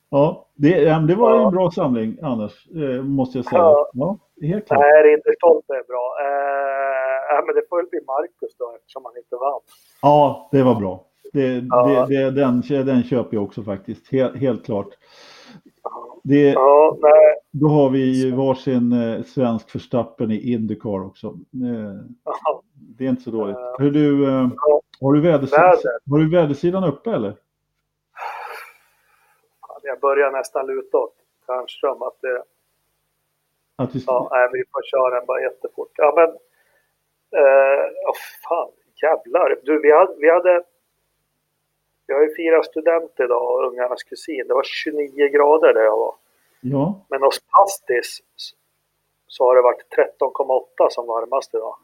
[0.09, 3.61] Ja, det, ja, men det var en bra samling annars, eh, måste jag säga.
[3.61, 3.89] Ja.
[3.93, 4.17] Ja,
[4.47, 4.79] helt klart.
[4.79, 6.13] Nej, Ridderstolpe är bra.
[6.21, 9.61] Eh, men det får väl bli Marcus då eftersom han inte vann.
[10.01, 11.05] Ja, det var bra.
[11.33, 12.05] Det, Ja.
[12.09, 14.87] det, det, den, den köper jag också faktiskt, helt, helt klart.
[16.29, 17.35] Det, Ja, nej.
[17.51, 21.27] då har vi varsin eh, svensk förstappen i Indycar också.
[21.27, 23.57] Eh, Ja, det är inte så dåligt.
[23.79, 24.81] Hur du, eh, Ja.
[25.01, 25.99] har, du vädersidan, Väder.
[26.11, 27.35] har du vädersidan uppe eller?
[29.83, 32.43] jag börjar nästan luta åt Tärnström att det,
[33.75, 35.91] Att vi, ja, nej, vi får köra den bara jättefort.
[35.97, 36.29] Ja, men,
[37.41, 38.17] eh, oh,
[38.49, 38.69] fan,
[39.01, 39.55] jävlar.
[39.63, 40.63] Du, vi hade, vi hade,
[42.07, 44.45] vi har ju firat student idag ungarnas kusin.
[44.47, 46.15] Det var 29 grader där jag var.
[46.61, 48.19] ja, Men hos Pastis
[49.27, 49.83] så har det varit
[50.19, 51.75] 13,8 som varmast idag.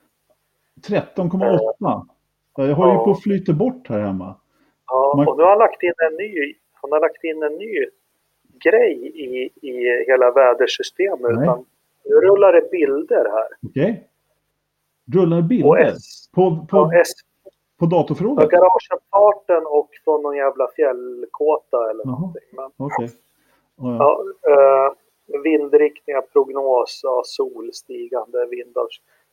[0.88, 2.06] 13,8.
[2.56, 3.04] Jag håller ju Ja.
[3.06, 4.36] på att flyta bort här hemma.
[4.88, 7.54] Ja, Man- och nu har han lagt in en ny, han har lagt in en
[7.56, 7.86] ny
[8.64, 8.94] grej
[9.26, 11.22] i, i hela vädersystemet.
[11.22, 11.44] Nej.
[11.44, 11.66] Utan
[12.06, 13.48] nu rullar det bilder här.
[13.70, 14.08] Okej?
[15.14, 17.08] Rullar Och bilder S, på, på, ja, S,
[17.80, 18.50] på datorförrådet?
[18.50, 22.20] garageuppfarten och från någon jävla fjällkåta eller Jaha.
[22.20, 22.50] någonting.
[22.52, 23.10] Men, Okej.
[23.76, 24.24] Ja, ja.
[24.42, 24.94] ja, eh,
[25.44, 28.88] vindriktningar, prognos, ja, sol, stigande vindar.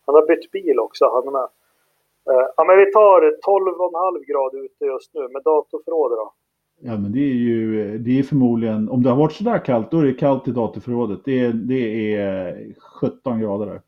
[0.07, 1.49] Han har bytt bil också, han med.
[2.31, 6.33] Eh, ja, men vi tar 12,5 grader ute just nu med datorförrådet då.
[6.83, 9.99] Ja, men det är ju det är förmodligen, om det har varit sådär kallt, då
[9.99, 11.21] är det kallt i datorförrådet.
[11.25, 12.67] Det är, det är
[13.01, 13.81] 17 grader där.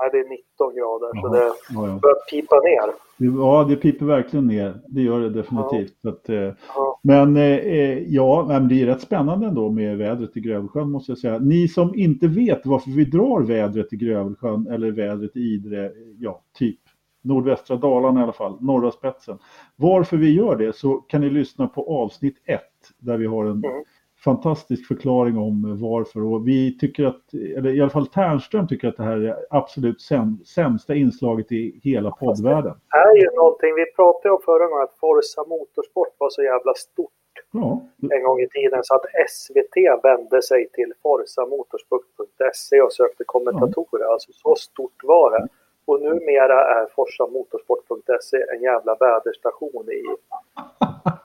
[0.00, 1.32] Nej, det är 19 grader så Jaha.
[1.32, 1.98] det Ja, ja.
[2.02, 2.92] börjar pipa ner.
[3.40, 4.74] Ja, det piper verkligen ner.
[4.88, 5.94] Det gör det definitivt.
[6.02, 7.00] Så att, eh, Ja.
[7.02, 11.18] men eh, ja, men det är rätt spännande ändå med vädret i Grövelsjön måste jag
[11.18, 11.38] säga.
[11.38, 16.40] Ni som inte vet varför vi drar vädret i Grövelsjön eller vädret i Idre, ja,
[16.58, 16.78] typ
[17.22, 19.38] nordvästra Dalarna i alla fall, norra spetsen.
[19.76, 22.60] Varför vi gör det så kan ni lyssna på avsnitt 1
[22.98, 23.84] där vi har en Mm.
[24.24, 28.96] Fantastisk förklaring om varför och vi tycker att, eller i alla fall Tärnström tycker att
[28.96, 32.74] det här är absolut säm- sämsta inslaget i hela poddvärlden.
[32.90, 36.74] Det är ju någonting, vi pratade om förra gången att Forza Motorsport var så jävla
[36.74, 37.10] stort
[37.52, 44.12] Ja, en gång i tiden så att SVT vände sig till forzamotorsport.se och sökte kommentatorer.
[44.12, 45.48] Alltså så stort var det.
[45.84, 50.02] Och numera är forzamotorsport.se en jävla väderstation i...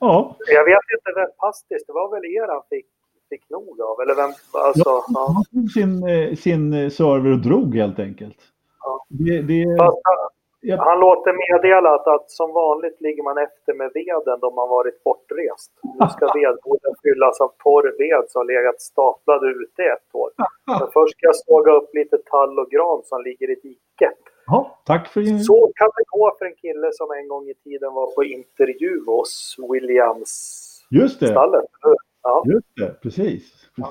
[0.00, 2.86] ja, Jag vet inte vem Pastis, det var väl er han fick,
[3.28, 4.00] fick nog av?
[4.00, 4.90] Eller vem, alltså...
[5.14, 5.32] Ja.
[5.34, 8.38] han tog sin, eh, sin eh, server och drog helt enkelt.
[8.80, 9.04] Ja.
[9.08, 10.16] Det, det, Fast han,
[10.60, 10.76] Ja.
[10.84, 15.04] han låter meddela att, att som vanligt ligger man efter med veden då man varit
[15.04, 15.72] bortrest.
[16.00, 20.30] Nu ska vedboden fyllas av torr ved som legat staplad ute ett år.
[20.80, 24.18] Men först ska jag såga upp lite tall och gran som ligger i diket.
[24.48, 25.40] Ja, tack för din...
[25.44, 29.04] Så kan det gå för en kille som en gång i tiden var på intervju
[29.06, 31.00] hos Williams-stallet.
[31.02, 32.42] Just det, Ja.
[32.46, 33.52] just det, precis.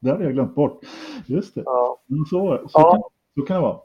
[0.00, 0.80] det hade jag glömt bort.
[1.26, 1.62] Just det.
[1.64, 2.00] Ja.
[2.30, 2.92] Så, så, Ja.
[2.92, 3.02] kan,
[3.34, 3.78] så kan det vara.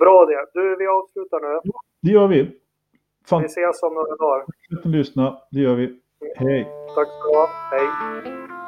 [0.00, 0.46] Bra det.
[0.54, 1.60] Du, vi avslutar nu.
[2.02, 2.56] Det gör vi.
[3.28, 4.44] Fan, Vi ses om några dagar.
[4.70, 5.38] fortsätt lyssna.
[5.50, 6.00] Det gör vi.
[6.36, 6.64] Hej.
[6.94, 7.48] Tack ska du ha.
[7.70, 8.59] Hej.